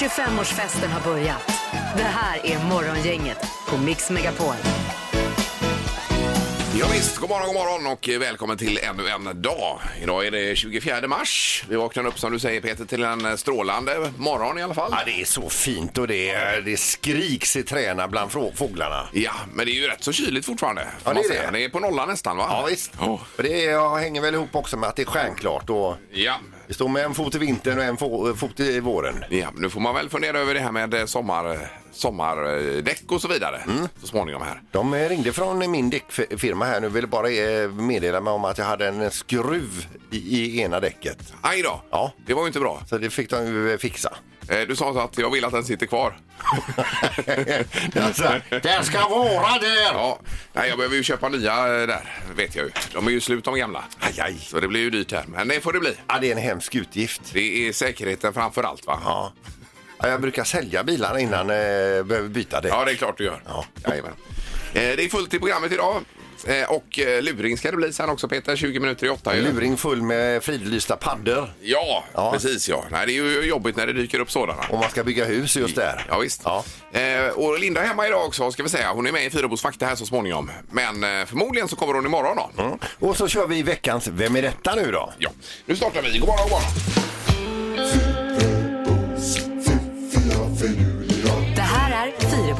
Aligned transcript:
25-årsfesten 0.00 0.88
har 0.88 1.00
börjat. 1.12 1.42
Det 1.96 2.02
här 2.02 2.46
är 2.46 2.64
Morgongänget 2.64 3.38
på 3.68 3.76
Mix 3.78 4.10
Megapol. 4.10 4.54
Ja, 6.80 6.86
visst, 6.92 7.16
god 7.18 7.28
morgon, 7.30 7.46
god 7.46 7.54
morgon 7.56 7.86
och 7.86 8.08
välkommen 8.20 8.58
till 8.58 8.78
ännu 8.78 9.08
en 9.08 9.42
dag. 9.42 9.80
Idag 10.02 10.26
är 10.26 10.30
det 10.30 10.56
24 10.56 11.08
mars. 11.08 11.64
Vi 11.68 11.76
vaknar 11.76 12.06
upp 12.06 12.18
som 12.18 12.32
du 12.32 12.38
säger 12.38 12.60
Peter 12.60 12.84
till 12.84 13.02
en 13.04 13.38
strålande 13.38 14.12
morgon 14.16 14.58
i 14.58 14.62
alla 14.62 14.74
fall. 14.74 14.90
Ja, 14.98 14.98
det 15.06 15.20
är 15.20 15.24
så 15.24 15.48
fint 15.48 15.98
och 15.98 16.08
det, 16.08 16.34
det 16.64 16.76
skriks 16.76 17.56
i 17.56 17.62
träna 17.62 18.08
bland 18.08 18.30
frå- 18.30 18.54
fåglarna. 18.56 19.08
Ja, 19.12 19.32
men 19.52 19.66
det 19.66 19.72
är 19.72 19.74
ju 19.74 19.86
rätt 19.86 20.04
så 20.04 20.12
kyligt 20.12 20.46
fortfarande. 20.46 20.86
Ja, 21.04 21.12
det 21.12 21.20
är 21.20 21.46
det. 21.52 21.58
det 21.58 21.64
är 21.64 21.68
på 21.68 21.80
nollan 21.80 22.08
nästan 22.08 22.36
va? 22.36 22.46
Ja, 22.48 22.66
visst. 22.70 22.92
Oh. 23.00 23.20
Och 23.36 23.42
det 23.42 23.64
är, 23.66 23.96
hänger 23.98 24.20
väl 24.20 24.34
ihop 24.34 24.54
också 24.56 24.76
med 24.76 24.88
att 24.88 24.96
det 24.96 25.02
är 25.02 25.06
stjärnklart 25.06 25.70
och 25.70 25.96
Ja 26.12 26.34
vi 26.66 26.74
står 26.74 26.88
med 26.88 27.04
en 27.04 27.14
fot 27.14 27.34
i 27.34 27.38
vintern 27.38 27.78
och 27.78 27.84
en 27.84 27.96
fo- 27.96 28.28
eh, 28.28 28.34
fot 28.34 28.60
i 28.60 28.80
våren. 28.80 29.24
ja, 29.30 29.48
nu 29.56 29.70
får 29.70 29.80
man 29.80 29.94
väl 29.94 30.08
fundera 30.10 30.38
över 30.38 30.54
det 30.54 30.60
här 30.60 30.72
med 30.72 30.94
eh, 30.94 31.04
sommar, 31.04 31.70
sommardäck 31.96 33.02
och 33.08 33.20
så 33.20 33.28
vidare 33.28 33.56
Mm. 33.68 33.88
så 34.00 34.06
småningom 34.06 34.42
här. 34.42 34.62
De 34.72 34.94
ringde 34.94 35.32
från 35.32 35.70
min 35.70 35.90
däckfirma 35.90 36.64
här 36.64 36.80
nu 36.80 36.88
ville 36.88 37.06
bara 37.06 37.30
eh, 37.30 37.68
meddela 37.70 38.20
mig 38.20 38.32
om 38.32 38.44
att 38.44 38.58
jag 38.58 38.64
hade 38.64 38.88
en 38.88 39.10
skruv 39.10 39.86
i, 40.10 40.16
i 40.16 40.60
ena 40.60 40.80
däcket. 40.80 41.32
Aj 41.40 41.62
då, 41.62 41.82
Ja. 41.90 42.12
det 42.26 42.34
var 42.34 42.42
ju 42.42 42.46
inte 42.46 42.60
bra. 42.60 42.82
Så 42.88 42.98
det 42.98 43.10
fick 43.10 43.30
de 43.30 43.46
ju 43.46 43.72
eh, 43.72 43.78
fixa. 43.78 44.12
Eh, 44.48 44.60
Du 44.60 44.76
sa 44.76 44.92
så 44.92 44.98
att 45.00 45.18
jag 45.18 45.30
vill 45.30 45.44
att 45.44 45.52
den 45.52 45.64
sitter 45.64 45.86
kvar. 45.86 46.16
alltså, 48.00 48.40
den 48.62 48.84
ska 48.84 49.08
vara 49.08 49.58
där! 49.58 49.92
Ja, 49.92 50.18
nej, 50.52 50.68
jag 50.68 50.78
behöver 50.78 50.96
ju 50.96 51.02
köpa 51.02 51.28
nya 51.28 51.52
eh, 51.80 51.86
där, 51.86 52.14
vet 52.36 52.56
jag 52.56 52.64
ju. 52.64 52.70
De 52.92 53.06
är 53.06 53.10
ju 53.10 53.20
slut 53.20 53.44
de 53.44 53.54
gamla. 53.56 53.84
Aj, 54.00 54.20
aj. 54.20 54.38
Så 54.40 54.60
det 54.60 54.68
blir 54.68 54.80
ju 54.80 54.90
dyrt 54.90 55.12
här, 55.12 55.24
men 55.28 55.48
det 55.48 55.60
får 55.60 55.72
det 55.72 55.80
bli. 55.80 55.94
Ja, 56.08 56.18
det 56.20 56.28
är 56.28 56.32
en 56.32 56.42
hemsk 56.42 56.74
utgift. 56.74 57.20
Det 57.32 57.68
är 57.68 57.72
säkerheten 57.72 58.34
framför 58.34 58.62
allt 58.62 58.86
va? 58.86 59.00
Ja. 59.04 59.32
Ja, 59.98 60.08
jag 60.08 60.20
brukar 60.20 60.44
sälja 60.44 60.84
bilarna 60.84 61.20
innan 61.20 61.50
eh, 61.50 61.56
jag 61.56 62.06
behöver 62.06 62.28
byta 62.28 62.60
däck. 62.60 62.72
Ja, 62.72 62.84
det 62.84 62.90
är 62.92 62.94
klart 62.96 63.18
du 63.18 63.24
gör. 63.24 63.42
Ja. 63.46 63.64
Jajamän. 63.88 64.12
Eh, 64.74 64.80
Det 64.96 65.04
är 65.04 65.08
fullt 65.08 65.34
i 65.34 65.38
programmet 65.38 65.72
idag. 65.72 66.02
Eh, 66.46 66.70
Och 66.72 66.98
eh, 66.98 67.22
luring 67.22 67.58
ska 67.58 67.70
det 67.70 67.76
bli 67.76 67.92
sen 67.92 68.08
också 68.10 68.28
Peter, 68.28 68.56
20 68.56 68.80
minuter 68.80 69.06
i 69.06 69.08
åtta. 69.10 69.36
ju. 69.36 69.42
Luring 69.42 69.76
full 69.76 70.02
med 70.02 70.42
fridlysta 70.44 70.96
paddor. 70.96 71.52
Ja, 71.60 72.04
Ja. 72.14 72.32
precis 72.32 72.68
ja. 72.68 72.84
Nej, 72.90 73.06
det 73.06 73.12
är 73.12 73.14
ju 73.14 73.40
jobbigt 73.42 73.76
när 73.76 73.86
det 73.86 73.92
dyker 73.92 74.18
upp 74.18 74.30
sådana. 74.30 74.62
Om 74.70 74.78
man 74.80 74.90
ska 74.90 75.04
bygga 75.04 75.24
hus 75.24 75.56
just 75.56 75.76
där. 75.76 76.06
Ja, 76.08 76.18
visst. 76.18 76.42
Ja. 76.44 76.64
Eh, 76.92 77.26
och 77.28 77.58
Linda 77.58 77.82
är 77.82 77.86
hemma 77.86 78.06
idag 78.06 78.26
också 78.26 78.50
ska 78.50 78.62
vi 78.62 78.68
säga. 78.68 78.92
Hon 78.92 79.06
är 79.06 79.12
med 79.12 79.24
i 79.26 79.30
Fyrebos 79.30 79.62
fakta 79.62 79.86
här 79.86 79.94
så 79.96 80.06
småningom. 80.06 80.50
Men 80.70 81.04
eh, 81.04 81.26
förmodligen 81.26 81.68
så 81.68 81.76
kommer 81.76 81.94
hon 81.94 82.06
imorgon 82.06 82.36
då. 82.36 82.62
Mm. 82.62 82.78
Och 82.98 83.16
så 83.16 83.28
kör 83.28 83.46
vi 83.46 83.62
veckans 83.62 84.06
Vem 84.08 84.36
är 84.36 84.42
detta 84.42 84.74
nu 84.74 84.90
då? 84.92 85.12
Ja, 85.18 85.30
nu 85.66 85.76
startar 85.76 86.02
vi. 86.02 86.18
God 86.18 86.28
morgon, 86.28 86.42
god 86.42 86.50
morgon. 86.50 86.70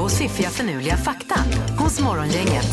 Är 0.04 0.08
Fyrebos 0.08 0.18
fiffiga 0.18 0.50
förnuliga 0.50 0.96
fakta 0.96 1.34
hos 1.78 2.00
Morgongänget. 2.00 2.66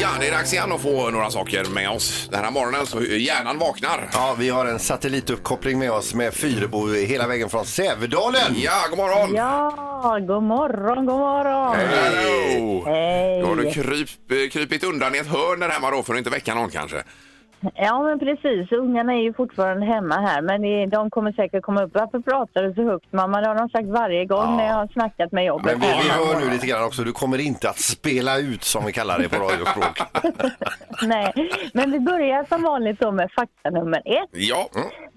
Ja, 0.00 0.08
det 0.20 0.28
är 0.28 0.32
dags 0.32 0.52
igen 0.52 0.72
att 0.72 0.80
få 0.80 1.10
några 1.10 1.30
saker 1.30 1.64
med 1.64 1.90
oss 1.90 2.28
den 2.32 2.44
här 2.44 2.50
morgonen 2.50 2.86
så 2.86 3.02
hjärnan 3.02 3.58
vaknar. 3.58 4.10
Ja, 4.12 4.36
vi 4.38 4.48
har 4.48 4.66
en 4.66 4.78
satellituppkoppling 4.78 5.78
med 5.78 5.90
oss 5.92 6.14
med 6.14 6.34
Fyrebo 6.34 6.92
hela 6.92 7.26
vägen 7.26 7.50
från 7.50 7.66
Sävedalen. 7.66 8.54
Ja, 8.56 8.72
god 8.90 8.98
morgon! 8.98 9.34
Ja, 9.34 10.18
god 10.20 10.42
morgon, 10.42 11.06
god 11.06 11.18
morgon. 11.18 11.76
Hello! 11.76 12.84
Hej. 12.86 13.40
Då 13.40 13.46
har 13.46 13.56
du 13.56 13.70
kryp, 13.70 14.52
krypit 14.52 14.84
undan 14.84 15.14
i 15.14 15.18
ett 15.18 15.26
hörn 15.26 15.60
där 15.60 15.68
hemma 15.68 15.90
då 15.90 16.02
för 16.02 16.12
att 16.12 16.18
inte 16.18 16.30
väcka 16.30 16.54
någon 16.54 16.70
kanske. 16.70 17.02
Ja, 17.74 18.02
men 18.02 18.18
precis. 18.18 18.72
Ungarna 18.72 19.12
är 19.12 19.22
ju 19.22 19.32
fortfarande 19.32 19.86
hemma 19.86 20.14
här, 20.14 20.42
men 20.42 20.90
de 20.90 21.10
kommer 21.10 21.32
säkert 21.32 21.62
komma 21.62 21.82
upp. 21.82 21.90
Varför 21.94 22.20
pratar 22.20 22.62
du 22.62 22.74
så 22.74 22.82
högt, 22.82 23.12
mamma? 23.12 23.40
Det 23.40 23.46
har 23.46 23.54
de 23.54 23.68
sagt 23.68 23.88
varje 23.88 24.24
gång 24.24 24.56
när 24.56 24.66
jag 24.66 24.74
har 24.74 24.86
snackat 24.86 25.32
med 25.32 25.44
jobbet. 25.44 25.78
Men 25.78 25.80
vi, 25.80 25.86
vi 25.86 26.08
hör 26.08 26.40
nu 26.40 26.50
lite 26.50 26.66
grann 26.66 26.84
också, 26.84 27.02
du 27.02 27.12
kommer 27.12 27.38
inte 27.38 27.70
att 27.70 27.78
spela 27.78 28.38
ut 28.38 28.64
som 28.64 28.84
vi 28.86 28.92
kallar 28.92 29.18
det 29.18 29.28
på 29.28 29.36
radiospråk. 29.36 30.00
Nej, 31.02 31.32
men 31.74 31.90
vi 31.90 32.00
börjar 32.00 32.44
som 32.48 32.62
vanligt 32.62 33.00
då 33.00 33.12
med 33.12 33.30
fakta 33.32 33.70
nummer 33.70 34.02
ett. 34.04 34.30
Ja, 34.32 34.68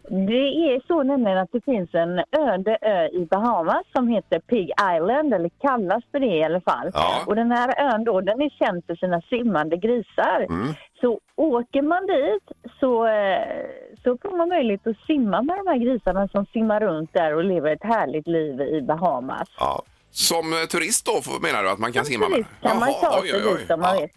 Det 0.10 0.74
är 0.74 0.88
så 0.88 1.04
nämligen 1.04 1.38
att 1.38 1.52
det 1.52 1.66
finns 1.66 1.94
en 1.94 2.24
öde 2.32 2.78
ö 2.82 3.08
i 3.08 3.26
Bahamas 3.26 3.84
som 3.96 4.08
heter 4.08 4.40
Pig 4.40 4.72
Island, 4.96 5.34
eller 5.34 5.50
kallas 5.50 6.04
för 6.12 6.20
det 6.20 6.36
i 6.36 6.44
alla 6.44 6.62
fall. 6.62 6.92
Ja. 6.94 7.24
Och 7.28 7.36
den 7.36 7.52
här 7.52 7.94
ön 7.94 8.04
då, 8.04 8.22
den 8.22 8.42
är 8.42 8.50
känd 8.50 8.86
för 8.86 8.96
sina 8.96 9.22
simmande 9.22 9.78
grisar. 9.78 10.46
Mm. 10.50 10.74
Så 11.02 11.20
åker 11.36 11.82
man 11.82 12.08
dit 12.08 12.52
så, 12.80 13.08
eh, 13.08 13.66
så 14.04 14.18
får 14.18 14.38
man 14.38 14.50
möjlighet 14.50 14.88
att 14.88 15.06
simma 15.08 15.42
med 15.42 15.58
de 15.58 15.68
här 15.68 15.78
grisarna 15.78 16.28
som 16.28 16.46
simmar 16.46 16.80
runt 16.80 17.14
där 17.14 17.36
och 17.36 17.44
lever 17.44 17.74
ett 17.74 17.84
härligt 17.84 18.28
liv 18.28 18.62
i 18.62 18.82
Bahamas. 18.82 19.50
Ja. 19.60 19.84
Som 20.16 20.54
eh, 20.54 20.60
turist 20.60 21.06
då 21.06 21.22
menar 21.42 21.64
du 21.64 21.70
att 21.70 21.80
man 21.80 21.94
kan 21.94 22.06
Som 22.06 22.12
simma 22.14 22.30
med? 22.30 22.36
turist 22.38 22.50
kan 22.62 22.80
man 22.80 22.94
ta 23.02 23.22
sig 23.22 23.32
dit 23.32 23.72
om 23.72 23.80
man 23.80 23.96
Ja. 23.96 24.02
vet. 24.02 24.12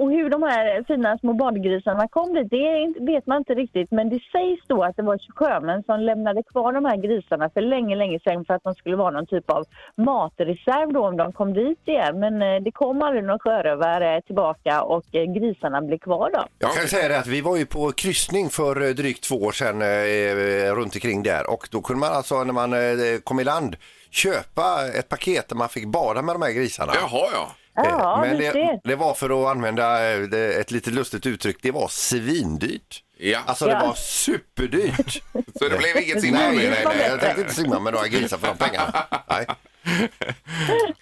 Och 0.00 0.10
hur 0.10 0.30
de 0.30 0.42
här 0.42 0.84
fina 0.86 1.18
små 1.18 1.32
badgrisarna 1.32 2.08
kom 2.08 2.34
dit, 2.34 2.50
det 2.50 2.94
vet 3.12 3.26
man 3.26 3.38
inte 3.38 3.54
riktigt. 3.54 3.90
Men 3.90 4.10
det 4.10 4.20
sägs 4.32 4.62
då 4.66 4.84
att 4.84 4.96
det 4.96 5.02
var 5.02 5.18
sjömän 5.36 5.82
som 5.82 6.00
lämnade 6.00 6.42
kvar 6.42 6.72
de 6.72 6.84
här 6.84 6.96
grisarna 6.96 7.50
för 7.50 7.60
länge, 7.60 7.96
länge 7.96 8.18
sedan 8.24 8.44
för 8.44 8.54
att 8.54 8.62
de 8.64 8.74
skulle 8.74 8.96
vara 8.96 9.10
någon 9.10 9.26
typ 9.26 9.50
av 9.50 9.64
matreserv 9.96 10.92
då 10.92 11.06
om 11.06 11.16
de 11.16 11.32
kom 11.32 11.54
dit 11.54 11.78
igen. 11.84 12.18
Men 12.20 12.42
eh, 12.42 12.62
det 12.62 12.70
kom 12.72 13.02
aldrig 13.02 13.24
någon 13.24 13.38
sjörövare 13.38 14.22
tillbaka 14.22 14.82
och 14.82 15.04
eh, 15.14 15.24
grisarna 15.24 15.82
blev 15.82 15.98
kvar 15.98 16.30
då. 16.34 16.44
Jag 16.58 16.74
kan 16.74 16.88
säga 16.88 17.08
det 17.08 17.18
att 17.18 17.26
vi 17.26 17.40
var 17.40 17.56
ju 17.56 17.66
på 17.66 17.92
kryssning 17.92 18.48
för 18.50 18.94
drygt 18.94 19.24
två 19.24 19.34
år 19.36 19.52
sedan 19.52 19.82
eh, 19.82 20.74
runt 20.74 20.94
omkring 20.94 21.22
där 21.22 21.50
och 21.50 21.68
då 21.70 21.80
kunde 21.80 22.00
man 22.00 22.12
alltså 22.12 22.44
när 22.44 22.52
man 22.52 22.72
eh, 22.72 22.78
kom 23.24 23.40
i 23.40 23.44
land 23.44 23.76
köpa 24.12 24.88
ett 24.94 25.08
paket 25.08 25.48
där 25.48 25.56
man 25.56 25.68
fick 25.68 25.86
bada 25.86 26.22
med 26.22 26.34
de 26.34 26.42
här 26.42 26.50
grisarna. 26.52 26.92
Jaha, 26.94 27.28
ja. 27.32 27.56
Eh, 27.84 28.20
Men 28.20 28.30
du 28.36 28.44
det, 28.44 28.52
ser. 28.52 28.80
det 28.84 28.96
var 28.96 29.14
för 29.14 29.42
att 29.42 29.56
använda 29.56 30.12
eh, 30.12 30.60
ett 30.60 30.70
lite 30.70 30.90
lustigt 30.90 31.26
uttryck, 31.26 31.56
det 31.62 31.70
var 31.70 31.88
svindyrt. 31.88 33.02
Ja. 33.18 33.38
Alltså 33.46 33.64
det 33.66 33.72
Ja. 33.72 33.86
var 33.86 33.94
superdyrt. 33.94 35.22
Så 35.58 35.68
det 35.68 35.78
blev 35.78 35.96
inget 35.96 36.20
simma 36.20 36.38
nej, 36.38 36.56
med 36.56 36.70
nej, 36.70 36.70
dig? 36.70 36.84
nej, 36.96 37.08
jag 37.08 37.20
tänkte 37.20 37.40
inte 37.40 37.54
simma 37.54 37.80
med 37.80 37.92
några 37.92 38.08
grisar 38.08 38.38
för 38.38 38.46
de 38.46 38.56
pengarna. 38.56 39.06
Nej. 39.28 39.46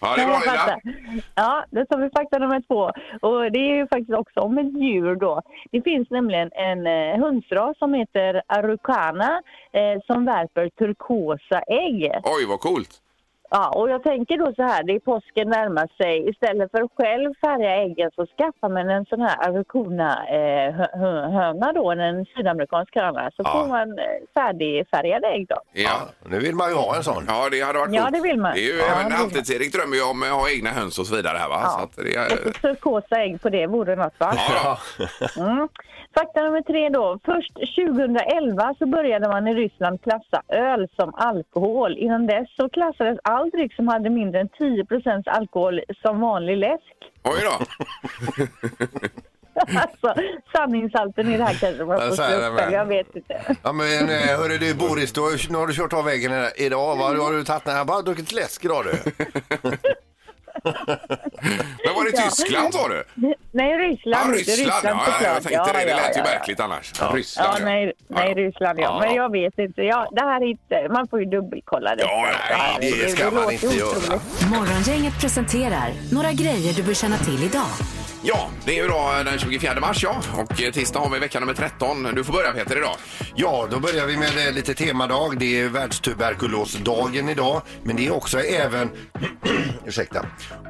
Ja, 0.00 0.16
det 0.16 0.26
bra 0.26 0.38
Linda. 0.38 0.80
Ja, 1.34 1.64
då 1.70 1.84
tar 1.84 1.98
vi 1.98 2.10
fakta 2.10 2.38
nummer 2.38 2.62
två. 2.68 2.90
Och 3.28 3.52
det 3.52 3.58
är 3.58 3.76
ju 3.76 3.86
faktiskt 3.86 4.18
också 4.18 4.40
om 4.40 4.58
ett 4.58 4.82
djur 4.82 5.14
då. 5.14 5.42
Det 5.72 5.82
finns 5.82 6.10
nämligen 6.10 6.50
en 6.52 6.86
eh, 6.86 7.20
hönsras 7.20 7.78
som 7.78 7.94
heter 7.94 8.42
Araucana 8.46 9.42
eh, 9.72 10.00
som 10.06 10.24
värper 10.24 10.68
turkosa 10.68 11.60
ägg. 11.60 12.10
Oj, 12.24 12.46
vad 12.48 12.60
coolt. 12.60 13.00
Ja, 13.52 13.72
och 13.76 13.90
jag 13.90 14.02
tänker 14.02 14.38
då 14.38 14.52
så 14.56 14.62
här, 14.62 14.82
det 14.82 14.92
är 14.94 14.98
påsken 15.00 15.48
närmar 15.48 15.88
sig. 16.02 16.28
Istället 16.30 16.70
för 16.70 16.82
att 16.82 16.90
själv 16.98 17.34
färga 17.40 17.76
äggen 17.76 18.10
så 18.16 18.26
skaffar 18.26 18.68
man 18.68 18.90
en 18.90 19.04
sån 19.06 19.20
här 19.20 19.36
Araucana 19.48 20.26
eh, 20.28 21.72
då, 21.74 21.90
en 21.90 22.24
sydamerikansk 22.36 22.96
höna. 22.96 23.30
Så 23.36 23.42
Ja. 23.44 23.50
får 23.52 23.68
man 23.68 23.98
eh, 23.98 24.04
färdigfärgade 24.34 25.26
ägg 25.26 25.46
då. 25.48 25.56
Ja. 25.72 25.96
Nu 26.28 26.38
vill 26.38 26.54
man 26.54 26.68
ju 26.68 26.74
ha 26.76 26.96
en 26.96 27.02
sån. 27.04 27.24
Ja, 27.28 27.48
det 27.50 27.60
hade 27.60 27.78
varit 27.78 27.94
Ja, 27.94 28.08
det 28.12 28.20
vill 28.20 28.40
man. 28.40 28.52
Det 28.54 28.60
är 28.60 28.72
ju 28.72 28.78
Ja, 28.78 28.84
även 29.00 29.12
Halvtids-Erik 29.12 29.72
drömmer 29.72 29.96
ju 29.96 30.02
om 30.02 30.22
att 30.22 30.28
ha 30.28 30.50
egna 30.50 30.70
höns 30.70 30.98
och 30.98 31.06
så 31.06 31.16
vidare 31.16 31.38
här 31.38 31.48
va? 31.48 31.60
Ja. 31.62 31.68
Så 31.70 31.84
att 31.84 31.96
det 31.96 32.14
är, 32.16 32.30
Lite 32.46 32.60
turkosa 32.60 33.16
ägg 33.16 33.42
på 33.42 33.48
det 33.48 33.66
vore 33.66 33.96
något 33.96 34.14
va? 34.20 34.32
ja. 34.64 34.78
Mm. 35.38 35.68
Fakta 36.14 36.42
nummer 36.42 36.62
tre 36.62 36.88
då. 36.88 37.18
Först 37.24 37.52
2011 37.54 38.74
så 38.78 38.86
började 38.86 39.28
man 39.28 39.48
i 39.48 39.54
Ryssland 39.54 40.02
klassa 40.02 40.42
öl 40.48 40.88
som 40.96 41.14
alkohol. 41.14 41.96
Innan 41.98 42.26
dess 42.26 42.48
så 42.56 42.68
klassades 42.68 43.18
all 43.40 43.50
dryck 43.50 43.74
som 43.74 43.88
hade 43.88 44.10
mindre 44.10 44.40
än 44.40 44.48
10% 44.48 45.28
alkohol 45.28 45.80
som 46.02 46.20
vanlig 46.20 46.56
läsk. 46.56 46.96
Oj 47.24 47.40
då. 47.44 47.64
alltså, 49.80 50.14
sanningshalten 50.52 51.32
i 51.32 51.36
det 51.36 51.44
här 51.44 51.54
kanske 51.54 51.84
man 51.84 52.00
får 52.00 52.16
själv, 52.16 52.72
jag 52.72 52.86
vet 52.86 53.16
inte. 53.16 53.56
Ja 53.62 53.72
men 53.72 54.10
eh, 54.10 54.16
hörru 54.16 54.58
du 54.58 54.74
Boris, 54.74 55.12
då, 55.12 55.22
nu 55.50 55.58
har 55.58 55.66
du 55.66 55.74
kört 55.74 55.92
av 55.92 56.04
vägen 56.04 56.32
idag. 56.56 56.96
Vad 56.96 57.16
har 57.16 57.32
du 57.32 57.44
tagit? 57.44 57.62
Jag 57.66 57.86
bara 57.86 58.02
druckit 58.02 58.32
läsk 58.32 58.64
idag 58.64 58.84
du. 58.84 59.12
Men 61.84 61.94
var 61.94 62.04
det 62.04 62.22
Tyskland 62.22 62.74
sa 62.74 62.88
du? 62.88 63.04
Nej, 63.52 63.78
Ryssland. 63.78 64.34
Ja, 64.34 64.38
inte 64.38 64.50
Ryssland. 64.50 64.84
Ja, 64.84 65.06
ja, 65.22 65.28
jag 65.34 65.42
tänkte 65.42 65.72
det. 65.72 65.78
Det 65.78 65.94
lät 65.94 66.16
ju 66.16 66.20
ja, 66.20 66.24
ja. 66.26 66.38
märkligt 66.38 66.60
annars. 66.60 66.92
Ja, 67.00 67.10
Ryssland, 67.14 67.64
nej, 67.64 67.92
nej 68.08 68.28
Ja. 68.28 68.34
Ryssland 68.34 68.78
ja. 68.78 68.82
Ja, 68.82 68.98
Men 69.00 69.08
ja. 69.14 69.22
jag 69.22 69.32
vet 69.32 69.58
inte. 69.58 69.82
Ja, 69.82 70.08
det 70.12 70.20
här 70.20 70.40
är 70.40 70.46
inte... 70.46 70.88
Man 70.92 71.08
får 71.08 71.20
ju 71.20 71.26
dubbelkolla 71.26 71.96
det. 71.96 72.02
Ja, 72.02 72.26
nej, 72.80 72.94
det 73.02 73.08
ska 73.10 73.30
man 73.30 73.52
inte 73.52 73.66
göra. 73.66 73.88
otroligt. 73.88 74.50
Morgongänget 74.50 75.20
presenterar 75.20 75.88
några 76.12 76.32
grejer 76.32 76.72
du 76.72 76.82
bör 76.82 76.94
känna 76.94 77.16
till 77.16 77.44
idag. 77.44 77.99
Ja, 78.22 78.50
det 78.64 78.78
är 78.78 78.82
ju 78.82 78.88
då 78.88 79.12
den 79.24 79.38
24 79.38 79.80
mars 79.80 80.02
ja. 80.02 80.22
Och 80.36 80.62
eh, 80.62 80.72
tisdag 80.72 81.00
har 81.00 81.10
vi 81.10 81.18
vecka 81.18 81.40
nummer 81.40 81.54
13. 81.54 82.08
Du 82.14 82.24
får 82.24 82.32
börja 82.32 82.52
Peter 82.52 82.76
idag. 82.76 82.96
Ja, 83.34 83.68
då 83.70 83.80
börjar 83.80 84.06
vi 84.06 84.16
med 84.16 84.46
eh, 84.48 84.52
lite 84.54 84.74
temadag. 84.74 85.38
Det 85.38 85.60
är 85.60 85.68
världstuberkulosdagen 85.68 87.28
idag. 87.28 87.62
Men 87.82 87.96
det 87.96 88.06
är 88.06 88.12
också 88.12 88.40
även, 88.40 88.90
ursäkta, 89.86 90.26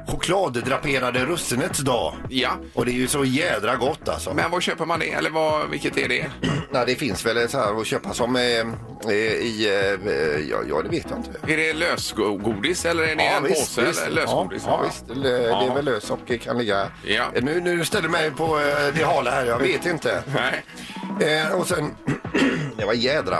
chokladdraperade 0.07 1.25
russinets 1.25 1.79
dag. 1.79 2.13
Ja. 2.29 2.49
Och 2.73 2.85
det 2.85 2.91
är 2.91 2.93
ju 2.93 3.07
så 3.07 3.25
jädra 3.25 3.75
gott 3.75 4.09
alltså. 4.09 4.33
Men 4.33 4.51
var 4.51 4.61
köper 4.61 4.85
man 4.85 4.99
det? 4.99 5.11
Eller 5.11 5.29
vad, 5.29 5.69
vilket 5.69 5.97
är 5.97 6.07
det? 6.07 6.25
Nej, 6.71 6.83
det 6.85 6.95
finns 6.95 7.25
väl 7.25 7.49
så 7.49 7.57
här 7.57 7.81
att 7.81 7.87
köpa 7.87 8.13
som 8.13 8.35
eh, 8.35 8.41
eh, 8.41 9.13
i, 9.15 9.67
eh, 10.05 10.49
ja, 10.49 10.57
ja 10.69 10.81
det 10.81 10.89
vet 10.89 11.05
jag 11.09 11.19
inte. 11.19 11.53
Är 11.53 11.57
det 11.57 11.73
lösgodis 11.73 12.85
eller 12.85 13.03
är 13.03 13.15
det 13.15 13.23
en 13.23 13.43
påse? 13.43 13.81
Eller 13.81 14.09
lösgodis? 14.09 14.63
Ja, 14.65 14.79
ja, 14.83 14.85
visst. 14.87 15.07
Det 15.23 15.31
det 15.31 15.65
är 15.65 15.75
väl 15.75 15.85
lös 15.85 16.11
och 16.11 16.31
kan 16.41 16.57
ligga... 16.57 16.87
Ja. 17.03 17.25
Nu, 17.41 17.61
nu 17.61 17.85
ställer 17.85 18.03
du 18.03 18.09
mig 18.09 18.31
på 18.31 18.59
eh, 18.59 18.93
det 18.95 19.03
hala 19.03 19.31
här, 19.31 19.45
jag 19.45 19.59
vet 19.59 19.85
inte. 19.85 20.23
Nej. 20.33 20.63
Eh, 21.19 21.51
och 21.51 21.67
sen, 21.67 21.95
det 22.77 22.85
var 22.85 22.93
jädra. 22.93 23.35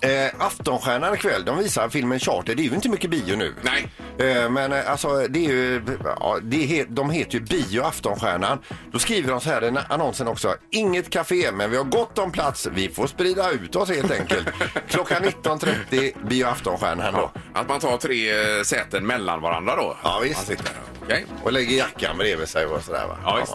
Eh, 0.00 0.30
Aftonstjärnan 0.38 1.14
ikväll, 1.14 1.44
de 1.44 1.58
visar 1.58 1.88
filmen 1.88 2.18
Charter. 2.18 2.54
Det 2.54 2.62
är 2.62 2.64
ju 2.64 2.74
inte 2.74 2.88
mycket 2.88 3.10
bio 3.10 3.36
nu. 3.36 3.54
Nej. 3.62 3.88
Eh, 4.18 4.50
men 4.50 4.72
eh, 4.72 4.90
alltså, 4.90 5.26
det 5.28 5.38
är 5.46 5.50
ju, 5.50 5.82
ja, 6.20 6.38
det 6.42 6.56
är, 6.56 6.66
he- 6.68 6.86
de 6.88 7.10
heter 7.10 7.34
ju 7.34 7.40
Bio 7.40 7.82
Aftonstjärnan. 7.82 8.58
Då 8.92 8.98
skriver 8.98 9.30
de 9.30 9.40
så 9.40 9.50
här 9.50 9.64
i 9.64 9.74
annonsen 9.88 10.28
också. 10.28 10.54
Inget 10.70 11.10
café, 11.10 11.52
men 11.52 11.70
vi 11.70 11.76
har 11.76 11.84
gott 11.84 12.18
om 12.18 12.32
plats. 12.32 12.68
Vi 12.74 12.88
får 12.88 13.06
sprida 13.06 13.50
ut 13.50 13.76
oss 13.76 13.88
helt 13.90 14.10
enkelt. 14.12 14.48
Klockan 14.88 15.22
19.30, 15.22 16.26
Bio 16.28 16.46
Aftonstjärnan 16.46 17.14
då. 17.14 17.30
Att 17.54 17.68
man 17.68 17.80
tar 17.80 17.96
tre 17.96 18.56
eh, 18.58 18.62
säten 18.62 19.06
mellan 19.06 19.40
varandra 19.40 19.76
då? 19.76 19.96
Ja, 20.02 20.20
visst. 20.22 20.36
Man 20.36 20.44
sitter. 20.44 20.72
Okej. 21.02 21.26
Och 21.42 21.52
lägger 21.52 21.76
jackan 21.78 22.18
bredvid 22.18 22.48
sig 22.48 22.66
och 22.66 22.82
sådär 22.82 23.06
va. 23.08 23.16
Ja, 23.24 23.36
visst. 23.40 23.54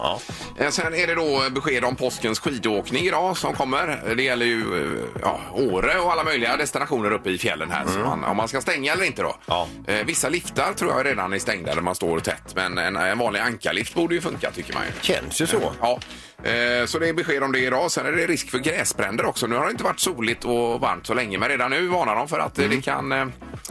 Eh, 0.61 0.69
Sen 0.69 0.93
är 0.93 1.07
det 1.07 1.15
då 1.15 1.49
besked 1.49 1.83
om 1.85 1.95
påskens 1.95 2.39
skidåkning 2.39 3.05
idag 3.05 3.37
som 3.37 3.53
kommer. 3.53 4.13
Det 4.15 4.23
gäller 4.23 4.45
ju 4.45 4.83
eh, 4.83 4.99
ja, 5.21 5.39
Åre 5.53 5.99
och 5.99 6.11
alla 6.11 6.23
möjliga 6.23 6.57
destinationer 6.57 7.11
uppe 7.11 7.29
i 7.29 7.37
fjällen 7.37 7.71
här. 7.71 7.85
Så 7.87 7.99
man, 7.99 8.23
om 8.23 8.37
man 8.37 8.47
ska 8.47 8.61
stänga 8.61 8.93
eller 8.93 9.03
inte 9.03 9.21
då. 9.21 9.35
Ja. 9.45 9.67
Eh, 9.87 10.05
Vissa 10.05 10.29
liftar 10.55 10.73
tror 10.73 10.91
jag 10.91 11.05
redan 11.05 11.33
är 11.33 11.39
stängda 11.39 11.75
där 11.75 11.81
man 11.81 11.95
står 11.95 12.19
tätt. 12.19 12.55
Men 12.55 12.77
en, 12.77 12.95
en 12.95 13.17
vanlig 13.17 13.39
ankarlift 13.39 13.93
borde 13.95 14.15
ju 14.15 14.21
funka 14.21 14.51
tycker 14.51 14.73
man 14.73 14.83
ju. 14.85 14.91
Känns 15.01 15.41
ju 15.41 15.47
så. 15.47 15.73
Ja, 15.81 15.99
eh, 16.43 16.85
så 16.85 16.99
det 16.99 17.09
är 17.09 17.13
besked 17.13 17.43
om 17.43 17.51
det 17.51 17.59
idag. 17.59 17.91
Sen 17.91 18.05
är 18.05 18.11
det 18.11 18.27
risk 18.27 18.49
för 18.49 18.57
gräsbränder 18.59 19.25
också. 19.25 19.47
Nu 19.47 19.55
har 19.55 19.65
det 19.65 19.71
inte 19.71 19.83
varit 19.83 19.99
soligt 19.99 20.45
och 20.45 20.79
varmt 20.81 21.07
så 21.07 21.13
länge, 21.13 21.37
men 21.37 21.49
redan 21.49 21.71
nu 21.71 21.87
varnar 21.87 22.15
de 22.15 22.27
för 22.27 22.39
att 22.39 22.59
eh, 22.59 22.69
det, 22.69 22.81
kan, 22.81 23.11
eh, 23.11 23.21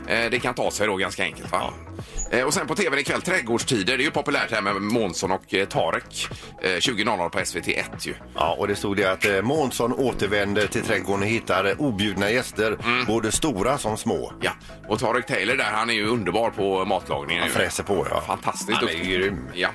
eh, 0.07 0.31
det 0.31 0.39
kan 0.43 0.55
ta 0.55 0.71
sig 0.71 0.87
då 0.87 0.97
ganska 0.97 1.23
enkelt. 1.23 1.53
Va? 1.53 1.73
Eh, 2.33 2.45
Och 2.45 2.55
sen 2.55 2.67
på 2.67 2.75
tvn 2.75 2.99
ikväll, 2.99 3.23
Trädgårdstider. 3.23 3.97
Det 3.97 4.03
är 4.03 4.05
ju 4.05 4.11
populärt 4.11 4.51
här 4.51 4.61
med 4.63 4.83
Månsson 4.83 5.33
och 5.33 5.55
eh, 5.55 5.67
Tarek. 5.67 6.29
Eh, 6.63 6.69
20.00 6.69 7.29
på 7.29 7.39
SVT1 7.39 7.85
ju. 8.01 8.15
Ja, 8.35 8.57
och 8.59 8.69
det 8.69 8.77
stod 8.77 8.97
det 8.97 9.05
att 9.13 9.25
eh, 9.27 9.43
Månsson 9.43 9.93
återvänder 9.93 10.67
till 10.67 10.83
trädgården 10.83 11.23
och 11.23 11.29
hittar 11.29 11.65
eh, 11.65 11.73
objudna 11.81 12.31
gäster, 12.31 12.79
både 13.07 13.33
stora 13.33 13.79
som 13.79 13.97
små. 13.97 14.33
Ja, 14.41 14.51
och 14.89 14.99
Tarek 14.99 15.27
Taylor 15.27 15.57
där, 15.57 15.65
han 15.65 15.91
är 15.91 15.95
ju 15.95 16.07
underbar 16.07 16.51
på 16.51 16.85
matlagningen. 16.85 17.43
Han 17.43 17.49
ju. 17.51 17.55
fräser 17.55 17.83
på, 17.83 18.07
ja. 18.11 18.21
Fantastiskt 18.27 18.79
Han 18.79 18.89
är 18.89 18.93
duktig. 18.93 19.11
grym. 19.13 19.49
Ja. 19.55 19.69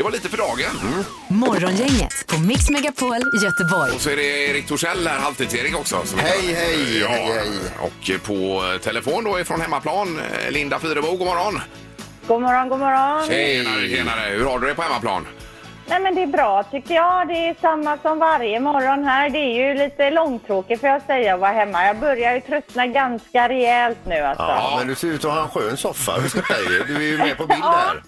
Det 0.00 0.04
var 0.04 0.10
lite 0.10 0.28
för 0.28 0.36
dagen. 0.36 1.04
Morgongänget 1.28 2.26
på 2.26 2.38
Mix 2.40 2.70
Megapol 2.70 3.16
Göteborg. 3.42 3.92
Och 3.94 4.00
så 4.00 4.10
är 4.10 4.16
det 4.16 4.22
Erik 4.22 4.66
Torssell 4.66 5.06
här, 5.08 5.18
Halvtids-Erik 5.18 5.74
också. 5.76 5.96
som- 6.04 6.18
Hej, 6.18 6.54
hej, 6.54 6.98
ja. 7.00 7.08
hej, 7.08 7.32
hej. 7.32 7.48
Och 7.80 8.26
på 8.26 8.62
telefon 8.82 9.24
då 9.24 9.40
ifrån 9.40 9.60
hemmaplan, 9.60 10.20
eh, 10.44 10.50
Linda 10.50 10.78
Fyrebo, 10.78 11.16
god 11.16 11.26
morgon. 11.26 11.60
God 12.26 12.40
morgon, 12.42 12.68
god 12.68 12.78
morgon. 12.78 13.28
Tjenare, 13.28 13.88
tjenare. 13.88 14.30
Hur 14.30 14.44
har 14.44 14.58
du 14.58 14.66
det 14.68 14.74
på 14.74 14.82
hemmaplan? 14.82 15.26
Nej 15.86 16.00
men 16.00 16.14
det 16.14 16.22
är 16.22 16.26
bra 16.26 16.62
tycker 16.62 16.94
jag. 16.94 17.28
Det 17.28 17.34
är 17.48 17.56
samma 17.60 17.98
som 18.02 18.18
varje 18.18 18.60
morgon 18.60 19.04
här. 19.04 19.30
Det 19.30 19.38
är 19.38 19.68
ju 19.68 19.74
lite 19.78 20.10
långtråkigt 20.10 20.80
får 20.80 20.88
jag 20.88 21.02
säga 21.06 21.34
att 21.34 21.40
vara 21.40 21.52
hemma. 21.52 21.86
Jag 21.86 21.98
börjar 21.98 22.34
ju 22.34 22.40
tröttna 22.40 22.86
ganska 22.86 23.48
rejält 23.48 23.98
nu 24.06 24.14
alltså. 24.20 24.42
Ja, 24.44 24.74
men 24.78 24.86
du 24.88 24.94
ser 24.94 25.08
ut 25.08 25.24
att 25.24 25.32
ha 25.32 25.42
en 25.42 25.48
skön 25.48 25.76
soffa. 25.76 26.12
Du 26.86 26.96
är 26.96 27.00
ju 27.00 27.18
med 27.18 27.36
på 27.36 27.46
bild 27.46 27.62
här. 27.62 28.02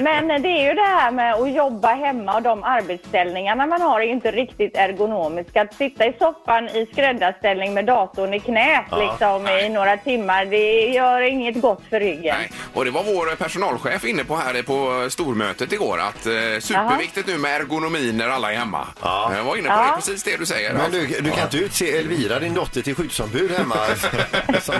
Men 0.00 0.42
det 0.42 0.48
är 0.48 0.68
ju 0.68 0.74
det 0.74 0.80
här 0.82 1.10
med 1.10 1.34
att 1.34 1.52
jobba 1.52 1.94
hemma 1.94 2.34
och 2.34 2.42
de 2.42 2.64
arbetsställningarna 2.64 3.66
man 3.66 3.82
har 3.82 4.00
är 4.00 4.04
ju 4.04 4.10
inte 4.12 4.30
riktigt 4.30 4.76
ergonomiska. 4.76 5.62
Att 5.62 5.74
sitta 5.74 6.06
i 6.06 6.12
soffan 6.18 6.68
i 6.68 6.86
skräddarställning 6.92 7.74
med 7.74 7.84
datorn 7.84 8.34
i 8.34 8.40
knät 8.40 8.84
liksom 8.98 9.48
i 9.48 9.68
några 9.68 9.96
timmar, 9.96 10.44
det 10.44 10.86
gör 10.88 11.20
inget 11.20 11.60
gott 11.60 11.82
för 11.90 12.00
ryggen. 12.00 12.36
Nej. 12.38 12.50
Och 12.74 12.84
det 12.84 12.90
var 12.90 13.02
vår 13.02 13.36
personalchef 13.36 14.04
inne 14.04 14.24
på 14.24 14.36
här 14.36 14.62
på 14.62 15.10
stormötet 15.10 15.72
igår 15.72 15.98
att 16.00 16.26
eh, 16.26 16.32
superviktigt 16.60 17.26
nu 17.28 17.38
med 17.38 17.60
ergonomin 17.60 18.16
när 18.16 18.28
alla 18.28 18.52
är 18.52 18.56
hemma. 18.56 18.86
Ja. 19.02 19.32
Jag 19.36 19.44
var 19.44 19.56
inne 19.56 19.68
på 19.68 19.74
Ja. 19.74 19.82
det, 19.90 19.96
precis 19.96 20.22
det 20.22 20.36
du 20.36 20.46
säger. 20.46 20.72
Men 20.72 20.90
du, 20.90 21.06
du 21.06 21.30
kan 21.30 21.42
inte 21.44 21.56
utse 21.58 21.98
Elvira, 21.98 22.38
din 22.38 22.54
dotter, 22.54 22.82
till 22.82 22.94
skyddsombud 22.94 23.50
hemma? 23.50 23.74
som 24.60 24.74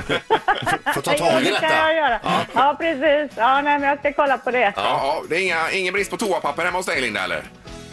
får 0.94 1.00
ta 1.00 1.12
tag 1.12 1.40
i 1.42 1.44
det 1.44 1.50
kan 1.50 1.60
detta. 1.62 1.76
jag 1.76 1.94
göra. 1.96 2.20
Ja, 2.54 2.76
precis. 2.78 3.36
Ja, 3.36 3.60
nej, 3.62 3.78
men 3.78 3.88
jag 3.88 3.98
ska 3.98 4.12
kolla 4.12 4.38
på 4.38 4.50
det. 4.50 4.72
Ja, 4.76 4.82
ja, 4.82 5.22
det 5.28 5.36
är 5.36 5.40
inga, 5.40 5.70
ingen 5.70 5.92
brist 5.92 6.10
på 6.10 6.16
toapapper 6.16 6.64
hemma 6.64 6.78
hos 6.78 6.86
dig 6.86 7.00
Linda 7.00 7.24
eller? 7.24 7.44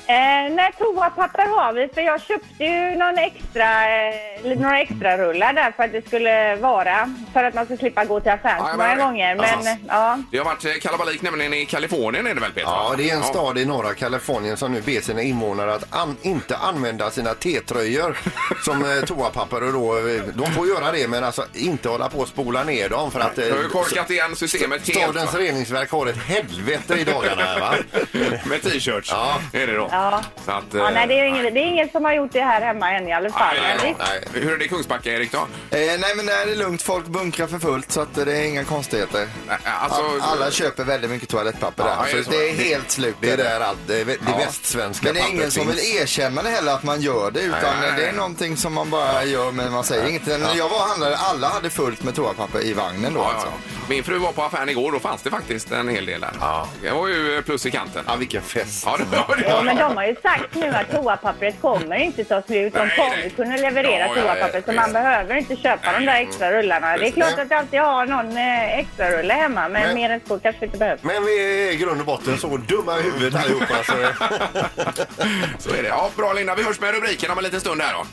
Eh, 0.08 0.54
nej, 0.56 0.72
toapapper 0.80 1.46
har 1.46 1.74
vi, 1.74 1.88
för 1.94 2.02
jag 2.02 2.22
köpte 2.22 2.64
ju 2.64 2.96
någon 2.96 3.18
extra, 3.18 3.66
eh, 4.06 4.58
några 4.58 4.80
extra 4.80 5.18
rullar 5.18 5.54
där 5.54 5.72
för 5.72 5.84
att 5.84 5.92
det 5.92 6.08
skulle 6.08 6.56
vara, 6.56 7.10
för 7.34 7.44
att 7.44 7.54
man 7.54 7.66
ska 7.66 7.78
slippa 7.78 8.06
gå 8.06 8.20
till 8.20 8.32
affären 8.32 8.56
Ja, 8.60 8.64
så 8.66 8.70
jag 8.70 8.78
många 8.78 8.96
det. 8.96 9.02
gånger. 9.04 9.36
Men 9.36 9.78
ja, 9.88 10.18
Det 10.32 10.38
har 10.38 10.46
varit 10.46 10.66
eh, 10.66 10.72
kalabalik 10.82 11.22
nämligen 11.22 11.54
i 11.54 11.66
Kalifornien 11.66 12.28
är 12.28 12.34
det 12.36 12.42
väl 12.42 12.52
Peter? 12.52 12.68
Ja, 12.70 12.94
det 12.98 13.10
är 13.10 13.14
en 13.14 13.20
Ja. 13.20 13.26
stad 13.26 13.58
i 13.58 13.66
norra 13.66 13.94
Kalifornien 13.94 14.58
som 14.58 14.72
nu 14.72 14.82
ber 14.82 15.02
sina 15.02 15.22
invånare 15.22 15.74
att 15.74 15.96
an, 15.96 16.18
inte 16.22 16.58
använda 16.58 17.12
sina 17.12 17.34
T-tröjor 17.34 18.18
som 18.66 18.86
eh, 18.86 19.06
toapapper. 19.06 19.64
Och 19.64 19.74
då, 19.74 19.98
eh, 19.98 20.24
de 20.34 20.52
får 20.52 20.68
göra 20.68 20.92
det, 20.92 21.08
men 21.08 21.24
alltså 21.24 21.46
inte 21.54 21.90
hålla 21.90 22.10
på 22.10 22.20
och 22.20 22.28
spola 22.28 22.64
ner 22.64 22.90
dem 22.90 23.12
för 23.12 23.20
att 23.20 23.38
eh, 23.38 23.50
har 23.50 23.58
ju 23.64 23.70
korkat 23.70 24.10
igen 24.10 24.36
systemet 24.36 24.88
helt 24.88 25.04
stadens 25.04 25.34
va? 25.34 25.40
reningsverk 25.40 25.92
har 25.92 26.08
ett 26.08 26.18
helvete 26.28 26.94
i 26.94 27.04
dagarna. 27.04 27.42
här, 27.44 27.60
Va? 27.60 27.74
med 28.46 28.62
t-shirts. 28.64 29.10
Ja. 29.12 29.40
Är 29.54 29.68
det 29.68 29.74
då. 29.78 29.90
Ja. 29.94 30.22
Så 30.46 30.52
att, 30.52 30.64
ja 30.74 30.90
nej, 30.94 31.08
det 31.08 31.20
är, 31.20 31.24
eh, 31.24 31.30
ingen, 31.30 31.54
det 31.54 31.60
är 31.60 31.66
ingen 31.66 31.90
som 31.90 32.06
har 32.06 32.14
gjort 32.14 32.32
det 32.34 32.42
här 32.42 32.62
hemma 32.62 32.92
än 32.92 33.08
i 33.08 33.14
alla 33.14 33.30
fall. 33.30 33.56
nej, 33.62 33.76
nej. 33.84 33.96
Nej. 34.00 34.42
Hur 34.44 34.54
är 34.54 34.58
det 34.58 34.66
i 34.66 34.68
Kungsbacka 34.70 35.10
Erik 35.14 35.32
då? 35.32 35.38
Eh, 35.38 35.46
nej 35.72 36.14
men 36.16 36.26
det 36.26 36.34
är 36.34 36.56
lugnt, 36.56 36.82
folk 36.82 37.06
bunkrar 37.06 37.48
för 37.48 37.60
fullt 37.60 37.92
så 37.92 38.02
att 38.02 38.16
det 38.16 38.38
är 38.38 38.44
inga 38.44 38.64
konstigheter. 38.64 39.28
Alltså, 39.64 40.02
All- 40.02 40.22
Alla 40.22 40.52
köper 40.52 40.84
väldigt 40.84 41.10
mycket 41.12 41.30
toalettpapper 41.30 41.84
Ja, 41.84 41.90
där. 42.04 42.12
är 42.14 42.18
det 42.18 42.24
så 42.24 42.32
så? 42.32 42.38
det 42.38 42.50
är 42.50 42.54
helt 42.54 42.92
slut. 42.92 43.16
Det 43.20 43.32
är 43.32 43.38
där 43.38 43.60
allt, 43.60 43.80
det, 43.88 44.02
är, 44.02 44.06
det 44.06 44.18
Ja. 44.28 44.38
västsvenska 44.38 45.06
Men 45.06 45.14
det 45.14 45.20
är 45.20 45.24
ingen 45.24 45.38
pappret 45.38 45.54
som 45.54 45.68
vill 45.68 45.80
erkänna 46.02 46.42
det 46.42 46.50
heller 46.50 46.74
att 46.74 46.84
man 46.84 47.02
gör 47.02 47.32
det 47.32 47.40
utan 47.42 47.60
Nej, 47.62 47.72
nej, 47.82 47.92
det 48.02 48.08
är 48.08 48.14
någonting 48.14 48.58
som 48.58 48.74
man 48.74 48.90
bara 48.90 49.24
gör 49.24 49.52
men 49.52 49.72
man 49.72 49.84
säger 49.84 50.08
inget. 50.10 50.26
När 50.26 50.56
jag 50.56 50.70
var 50.70 50.78
och 50.78 50.84
handlade, 50.84 51.18
alla 51.18 51.48
hade 51.50 51.70
fullt 51.70 52.04
med 52.04 52.16
toapapper 52.16 52.66
i 52.66 52.74
vagnen 52.74 53.14
då 53.14 53.20
Ja, 53.20 53.32
alltså. 53.34 53.48
ja. 53.48 53.54
Min 53.90 54.04
fru 54.04 54.18
var 54.18 54.32
på 54.32 54.44
affären 54.44 54.70
igår, 54.70 54.92
då 54.92 55.00
fanns 55.00 55.22
det 55.22 55.30
faktiskt 55.30 55.72
en 55.72 55.88
hel 55.90 56.06
del 56.06 56.22
där. 56.22 56.32
Ja. 56.40 56.68
Det 56.82 56.92
var 56.92 57.08
ju 57.08 57.42
plus 57.42 57.66
i 57.66 57.72
kanten. 57.72 58.04
Ja, 58.08 58.16
vilken 58.16 58.42
fest. 58.42 58.84
Ja, 58.86 58.98
det 58.98 59.18
var 59.28 59.36
det. 59.36 59.44
Ja, 59.50 59.62
men 59.62 59.76
de 59.76 59.83
har 59.86 60.06
ju 60.06 60.16
sagt 60.22 60.56
nu 60.56 60.68
att 60.68 60.92
toapappret 60.92 61.62
kommer 61.62 61.96
inte 61.96 62.24
ta 62.24 62.42
slut. 62.42 62.74
De 62.74 62.90
kommer 62.90 63.30
kunna 63.30 63.56
leverera 63.56 64.08
Ja, 64.08 64.14
toapapper 64.22 64.62
så 64.66 64.72
man 64.72 64.94
behöver 64.94 65.36
inte 65.36 65.56
köpa 65.56 65.94
de 66.00 66.06
där 66.06 66.22
extra 66.22 66.52
rullarna. 66.52 66.98
Det 66.98 67.08
är 67.08 67.12
klart 67.12 67.40
att 67.40 67.52
jag 67.52 67.60
alltid 67.60 67.80
har 67.80 68.06
någon 68.06 68.38
eh, 68.38 68.80
extra 68.80 69.10
rulle 69.12 69.34
hemma 69.34 69.62
men, 69.70 69.82
Men- 69.82 69.96
mer 69.96 70.10
än 70.10 70.20
så 70.28 70.40
kanske 70.40 70.66
inte 70.66 70.78
behövs. 70.78 71.04
Men 71.04 71.26
vi 71.26 71.68
är 71.68 71.72
i 71.72 71.76
grund 71.76 72.00
och 72.00 72.06
botten 72.06 72.38
så 72.38 72.58
dumma 72.58 73.00
i 73.00 73.02
huvudet 73.02 73.44
allihopa. 73.44 73.76
Så... 73.84 73.94
Så 75.60 75.70
är 75.76 75.82
det. 75.84 75.88
Ja, 75.90 76.10
bra 76.18 76.34
Linda, 76.34 76.56
vi 76.56 76.64
hörs 76.64 76.80
med 76.80 76.96
rubriken 76.96 77.32
om 77.32 77.38
en 77.38 77.44
liten 77.44 77.60
stund 77.60 77.82
här 77.82 77.94
då. 77.94 78.06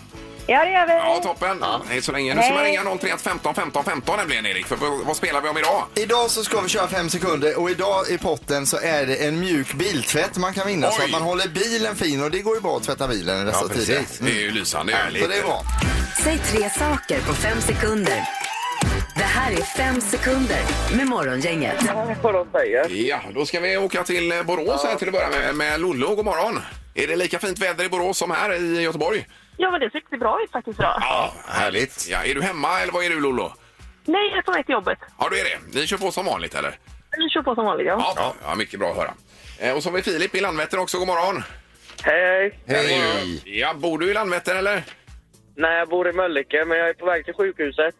Ja, 0.51 0.65
det 0.65 0.71
gör 0.71 0.87
vi. 0.87 0.93
Ja, 0.93 1.21
toppen. 1.23 1.65
Hej 1.89 2.03
så 2.03 2.13
länge. 2.13 2.35
Nu 2.35 2.43
ska 2.43 2.53
man 2.55 2.63
Hej. 2.63 2.71
ringa 2.71 2.97
031 2.97 3.21
15 3.21 3.55
15 3.55 3.85
15 3.85 4.17
nämligen 4.17 4.47
Erik. 4.47 4.67
För 4.67 4.77
vad 4.77 5.07
vad 5.07 5.17
spelar 5.17 5.41
vi 5.41 5.49
om 5.49 5.59
idag? 5.59 5.85
Idag 5.95 6.31
så 6.31 6.45
ska 6.45 6.61
vi 6.61 6.69
köra 6.69 6.89
fem 6.89 7.11
sekunder 7.11 7.59
och 7.61 7.71
idag 7.71 8.09
i 8.09 8.19
potten 8.19 8.67
så 8.67 8.77
är 8.83 9.07
det 9.07 9.17
en 9.17 9.41
mjuk 9.41 9.75
biltvätt 9.75 10.37
man 10.37 10.55
kan 10.55 10.67
vinna 10.67 10.91
så 10.91 10.99
Oj. 11.03 11.05
att 11.05 11.11
man 11.11 11.23
håller 11.23 11.49
bilen 11.49 11.97
fin 11.97 12.23
och 12.23 12.31
det 12.31 12.39
går 12.39 12.55
ju 12.55 12.61
bra 12.61 12.77
att 12.77 12.83
tvätta 12.83 13.09
bilen 13.09 13.43
i 13.43 13.45
dessa 13.45 13.69
tider. 13.69 14.03
Det 14.21 14.31
är 14.31 14.41
ju 14.41 14.51
lysande. 14.51 14.97
Så 15.21 15.27
det 15.27 15.39
är 15.39 15.43
bra. 15.43 15.63
Säg 16.25 16.39
tre 16.39 16.71
saker 16.71 17.21
på 17.21 17.35
fem 17.35 17.61
sekunder. 17.61 18.29
Det 19.17 19.25
här 19.25 19.53
är 19.53 19.63
fem 19.63 20.01
sekunder 20.01 20.61
med 20.97 21.07
Morgongänget. 21.07 21.77
Ja, 22.89 23.21
då 23.35 23.47
ska 23.47 23.61
vi 23.61 23.77
åka 23.77 24.05
till 24.05 24.33
eh, 24.33 24.43
Borås 24.43 24.85
här 24.85 24.95
till 24.95 25.09
att 25.09 25.13
börja 25.15 25.29
med, 25.31 25.55
med 25.55 25.81
Lollo. 25.81 26.15
God 26.15 26.25
morgon. 26.25 26.61
Är 26.95 27.07
det 27.07 27.17
lika 27.17 27.39
fint 27.39 27.59
väder 27.59 27.85
i 27.85 27.89
Borås 27.89 28.19
som 28.19 28.31
här 28.31 28.55
i 28.55 28.83
Göteborg? 28.83 29.27
Ja, 29.63 29.71
men 29.71 29.81
det 29.81 29.91
ser 29.91 29.99
riktigt 29.99 30.21
bra 30.21 30.43
ut 30.45 30.51
faktiskt 30.51 30.79
idag. 30.81 30.97
Ja, 31.01 31.33
Härligt. 31.47 32.09
Ja, 32.09 32.25
är 32.25 32.35
du 32.35 32.43
hemma 32.43 32.81
eller 32.81 32.93
vad 32.93 33.05
är 33.05 33.11
du 33.11 33.21
Lollo? 33.21 33.53
Nej, 34.05 34.29
jag 34.29 34.39
är 34.39 34.43
på 34.43 34.53
väg 34.53 34.67
till 34.67 34.73
jobbet. 34.73 34.99
Ja, 35.19 35.29
du 35.31 35.41
är 35.41 35.45
det. 35.45 35.81
Ni 35.81 35.87
kör 35.87 35.97
på 35.97 36.11
som 36.11 36.27
vanligt 36.27 36.55
eller? 36.55 36.79
Vi 37.17 37.29
kör 37.31 37.43
på 37.43 37.55
som 37.55 37.65
vanligt, 37.65 37.87
ja. 37.87 38.13
Ja, 38.17 38.35
ja 38.45 38.55
mycket 38.55 38.81
bra 38.81 38.91
att 38.91 38.97
höra. 38.97 39.15
Eh, 39.59 39.77
och 39.77 39.83
så 39.83 39.89
har 39.89 39.97
vi 39.97 40.03
Filip 40.03 40.35
i 40.35 40.41
Landvetter 40.41 40.79
också. 40.79 40.99
God 40.99 41.07
morgon. 41.07 41.43
Hej! 42.03 42.59
Hej! 42.67 43.43
Ja, 43.61 43.75
bor 43.75 43.99
du 43.99 44.11
i 44.11 44.15
Landvetter 44.15 44.55
eller? 44.55 44.83
Nej, 45.57 45.79
jag 45.79 45.89
bor 45.89 46.09
i 46.09 46.13
Mölnlycke, 46.13 46.65
men 46.65 46.79
jag 46.79 46.89
är 46.89 46.95
på 46.95 47.07
väg 47.07 47.25
till 47.25 47.35
sjukhuset. 47.35 47.95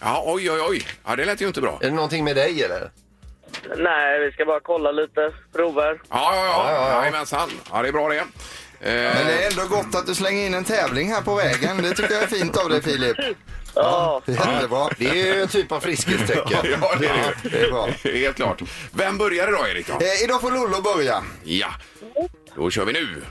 Ja, 0.00 0.22
oj, 0.26 0.50
oj, 0.50 0.60
oj. 0.68 0.86
Ja, 1.06 1.16
det 1.16 1.24
lät 1.24 1.40
ju 1.42 1.46
inte 1.46 1.60
bra. 1.60 1.78
Är 1.80 1.86
det 1.86 1.94
någonting 1.94 2.24
med 2.24 2.36
dig 2.36 2.62
eller? 2.62 2.90
Nej, 3.76 4.20
vi 4.20 4.32
ska 4.32 4.44
bara 4.44 4.60
kolla 4.60 4.92
lite 4.92 5.32
prover. 5.52 6.00
Ja, 6.10 6.32
ja, 6.34 6.72
ja. 6.72 7.00
Jajamensan. 7.00 7.50
Ja, 7.72 7.82
det 7.82 7.88
är 7.88 7.92
bra 7.92 8.08
det. 8.08 8.24
Eh, 8.80 8.92
Men 8.92 9.26
det 9.26 9.42
är 9.44 9.50
ändå 9.50 9.66
gott 9.76 9.94
att 9.94 10.06
du 10.06 10.14
slänger 10.14 10.46
in 10.46 10.54
en 10.54 10.64
tävling 10.64 11.12
här 11.12 11.20
på 11.22 11.34
vägen. 11.34 11.82
Det 11.82 11.94
tycker 11.94 12.14
jag 12.14 12.22
är 12.22 12.26
fint 12.26 12.56
av 12.56 12.68
dig 12.68 12.82
Filip. 12.82 13.16
Ja. 13.74 14.22
Jättebra. 14.26 14.88
Det 14.98 15.08
är 15.10 15.14
ju 15.34 15.42
en 15.42 15.48
typ 15.48 15.72
av 15.72 15.80
friskhetstecken. 15.80 16.58
Ja, 16.80 16.94
det 17.00 17.06
är 17.06 17.34
det 17.42 17.48
Det 17.48 17.60
är 17.60 17.70
bra. 17.70 17.88
Helt 18.04 18.36
klart. 18.36 18.62
Vem 18.92 19.18
börjar 19.18 19.48
idag, 19.48 19.70
Erik? 19.70 19.86
Då? 19.86 19.92
Eh, 19.92 20.24
idag 20.24 20.40
får 20.40 20.50
Lollo 20.50 20.82
börja. 20.82 21.22
Ja, 21.44 21.68
då 22.56 22.70
kör 22.70 22.84
vi 22.84 22.92
nu. 22.92 23.22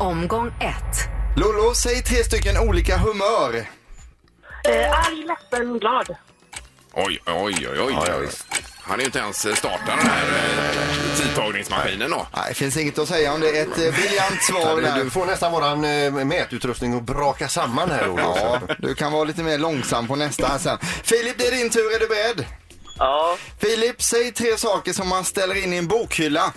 Omgång 0.00 0.46
ett. 0.60 1.08
Lollo, 1.36 1.74
säg 1.74 2.02
tre 2.02 2.24
stycken 2.24 2.58
olika 2.58 2.96
humör. 2.98 3.54
Eh, 4.68 4.98
arg, 4.98 5.24
ledsen, 5.26 5.78
glad. 5.78 6.16
Oj, 6.92 7.22
oj, 7.26 7.68
oj, 7.70 7.80
oj. 7.80 7.94
ja, 8.06 8.16
visst. 8.18 8.46
Han 8.82 8.94
är 8.94 9.00
ju 9.00 9.06
inte 9.06 9.18
ens 9.18 9.58
startat 9.58 9.86
den 9.86 9.98
här 9.98 10.26
eh, 10.26 11.09
tidtagningsmaskinen 11.34 12.10
då. 12.10 12.26
Nej, 12.36 12.44
det 12.48 12.54
finns 12.54 12.76
inget 12.76 12.98
att 12.98 13.08
säga 13.08 13.32
om 13.32 13.40
det. 13.40 13.48
Ett 13.48 13.78
eh, 13.78 13.94
briljant 13.94 14.42
svar 14.42 14.80
där. 14.80 15.04
Du 15.04 15.10
får 15.10 15.26
nästan 15.26 15.52
våran 15.52 15.84
eh, 15.84 16.12
mätutrustning 16.12 16.96
att 16.96 17.02
braka 17.02 17.48
samman 17.48 17.90
här 17.90 18.08
Olof. 18.10 18.38
Ja, 18.42 18.60
du 18.78 18.94
kan 18.94 19.12
vara 19.12 19.24
lite 19.24 19.42
mer 19.42 19.58
långsam 19.58 20.08
på 20.08 20.16
nästa 20.16 20.46
här 20.46 20.58
sen. 20.58 20.78
Filip, 21.02 21.38
det 21.38 21.46
är 21.46 21.50
din 21.50 21.70
tur. 21.70 21.94
Är 21.94 21.98
du 22.00 22.06
beredd? 22.08 22.44
Ja. 22.98 23.36
Filip, 23.60 24.02
säg 24.02 24.32
tre 24.32 24.56
saker 24.56 24.92
som 24.92 25.08
man 25.08 25.24
ställer 25.24 25.64
in 25.64 25.72
i 25.72 25.76
en 25.76 25.88
bokhylla. 25.88 26.52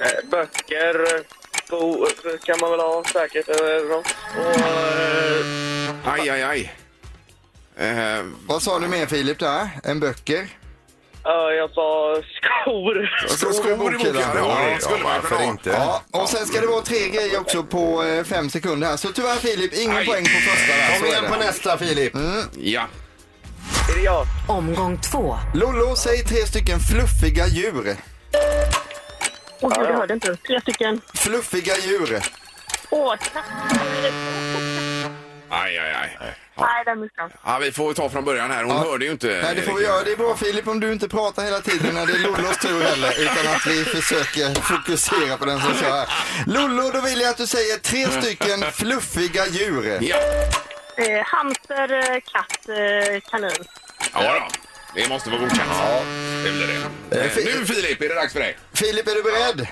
Eh, 0.00 0.28
Böcker, 0.30 1.22
bo 1.70 2.06
kan 2.44 2.56
man 2.60 2.70
väl 2.70 2.80
ha 2.80 3.04
säkert. 3.12 3.48
Och, 3.48 3.68
eh, 3.68 4.02
Aj, 6.04 6.30
aj, 6.30 6.42
aj. 6.42 6.74
Eh, 7.76 8.24
Vad 8.46 8.62
sa 8.62 8.78
du 8.78 8.88
mer 8.88 9.06
Filip 9.06 9.38
där? 9.38 9.68
En 9.84 10.00
böcker? 10.00 10.48
Ja, 11.28 11.52
jag 11.52 11.70
sa 11.70 12.14
skor. 12.36 13.52
skor 13.52 13.72
i 13.72 13.76
bokhyllan. 13.76 14.22
Ja, 14.34 14.58
det 14.74 14.82
skulle 14.82 15.02
man 15.02 15.12
varför 15.12 15.28
kunna 15.28 15.40
ha. 15.40 15.50
inte? 15.50 15.70
Ja, 15.70 16.02
och 16.10 16.28
sen 16.28 16.46
ska 16.46 16.60
det 16.60 16.66
vara 16.66 16.80
tre 16.82 17.08
grejer 17.08 17.40
också 17.40 17.62
på 17.62 18.02
eh, 18.04 18.24
fem 18.24 18.50
sekunder 18.50 18.88
här. 18.88 18.96
Så 18.96 19.08
tyvärr 19.08 19.36
Filip, 19.36 19.74
ingen 19.74 19.96
Aj. 19.96 20.06
poäng 20.06 20.24
på 20.24 20.30
första 20.50 20.72
där. 20.76 20.96
Kom 20.98 21.04
är 21.06 21.10
igen 21.10 21.22
det. 21.24 21.28
på 21.30 21.36
nästa 21.36 21.78
Filip. 21.78 22.12
Ja. 22.56 22.82
Är 23.90 23.96
det 23.96 24.02
jag? 24.02 24.26
Omgång 24.48 25.00
två. 25.00 25.36
Lollo, 25.54 25.96
säg 25.96 26.24
tre 26.24 26.46
stycken 26.46 26.78
fluffiga 26.80 27.46
djur. 27.46 27.96
Åh, 29.60 29.72
gud, 29.78 29.86
jag 29.88 29.94
hörde 29.96 30.14
inte. 30.14 30.36
Tre 30.36 30.60
stycken. 30.60 31.00
Fluffiga 31.14 31.74
djur. 31.76 32.20
Åh, 32.90 33.14
tack. 33.32 33.44
Aj, 35.50 35.78
aj, 35.78 35.92
aj. 36.02 36.16
Ja. 36.20 36.26
Nej, 36.66 36.84
den 36.84 37.00
missade 37.00 37.30
jag. 37.44 37.54
Ja, 37.54 37.58
vi 37.58 37.72
får 37.72 37.94
ta 37.94 38.08
från 38.10 38.24
början 38.24 38.50
här. 38.50 38.62
Hon 38.64 38.76
Ja. 38.76 38.82
hörde 38.90 39.04
ju 39.04 39.10
inte. 39.10 39.40
Nej, 39.44 39.54
det 39.54 39.62
får 39.62 39.72
vi 39.74 39.78
Erik. 39.80 39.88
göra. 39.88 40.04
Det 40.04 40.12
är 40.12 40.16
bra 40.16 40.36
Filip 40.36 40.68
om 40.68 40.80
du 40.80 40.92
inte 40.92 41.08
pratar 41.08 41.44
hela 41.44 41.60
tiden 41.60 41.94
när 41.94 42.06
det 42.06 42.12
är 42.12 42.18
Lollos 42.18 42.58
tur 42.58 42.82
heller. 42.82 43.20
Utan 43.20 43.54
att 43.54 43.66
vi 43.66 43.84
försöker 43.84 44.60
fokusera 44.62 45.36
på 45.36 45.44
den 45.44 45.60
som 45.60 45.74
kör 45.74 45.90
här. 45.90 46.08
Lollo, 46.46 46.90
då 46.90 47.00
vill 47.00 47.20
jag 47.20 47.30
att 47.30 47.36
du 47.36 47.46
säger 47.46 47.78
tre 47.78 48.06
stycken 48.22 48.72
fluffiga 48.72 49.46
djur. 49.46 49.98
Ja. 50.00 50.16
Eh, 50.96 51.24
hamster, 51.26 51.92
eh, 51.92 52.20
katt, 52.32 52.68
eh, 52.68 53.20
kanin. 53.30 53.50
ja 54.14 54.32
då. 54.40 54.48
Det 54.94 55.08
måste 55.08 55.30
vara 55.30 55.40
godkänt. 55.40 55.62
Ja. 55.72 56.02
Det 56.44 56.50
blir 56.52 56.66
det. 57.10 57.20
Eh, 57.24 57.30
Fi- 57.30 57.44
nu 57.58 57.66
Filip, 57.66 58.02
är 58.02 58.08
det 58.08 58.14
dags 58.14 58.32
för 58.32 58.40
dig. 58.40 58.58
Filip, 58.74 59.08
är 59.08 59.14
du 59.14 59.22
beredd? 59.22 59.66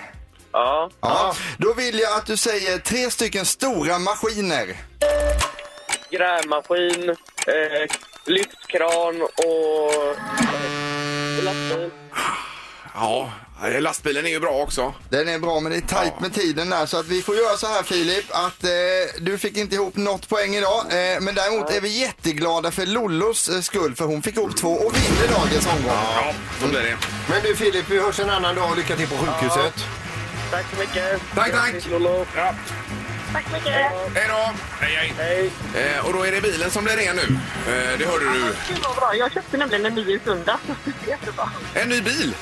Ja. 0.52 0.90
Ja. 1.00 1.36
Då 1.58 1.72
vill 1.74 1.98
jag 1.98 2.12
att 2.18 2.26
du 2.26 2.36
säger 2.36 2.78
tre 2.78 3.10
stycken 3.10 3.44
stora 3.46 3.98
maskiner. 3.98 4.76
Grävmaskin, 6.10 7.08
eh, 7.46 7.96
lyftkran 8.26 9.22
och... 9.22 9.86
och 11.38 11.44
lastbil. 11.44 11.90
Ja, 12.94 13.30
eh, 13.64 13.80
lastbilen 13.80 14.26
är 14.26 14.30
ju 14.30 14.40
bra 14.40 14.50
också. 14.62 14.94
Den 15.10 15.28
är 15.28 15.38
bra 15.38 15.60
men 15.60 15.72
det 15.72 15.78
är 15.78 15.82
tajt 15.82 16.12
Ja. 16.16 16.20
med 16.20 16.34
tiden 16.34 16.70
där 16.70 16.86
så 16.86 16.98
att 16.98 17.06
vi 17.06 17.22
får 17.22 17.36
göra 17.36 17.56
så 17.56 17.66
här 17.66 17.82
Filip 17.82 18.24
att 18.30 18.64
eh, 18.64 18.70
du 19.20 19.38
fick 19.38 19.56
inte 19.56 19.74
ihop 19.74 19.96
något 19.96 20.28
poäng 20.28 20.54
idag 20.54 20.80
eh, 20.90 21.20
men 21.20 21.34
däremot 21.34 21.70
är 21.70 21.80
vi 21.80 21.88
jätteglada 22.00 22.70
för 22.70 22.86
Lollos 22.86 23.48
eh, 23.48 23.60
skull 23.60 23.94
för 23.94 24.04
hon 24.04 24.22
fick 24.22 24.36
ihop 24.36 24.56
två 24.56 24.68
och 24.72 24.92
vinner 24.96 25.38
dagens 25.38 25.66
omgång. 25.66 25.92
Ja, 26.16 26.32
så 26.60 26.68
blir 26.68 26.80
det. 26.80 26.96
Men 27.28 27.42
du 27.42 27.56
Filip, 27.56 27.84
vi 27.90 28.00
hörs 28.00 28.20
en 28.20 28.30
annan 28.30 28.54
dag. 28.54 28.76
Lycka 28.76 28.96
till 28.96 29.08
på 29.08 29.16
sjukhuset. 29.16 29.74
Tack 30.50 30.64
så 30.74 30.80
mycket. 30.80 31.20
Tack, 31.34 31.50
tack. 31.52 31.72
Grattis, 31.72 31.86
Lollo. 31.90 32.26
Ja. 32.36 32.54
Tack 33.32 33.44
så 33.48 33.52
mycket. 33.52 33.72
Hej 34.14 34.26
då! 34.28 34.52
Hej, 34.80 35.12
hej. 35.18 35.50
Eh, 35.74 36.06
och 36.06 36.12
då 36.12 36.22
är 36.26 36.32
det 36.32 36.40
bilen 36.40 36.70
som 36.70 36.84
blir 36.84 36.96
ren 36.96 37.16
nu. 37.16 37.22
Eh, 37.72 37.98
det 37.98 38.04
hörde 38.06 38.24
du. 38.24 38.40
Gud 38.68 38.78
vad 38.84 38.96
bra. 38.96 39.14
Jag 39.14 39.32
köpte 39.32 39.56
nämligen 39.56 39.86
en 39.86 39.94
ny 39.94 40.14
i 40.14 40.20
söndags. 40.24 40.62
Jättebra. 41.08 41.50
En 41.74 41.88
ny 41.88 42.00
bil. 42.00 42.34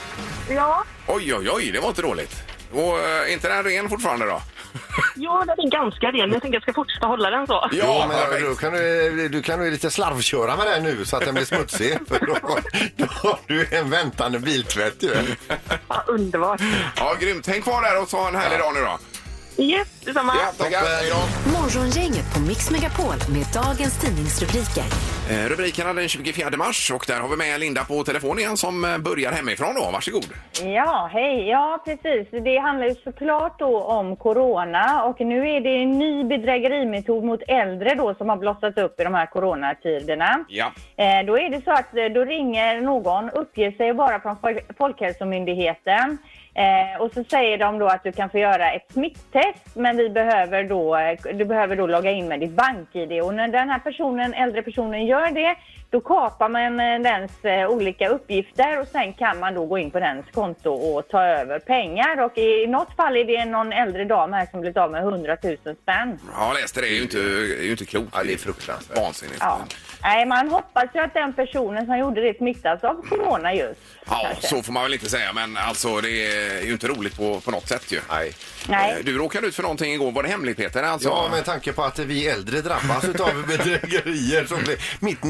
Ja, 0.50 0.84
Oj, 1.06 1.34
oj, 1.34 1.48
oj, 1.50 1.70
det 1.70 1.80
var 1.80 1.88
inte 1.88 2.02
dåligt. 2.02 2.34
Och 2.72 2.98
eh, 2.98 3.20
är 3.20 3.32
inte 3.32 3.48
den 3.48 3.64
ren 3.64 3.88
fortfarande 3.88 4.26
då? 4.26 4.42
ja, 5.16 5.44
den 5.46 5.66
är 5.66 5.70
ganska 5.70 6.06
ren. 6.06 6.32
Jag 6.32 6.42
tänker 6.42 6.56
jag 6.56 6.62
ska 6.62 6.72
fortsätta 6.72 7.06
hålla 7.06 7.30
den 7.30 7.46
så. 7.46 7.68
Ja, 7.72 8.04
men 8.08 8.18
perfekt. 8.18 8.46
då 8.46 8.54
kan 8.54 8.72
du, 8.72 9.28
du 9.28 9.42
kan 9.42 9.64
ju 9.64 9.70
lite 9.70 9.90
slarvköra 9.90 10.56
med 10.56 10.66
den 10.66 10.82
nu 10.82 11.04
så 11.04 11.16
att 11.16 11.24
den 11.24 11.34
blir 11.34 11.44
smutsig. 11.44 11.98
För 12.08 12.26
då, 12.26 12.58
då 12.96 13.06
har 13.08 13.38
du 13.46 13.66
en 13.70 13.90
väntande 13.90 14.38
biltvätt 14.38 15.02
ju. 15.02 15.14
Ja, 15.88 16.04
underbart. 16.06 16.60
Ja, 16.96 17.16
grymt. 17.20 17.46
Häng 17.46 17.62
kvar 17.62 17.82
där 17.82 18.02
och 18.02 18.08
så 18.08 18.16
ha 18.16 18.28
en 18.28 18.36
härlig 18.36 18.58
dag 18.58 18.74
nu 18.74 18.80
då. 18.80 18.98
Yes, 19.58 19.88
detsamma. 20.04 20.32
Ja, 20.36 20.64
tackar. 20.64 20.80
Hej 20.84 21.10
då. 21.10 21.50
Morgongänget 21.52 22.34
på 22.34 22.40
Mix 22.40 22.70
Megapol 22.70 23.14
med 23.28 23.46
dagens 23.52 24.00
tidningsrubriker. 24.00 24.84
Eh, 25.30 25.48
rubrikerna 25.48 25.92
den 25.92 26.08
24 26.08 26.50
mars 26.56 26.90
och 26.90 27.04
där 27.08 27.20
har 27.20 27.28
vi 27.28 27.36
med 27.36 27.60
Linda 27.60 27.84
på 27.84 28.04
telefon 28.04 28.38
igen 28.38 28.56
som 28.56 28.84
eh, 28.84 28.98
börjar 28.98 29.32
hemifrån 29.32 29.74
då. 29.74 29.90
Varsågod. 29.92 30.24
Ja, 30.74 31.10
hej. 31.12 31.48
Ja, 31.48 31.82
precis. 31.84 32.28
Det 32.44 32.56
handlar 32.58 32.86
ju 32.86 32.94
såklart 32.94 33.58
då 33.58 33.82
om 33.82 34.16
corona 34.16 35.04
och 35.04 35.20
nu 35.20 35.50
är 35.50 35.60
det 35.60 35.82
en 35.82 35.98
ny 35.98 36.24
bedrägerimetod 36.24 37.24
mot 37.24 37.42
äldre 37.48 37.94
då 37.94 38.14
som 38.14 38.28
har 38.28 38.36
blossat 38.36 38.78
upp 38.78 39.00
i 39.00 39.04
de 39.04 39.14
här 39.14 39.26
coronatiderna. 39.26 40.44
Ja. 40.48 40.72
Eh, 40.96 41.26
då 41.26 41.38
är 41.38 41.50
det 41.50 41.64
så 41.64 41.72
att 41.72 41.96
eh, 41.96 42.04
då 42.04 42.24
ringer 42.24 42.80
någon, 42.80 43.30
uppger 43.30 43.70
sig 43.72 43.94
bara 43.94 44.20
från 44.20 44.36
Fol- 44.36 44.74
Folkhälsomyndigheten 44.78 46.18
eh, 46.54 47.00
och 47.02 47.12
så 47.12 47.24
säger 47.24 47.58
de 47.58 47.78
då 47.78 47.86
att 47.86 48.04
du 48.04 48.12
kan 48.12 48.30
få 48.30 48.38
göra 48.38 48.70
ett 48.72 48.92
smittest 48.92 49.76
men 49.76 49.96
vi 49.96 50.08
behöver 50.10 50.64
då, 50.64 50.96
eh, 50.96 51.18
du 51.34 51.44
behöver 51.44 51.76
då 51.76 51.86
logga 51.86 52.10
in 52.10 52.28
med 52.28 52.40
ditt 52.40 52.50
bank-id 52.56 53.20
och 53.22 53.34
när 53.34 53.48
den 53.48 53.70
här 53.70 53.78
personen, 53.78 54.34
äldre 54.34 54.62
personen 54.62 55.06
gör 55.14 55.30
det 55.30 55.56
då 55.94 56.00
kapar 56.00 56.48
man 56.48 56.80
eh, 56.80 57.00
dens 57.00 57.44
eh, 57.44 57.68
olika 57.70 58.08
uppgifter 58.08 58.80
och 58.80 58.88
sen 58.88 59.12
kan 59.12 59.38
man 59.38 59.54
då 59.54 59.66
gå 59.66 59.78
in 59.78 59.90
på 59.90 60.00
dens 60.00 60.26
konto 60.34 60.70
och 60.70 61.08
ta 61.08 61.22
över 61.22 61.58
pengar 61.58 62.20
och 62.22 62.38
i 62.38 62.66
något 62.66 62.96
fall 62.96 63.16
är 63.16 63.24
det 63.24 63.44
någon 63.44 63.72
äldre 63.72 64.04
dam 64.04 64.32
här 64.32 64.46
som 64.50 64.60
blivit 64.60 64.76
av 64.76 64.90
med 64.90 65.00
100 65.02 65.36
000 65.42 65.56
spänn. 65.82 66.18
Ja, 66.32 66.46
jag 66.48 66.54
läste 66.60 66.80
det. 66.80 66.86
Det 66.86 66.92
är 66.92 66.96
ju 66.96 67.02
inte, 67.02 67.18
är 67.18 67.64
ju 67.64 67.70
inte 67.70 67.84
klokt. 67.84 68.08
Ja, 68.12 68.22
det 68.24 68.32
är 68.32 68.36
fruktansvärt. 68.36 68.98
Vansinnigt. 68.98 69.38
Ja. 69.40 69.60
Nej, 70.02 70.26
man 70.26 70.48
hoppas 70.48 70.84
ju 70.94 71.00
att 71.00 71.14
den 71.14 71.32
personen 71.32 71.86
som 71.86 71.98
gjorde 71.98 72.20
det 72.20 72.38
smittas 72.38 72.84
av 72.84 72.94
corona 73.08 73.54
just. 73.54 73.80
Ja, 74.06 74.20
kanske. 74.24 74.46
så 74.48 74.62
får 74.62 74.72
man 74.72 74.82
väl 74.82 74.92
inte 74.92 75.10
säga, 75.10 75.32
men 75.32 75.56
alltså 75.56 76.00
det 76.00 76.10
är 76.36 76.62
ju 76.66 76.72
inte 76.72 76.88
roligt 76.88 77.16
på, 77.16 77.40
på 77.40 77.50
något 77.50 77.68
sätt 77.68 77.92
ju. 77.92 78.00
Nej. 78.10 78.32
Nej. 78.68 78.90
Eh, 78.98 79.04
Du 79.04 79.18
råkade 79.18 79.46
ut 79.46 79.54
för 79.54 79.62
någonting 79.62 79.92
igår. 79.92 80.12
Var 80.12 80.22
det 80.22 80.28
hemligt 80.28 80.56
Peter? 80.56 80.82
Alltså, 80.82 81.08
Ja, 81.08 81.28
med 81.30 81.44
tanke 81.44 81.72
på 81.72 81.82
att 81.82 81.98
vi 81.98 82.28
äldre 82.28 82.60
drabbas 82.60 83.04
av 83.04 83.44
bedrägerier 83.48 84.44
så 84.46 84.56
blev 84.56 84.76
mitt 85.00 85.24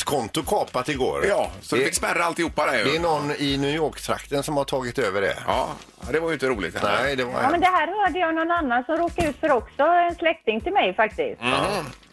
Netflix-konto 0.00 0.42
kapat 0.42 0.88
igår. 0.88 1.24
Ja, 1.28 1.50
så 1.62 1.74
du 1.76 1.80
det, 1.80 1.86
fick 1.86 1.94
spärra 1.94 2.24
alltihopa 2.24 2.66
där 2.66 2.72
det 2.72 2.90
är 2.90 2.92
ju. 2.92 2.98
någon 2.98 3.30
i 3.30 3.56
New 3.56 3.74
York-trakten 3.74 4.42
som 4.42 4.56
har 4.56 4.64
tagit 4.64 4.98
över 4.98 5.20
det. 5.20 5.36
Ja, 5.46 5.68
det 6.12 6.20
var 6.20 6.28
ju 6.28 6.34
inte 6.34 6.46
roligt. 6.48 6.78
heller. 6.78 7.02
Nej, 7.02 7.16
det 7.16 7.24
var 7.24 7.42
Ja, 7.42 7.50
men 7.50 7.60
det 7.60 7.66
här 7.66 7.86
hörde 8.04 8.18
jag 8.18 8.34
någon 8.34 8.50
annan 8.50 8.84
som 8.84 8.96
råkade 8.96 9.28
ut 9.28 9.36
för 9.40 9.50
också, 9.52 9.82
en 9.82 10.14
släkting 10.14 10.60
till 10.60 10.72
mig 10.72 10.94
faktiskt. 10.94 11.40
Mm. 11.42 11.54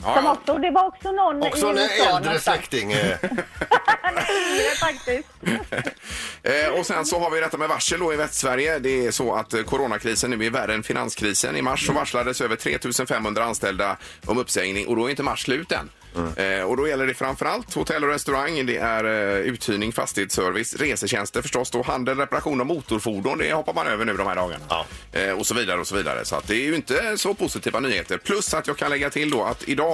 Ja, 0.04 0.16
Som 0.16 0.26
ja. 0.26 0.32
också, 0.32 0.58
det 0.58 0.72
var 0.72 0.86
också 0.88 1.12
någon 1.12 1.44
Också 1.44 1.68
i 1.68 1.70
en 1.70 1.78
USA 1.78 1.94
äldre 1.94 2.12
någonstans. 2.26 2.44
släkting. 2.44 2.92
eh. 2.92 3.18
Faktiskt. 4.80 5.28
Eh, 6.44 6.80
och 6.80 6.86
sen 6.86 7.06
så 7.06 7.20
har 7.20 7.30
vi 7.32 7.40
detta 7.40 7.58
med 7.58 7.70
varsel 7.70 8.00
då 8.00 8.14
i 8.14 8.16
Västsverige. 8.16 8.80
Det 8.80 9.06
är 9.06 9.12
så 9.12 9.36
att 9.36 9.54
eh, 9.54 9.62
coronakrisen 9.64 10.30
nu 10.32 10.46
är 10.46 10.50
värre 10.50 10.74
än 10.74 10.84
finanskrisen. 10.84 11.56
I 11.56 11.62
mars 11.62 11.88
så 11.88 11.94
varslades 11.94 12.42
över 12.42 12.56
3500 12.56 13.44
anställda 13.44 13.98
om 14.26 14.38
uppsägning 14.38 14.88
och 14.88 14.96
då 14.96 15.06
är 15.06 15.10
inte 15.10 15.24
mars 15.24 15.44
slut 15.44 15.72
än. 15.72 15.90
Eh, 16.36 16.62
och 16.62 16.78
då 16.78 16.88
gäller 16.88 17.08
det 17.08 17.14
framförallt 17.14 17.74
hotell 17.74 18.04
och 18.04 18.10
restaurang, 18.10 18.66
det 18.66 18.78
är 18.78 19.04
eh, 19.04 19.38
uthyrning, 19.40 19.92
fastighetsservice, 19.94 20.74
resetjänster 20.76 21.42
förstås 21.42 21.72
då, 21.72 21.82
handel, 21.84 22.18
reparation 22.18 22.60
av 22.62 22.68
motorfordon, 22.68 23.38
det 23.38 23.54
hoppar 23.54 23.74
man 23.74 23.88
över 23.88 24.06
nu 24.06 24.14
de 24.14 24.28
här 24.28 24.36
dagarna. 24.36 24.64
Ja. 24.70 24.86
Eh, 25.12 25.32
och 25.32 25.48
så 25.48 25.54
vidare 25.54 25.80
och 25.80 25.88
så 25.88 25.96
vidare. 25.96 26.26
Så 26.26 26.36
att 26.36 26.48
det 26.48 26.56
är 26.56 26.66
ju 26.66 26.76
inte 26.76 27.18
så 27.18 27.34
positiva 27.34 27.80
nyheter. 27.80 28.18
Plus 28.18 28.54
att 28.54 28.68
jag 28.68 28.78
kan 28.78 28.90
lägga 28.90 29.10
till 29.10 29.30
då 29.30 29.44
att 29.44 29.64
idag 29.68 29.87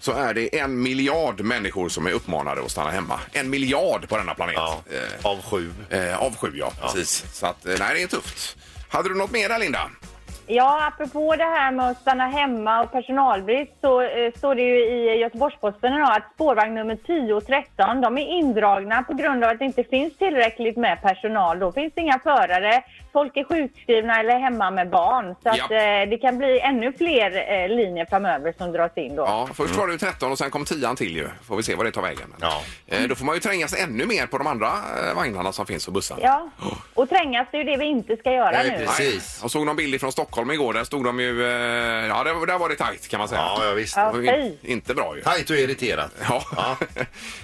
så 0.00 0.12
är 0.12 0.34
det 0.34 0.58
en 0.58 0.82
miljard 0.82 1.40
människor 1.40 1.88
som 1.88 2.06
är 2.06 2.12
uppmanade 2.12 2.60
att 2.60 2.70
stanna 2.70 2.90
hemma. 2.90 3.20
En 3.32 3.50
miljard 3.50 4.08
på 4.08 4.16
denna 4.16 4.34
planet. 4.34 4.54
Ja, 4.56 4.78
Eh, 4.90 5.26
av 5.26 5.42
sju. 5.42 5.70
Eh, 5.90 6.22
av 6.22 6.36
sju, 6.36 6.52
ja. 6.54 6.72
Precis. 6.82 7.24
Så 7.32 7.46
att, 7.46 7.66
eh, 7.66 7.74
nej, 7.78 7.94
det 7.94 8.02
är 8.02 8.06
tufft. 8.06 8.56
Hade 8.88 9.08
du 9.08 9.14
något 9.14 9.30
mer 9.30 9.48
där, 9.48 9.58
Linda? 9.58 9.90
Ja, 10.50 10.86
apropå 10.86 11.36
det 11.36 11.44
här 11.44 11.72
med 11.72 11.90
att 11.90 12.00
stanna 12.00 12.26
hemma 12.28 12.80
och 12.82 12.92
personalbrist 12.92 13.72
så 13.80 14.00
eh, 14.02 14.32
står 14.36 14.54
det 14.54 14.62
ju 14.62 14.78
i 14.84 15.18
Göteborgs-Posten 15.20 15.94
idag 15.94 16.16
att 16.16 16.32
spårvagn 16.34 16.74
nummer 16.74 16.96
10 16.96 17.34
och 17.34 17.46
13 17.46 18.00
de 18.00 18.18
är 18.18 18.26
indragna 18.26 19.02
på 19.02 19.14
grund 19.14 19.44
av 19.44 19.50
att 19.50 19.58
det 19.58 19.64
inte 19.64 19.84
finns 19.84 20.18
tillräckligt 20.18 20.76
med 20.76 21.02
personal. 21.02 21.58
Då 21.58 21.72
finns 21.72 21.92
det 21.94 22.00
inga 22.00 22.18
förare, 22.18 22.82
folk 23.12 23.36
är 23.36 23.44
sjukskrivna 23.44 24.20
eller 24.20 24.38
hemma 24.38 24.70
med 24.70 24.90
barn. 24.90 25.34
Så 25.42 25.48
att, 25.48 25.56
Ja. 25.56 25.64
eh, 25.76 26.08
det 26.08 26.18
kan 26.18 26.38
bli 26.38 26.60
ännu 26.60 26.92
fler 26.92 27.52
eh, 27.62 27.68
linjer 27.76 28.06
framöver 28.06 28.54
som 28.58 28.72
dras 28.72 28.92
in 28.96 29.16
då. 29.16 29.22
Ja, 29.22 29.48
först 29.54 29.74
var 29.76 29.86
det 29.86 29.92
ju 29.92 29.98
13 29.98 30.32
och 30.32 30.38
sen 30.38 30.50
kom 30.50 30.64
10 30.64 30.94
till 30.96 31.16
ju. 31.16 31.28
Får 31.46 31.56
vi 31.56 31.62
se 31.62 31.74
vad 31.74 31.86
det 31.86 31.92
tar 31.92 32.02
vägen. 32.02 32.34
Ja. 32.40 32.62
Eh, 32.86 33.02
Då 33.02 33.14
får 33.14 33.24
man 33.24 33.34
ju 33.34 33.40
trängas 33.40 33.74
ännu 33.74 34.06
mer 34.06 34.26
på 34.26 34.38
de 34.38 34.46
andra 34.46 34.66
eh, 34.66 35.14
vagnarna 35.16 35.52
som 35.52 35.66
finns 35.66 35.86
och 35.86 35.92
bussarna. 35.92 36.20
Ja, 36.22 36.50
och 36.94 37.08
trängas 37.08 37.46
det 37.50 37.56
är 37.56 37.64
ju 37.64 37.70
det 37.70 37.76
vi 37.76 37.84
inte 37.84 38.16
ska 38.16 38.32
göra 38.32 38.50
Nej, 38.50 38.70
nu. 38.78 38.86
precis. 38.86 39.14
Nej. 39.14 39.38
Jag 39.42 39.50
såg 39.50 39.66
någon 39.66 39.76
bild 39.76 40.00
från 40.00 40.12
Stockholm 40.12 40.50
igår. 40.50 40.72
Där 40.74 40.84
stod 40.84 41.04
de 41.04 41.20
ju... 41.20 41.42
eh, 41.46 42.06
Ja, 42.08 42.24
där, 42.24 42.46
där 42.46 42.58
var 42.58 42.68
det 42.68 42.74
tajt 42.74 43.08
kan 43.08 43.18
man 43.18 43.28
säga. 43.28 43.40
Ja, 43.40 43.64
ja 43.64 43.72
visst. 43.72 43.96
Ja, 43.96 44.12
fy. 44.14 44.52
inte 44.62 44.94
bra 44.94 45.16
ju. 45.16 45.22
Tajt 45.22 45.50
och 45.50 45.56
irriterat. 45.56 46.10
Ja. 46.28 46.42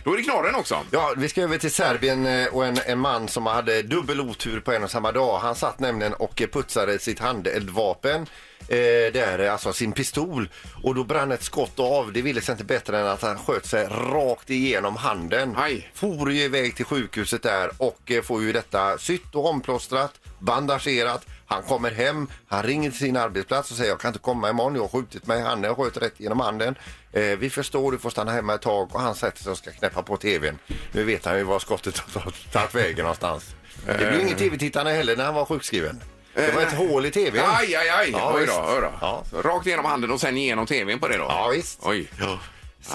Då 0.05 0.13
är 0.13 0.17
det 0.17 0.23
knorren 0.23 0.55
också. 0.55 0.77
Ja, 0.91 1.15
vi 1.17 1.29
ska 1.29 1.43
över 1.43 1.59
till 1.59 1.71
Serbien 1.71 2.27
eh, 2.27 2.47
och 2.47 2.67
en, 2.67 2.77
en 2.87 2.99
man 2.99 3.29
som 3.29 3.47
hade 3.47 3.83
dubbel 3.83 4.21
otur 4.21 4.61
på 4.61 4.73
en 4.73 4.85
och 4.85 4.91
samma 4.91 5.13
dag. 5.13 5.39
Han 5.39 5.55
satt 5.65 5.81
nämligen 5.81 6.15
och 6.15 6.43
putsade 6.53 6.99
sitt 6.99 7.19
handeldvapen. 7.19 8.27
Eh, 8.69 9.13
där, 9.13 9.49
alltså 9.49 9.73
sin 9.73 9.93
pistol. 9.93 10.49
Och 10.83 10.95
då 10.95 11.05
brann 11.05 11.33
ett 11.33 11.43
skott 11.43 11.79
av. 11.79 12.13
Det 12.13 12.23
ville 12.23 12.41
sig 12.41 12.53
inte 12.53 12.65
bättre 12.65 13.01
än 13.01 13.07
att 13.07 13.23
han 13.23 13.39
sköt 13.39 13.67
sig 13.67 13.87
rakt 13.87 14.51
igenom 14.51 14.97
handen. 14.97 15.55
Aj. 15.57 15.91
For 15.95 16.33
ju 16.33 16.43
iväg 16.43 16.77
till 16.77 16.85
sjukhuset 16.85 17.43
där 17.43 17.71
och 17.79 18.11
eh, 18.11 18.23
får 18.23 18.43
ju 18.43 18.53
detta 18.53 18.99
sytt 18.99 19.35
och 19.35 19.47
omplåstrat, 19.49 20.13
bandagerat. 20.39 21.27
Han 21.47 21.63
kommer 21.63 21.91
hem, 21.91 22.29
han 22.47 22.63
ringer 22.63 22.91
till 22.91 22.99
sin 22.99 23.17
arbetsplats 23.17 23.71
och 23.71 23.77
säger 23.77 23.91
jag 23.91 24.01
kan 24.01 24.09
inte 24.09 24.19
komma 24.19 24.51
imorgon, 24.51 24.75
jag 24.75 24.83
har 24.83 24.89
skjutit 24.89 25.27
mig 25.27 25.39
i 25.39 25.43
handen, 25.43 25.69
jag 25.69 25.77
sköt 25.77 26.03
rätt 26.03 26.21
genom 26.21 26.41
handen. 26.41 26.75
Eh, 27.13 27.23
vi 27.23 27.51
förstår, 27.51 27.93
du 27.93 27.99
får 27.99 28.11
stanna 28.11 28.33
hemma 28.33 28.55
ett 28.55 28.63
tag 28.63 28.95
och 28.95 29.01
han 29.01 29.15
sätter 29.15 29.43
sig 29.43 29.53
och 29.53 29.59
ska 29.59 29.71
knäppa 29.71 30.03
på 30.03 30.17
tvn. 30.17 30.59
Nu 30.93 31.05
vet 31.05 31.25
han 31.25 31.39
ju 31.39 31.45
var 31.45 31.59
skottet 31.59 31.99
har 31.99 32.35
tagit 32.53 32.75
vägen 32.75 33.03
någonstans. 33.03 33.55
Det 33.87 33.95
blev 33.99 34.13
ju 34.15 34.21
ingen 34.21 34.37
tv-tittande 34.37 34.93
heller 34.93 35.17
när 35.17 35.25
han 35.25 35.35
var 35.35 35.45
sjukskriven. 35.45 36.03
Det 36.35 36.55
var 36.55 36.63
ett 36.63 36.73
hål 36.73 37.07
i 37.07 37.11
tvn. 37.11 37.43
Aj, 37.47 37.75
aj, 37.77 37.89
aj. 37.89 38.11
Ja, 38.13 38.33
oj 38.35 38.41
visst. 38.41 38.55
då, 38.55 38.65
oj 38.75 38.81
då. 38.81 38.93
Ja. 39.01 39.25
Rakt 39.43 39.67
igenom 39.67 39.85
handen 39.85 40.11
och 40.11 40.21
sen 40.21 40.37
igenom 40.37 40.67
tvn 40.67 40.99
på 41.01 41.09
det 41.09 41.17
då? 41.17 41.25
Ja, 41.29 41.49
visst. 41.49 41.79
Oj. 41.83 42.09
Ja. 42.21 42.39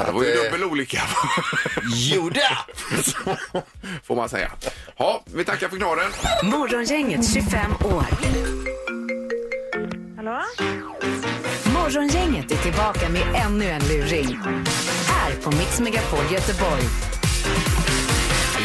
Det 0.06 0.12
var 0.12 0.24
ju 0.24 0.32
att, 0.32 0.38
eh, 0.38 0.44
dubbel 0.44 0.64
olycka 0.64 1.02
Joda! 1.94 2.58
får 4.04 4.16
man 4.16 4.30
säga. 4.30 4.52
Ja, 4.98 5.24
vi 5.34 5.46
tackar 5.46 5.70
för 5.70 5.78
knorren. 5.78 6.12
Morgongänget 6.44 7.34
25 7.34 7.72
år. 7.86 8.06
Hallå? 10.18 10.42
Morgongänget 11.74 12.52
är 12.52 12.58
tillbaka 12.58 13.10
med 13.10 13.22
ännu 13.46 13.66
en 13.66 13.82
luring. 13.88 14.40
Här 15.08 15.32
på 15.44 15.52
Mix 15.52 15.80
Megapol 15.80 16.26
Göteborg. 16.32 16.84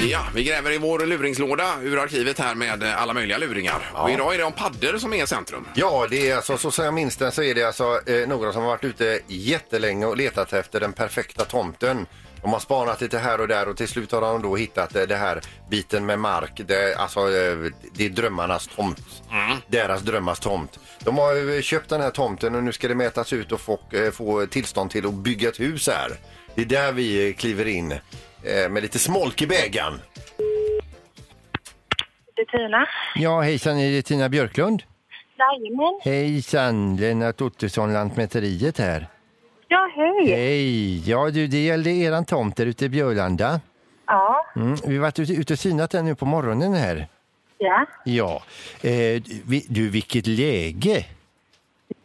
Ja, 0.02 0.26
vi 0.34 0.44
gräver 0.44 0.72
i 0.72 0.78
vår 0.78 1.06
luringslåda 1.06 1.74
ur 1.82 1.98
arkivet 1.98 2.38
här 2.38 2.54
med 2.54 2.82
eh, 2.82 3.02
alla 3.02 3.12
möjliga 3.12 3.38
luringar. 3.38 3.90
Och 3.94 4.10
idag 4.10 4.34
är 4.34 4.38
det 4.38 4.44
om 4.44 4.52
paddor 4.52 4.98
som 4.98 5.12
är 5.14 5.26
centrum. 5.26 5.68
Ja, 5.74 6.06
det 6.10 6.30
är 6.30 6.36
alltså, 6.36 6.56
så 6.58 6.70
som 6.70 6.84
jag 6.84 6.94
minns 6.94 7.16
den 7.16 7.32
så 7.32 7.42
är 7.42 7.54
det 7.54 7.64
alltså 7.64 8.00
eh, 8.06 8.28
några 8.28 8.52
som 8.52 8.62
har 8.62 8.68
varit 8.68 8.84
ute 8.84 9.20
jättelänge 9.26 10.06
och 10.06 10.16
letat 10.16 10.52
efter 10.52 10.80
den 10.80 10.92
perfekta 10.92 11.44
tomten. 11.44 12.06
De 12.42 12.52
har 12.52 12.60
spanat 12.60 13.00
lite 13.00 13.18
här 13.18 13.40
och 13.40 13.48
där 13.48 13.68
och 13.68 13.76
till 13.76 13.88
slut 13.88 14.12
har 14.12 14.20
de 14.20 14.42
då 14.42 14.56
hittat 14.56 14.96
eh, 14.96 15.02
det 15.02 15.16
här 15.16 15.40
biten 15.70 16.06
med 16.06 16.18
mark. 16.18 16.60
Det, 16.66 16.94
alltså, 16.94 17.20
eh, 17.20 17.56
det 17.94 18.06
är 18.06 18.10
drömmarnas 18.10 18.66
tomt. 18.76 19.00
Deras 19.66 20.02
drömmars 20.02 20.38
tomt. 20.40 20.78
De 21.04 21.18
har 21.18 21.34
ju 21.34 21.62
köpt 21.62 21.88
den 21.90 22.00
här 22.00 22.10
tomten 22.10 22.54
och 22.54 22.64
nu 22.64 22.72
ska 22.72 22.88
det 22.88 22.94
mätas 22.94 23.32
ut 23.32 23.52
och 23.52 23.60
få, 23.60 23.80
eh, 23.92 24.10
få 24.10 24.46
tillstånd 24.46 24.90
till 24.90 25.06
att 25.06 25.14
bygga 25.14 25.48
ett 25.48 25.60
hus 25.60 25.88
här. 25.88 26.12
Det 26.54 26.62
är 26.62 26.66
där 26.66 26.92
vi 26.92 27.28
eh, 27.28 27.34
kliver 27.34 27.66
in 27.66 27.94
eh, 28.44 28.70
med 28.70 28.82
lite 28.82 28.98
smolk 28.98 29.42
i 29.42 29.46
bägaren. 29.46 30.00
Det 32.36 32.42
är 32.42 32.58
Tina. 32.58 32.86
Ja, 33.14 33.40
hejsan, 33.40 33.78
är 33.78 33.90
det 33.92 34.02
Tina 34.02 34.28
Björklund? 34.28 34.82
Jajamän. 35.38 36.00
Hejsan, 36.02 36.96
Lennart 36.96 37.40
Ottosson, 37.40 37.92
Lantmäteriet 37.92 38.78
här. 38.78 39.08
Ja, 39.68 39.90
hej. 39.96 40.30
Hej! 40.36 41.10
Ja 41.10 41.30
du, 41.30 41.46
det 41.46 41.64
gällde 41.64 41.90
eran 41.90 42.24
tomt 42.24 42.56
där 42.56 42.66
ute 42.66 42.84
i 42.84 42.88
Björlanda. 42.88 43.60
Ja, 44.06 44.46
Mm, 44.56 44.76
vi 44.86 44.94
har 44.96 45.02
varit 45.02 45.18
ute, 45.18 45.32
ute 45.32 45.52
och 45.52 45.58
synat 45.58 45.90
den 45.90 46.04
nu 46.04 46.14
på 46.14 46.26
morgonen 46.26 46.74
här. 46.74 47.06
ja. 47.58 47.86
Ja. 48.04 48.42
Eh, 48.82 49.22
vi, 49.46 49.66
du, 49.68 49.88
vilket 49.90 50.26
läge! 50.26 51.06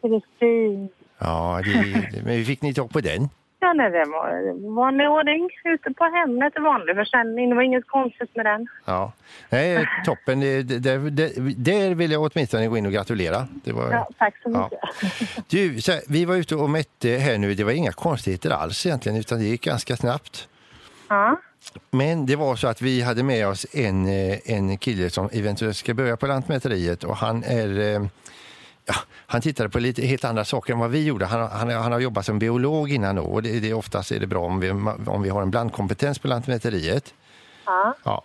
Det 0.02 0.08
är 0.08 0.22
fint. 0.40 0.92
Ja, 1.18 1.62
det, 1.66 2.22
men 2.24 2.34
hur 2.34 2.44
fick 2.46 2.62
ni 2.62 2.74
tag 2.74 2.90
på 2.90 3.02
den? 3.02 3.30
Ja, 3.62 3.74
nej, 3.74 3.90
det 3.92 4.06
var 4.06 4.76
vanlig 4.76 5.10
ordning. 5.10 5.50
Ute 5.64 5.94
på 5.94 6.04
Hemnet, 6.04 6.54
vanlig 6.60 6.96
försäljning. 6.96 7.50
Det 7.50 7.56
var 7.56 7.62
inget 7.62 7.88
konstigt 7.88 8.36
med 8.36 8.46
den. 8.46 8.68
Ja. 8.86 9.12
Nej, 9.50 9.88
toppen. 10.06 10.40
Det, 10.40 10.64
det, 10.64 10.80
det, 10.80 11.10
det, 11.10 11.30
där 11.58 11.96
vill 11.96 12.12
jag 12.12 12.22
åtminstone 12.32 12.68
gå 12.68 12.78
in 12.78 12.86
och 12.86 12.92
gratulera. 12.92 13.48
Det 13.64 13.72
var, 13.72 13.92
Ja, 13.92 14.10
tack 14.18 14.36
så 14.44 14.50
Ja. 14.52 14.70
mycket. 14.72 15.46
Du, 15.50 15.82
så 15.82 15.92
här, 15.92 16.02
vi 16.08 16.26
var 16.26 16.36
ute 16.36 16.56
och 16.56 16.70
mätte 16.70 17.10
här 17.10 17.38
nu. 17.38 17.54
Det 17.54 17.64
var 17.64 17.72
inga 17.72 17.92
konstigheter 17.92 18.50
alls 18.50 18.86
egentligen, 18.86 19.18
utan 19.20 19.40
det 19.40 19.46
gick 19.46 19.64
ganska 19.64 19.96
snabbt. 19.96 20.48
Ja, 21.10 21.40
Men 21.92 22.26
det 22.26 22.36
var 22.36 22.56
så 22.56 22.68
att 22.68 22.82
vi 22.82 23.02
hade 23.02 23.24
med 23.24 23.48
oss 23.48 23.66
en, 23.74 24.06
eh, 24.08 24.38
en 24.46 24.78
kille 24.78 25.10
som 25.10 25.30
eventuellt 25.34 25.78
ska 25.78 25.94
börja 25.94 26.18
på 26.18 26.28
Lantmäteriet 26.28 27.04
och 27.04 27.16
han 27.16 27.44
är 27.44 27.96
eh, 27.96 28.02
Ja, 28.92 28.96
han 29.28 29.42
tittade 29.42 29.70
på 29.70 29.80
lite 29.80 30.02
helt 30.02 30.24
andra 30.26 30.46
saker 30.46 30.74
än 30.74 30.80
vad 30.80 30.90
vi 30.92 31.06
gjorde. 31.06 31.26
Han, 31.26 31.42
han, 31.52 31.70
han 31.70 31.92
har 31.92 32.00
jobbat 32.00 32.26
som 32.26 32.40
biolog 32.40 32.92
innan 32.92 33.16
då, 33.16 33.22
och 33.24 33.44
det, 33.44 33.60
det, 33.60 33.74
oftast 33.74 34.12
är 34.12 34.20
det 34.20 34.28
bra 34.28 34.46
om 34.46 34.60
vi, 34.60 34.70
om 35.08 35.22
vi 35.24 35.30
har 35.30 35.42
en 35.42 35.52
blandkompetens 35.52 36.20
på 36.20 36.28
Lantmäteriet. 36.28 37.14
ja. 37.66 37.94
Ja. 38.04 38.22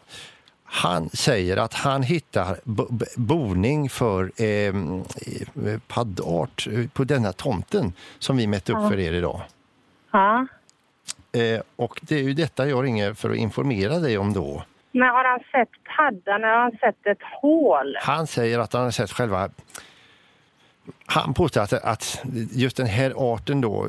Han 0.67 1.09
säger 1.11 1.57
att 1.57 1.75
han 1.75 2.03
hittar 2.03 2.57
bo, 2.65 2.87
bo- 2.91 3.05
boning 3.17 3.89
för 3.91 4.33
eh, 4.37 4.49
eh, 4.49 4.75
paddart 5.89 6.67
på 6.93 7.05
denna 7.05 7.33
tomten 7.33 7.93
som 8.19 8.37
vi 8.37 8.47
mätte 8.47 8.73
upp 8.73 8.89
för 8.91 8.99
er 8.99 9.13
idag. 9.13 9.41
ja. 10.13 10.47
Eh, 11.33 11.61
och 11.77 12.01
det 12.03 12.15
är 12.15 12.23
ju 12.23 12.35
detta 12.35 12.69
jag 12.69 12.85
ringer 12.85 13.15
för 13.15 13.31
att 13.31 13.37
informera 13.37 13.99
dig 13.99 14.19
om 14.19 14.33
då. 14.33 14.63
Men 14.93 15.09
har 15.09 15.25
han 15.25 15.41
sett 15.53 15.69
paddan? 15.97 16.43
Har 16.43 16.59
han 16.63 16.71
sett 16.73 17.07
ett 17.07 17.23
hål? 17.43 17.97
Han 18.01 18.27
säger 18.27 18.59
att 18.59 18.73
han 18.73 18.83
har 18.85 18.91
sett 18.91 19.11
själva... 19.13 19.49
Han 21.07 21.35
påstår 21.35 21.61
att, 21.61 21.73
att 21.73 22.23
just 22.53 22.77
den 22.77 22.87
här 22.87 23.13
arten 23.17 23.61
då 23.61 23.89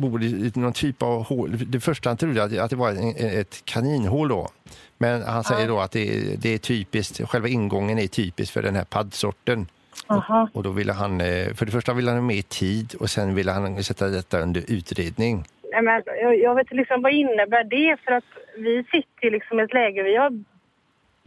bor 0.00 0.22
i 0.22 0.52
någon 0.54 0.72
typ 0.72 1.02
av 1.02 1.24
hål. 1.24 1.50
Det 1.66 1.80
första 1.80 2.10
han 2.10 2.16
trodde 2.16 2.42
att, 2.44 2.58
att 2.58 2.70
det 2.70 2.76
var 2.76 2.90
en, 2.90 3.14
ett 3.40 3.62
kaninhål 3.64 4.28
då. 4.28 4.48
Men 4.98 5.22
han 5.22 5.44
säger 5.44 5.68
då 5.68 5.80
att 5.80 5.90
det, 5.92 6.08
är- 6.16 6.36
det 6.36 6.54
är 6.54 6.58
typiskt, 6.58 7.28
själva 7.28 7.48
ingången 7.48 7.98
är 7.98 8.06
typisk 8.06 8.52
för 8.52 8.62
den 8.62 8.76
här 8.76 8.84
paddsorten. 8.84 9.66
Aha. 10.06 10.48
Och 10.52 10.62
då 10.62 10.70
ville 10.70 10.92
han, 10.92 11.20
eh, 11.20 11.54
för 11.54 11.66
det 11.66 11.72
första 11.72 11.92
ville 11.94 12.10
han 12.10 12.18
ha 12.20 12.26
mer 12.26 12.42
tid 12.42 12.94
och 13.00 13.10
sen 13.10 13.34
ville 13.34 13.52
han 13.52 13.84
sätta 13.84 14.08
detta 14.08 14.40
under 14.40 14.64
utredning. 14.68 15.44
Nej, 15.72 15.82
men 15.82 16.02
jag, 16.22 16.38
jag 16.38 16.54
vet 16.54 16.70
liksom, 16.70 17.02
vad 17.02 17.12
innebär 17.12 17.64
det? 17.64 17.96
För 18.04 18.12
att 18.12 18.24
vi 18.56 18.84
sitter 18.84 19.30
liksom 19.30 19.60
i 19.60 19.62
ett 19.62 19.72
läge, 19.74 20.02
vi 20.02 20.16
har 20.16 20.44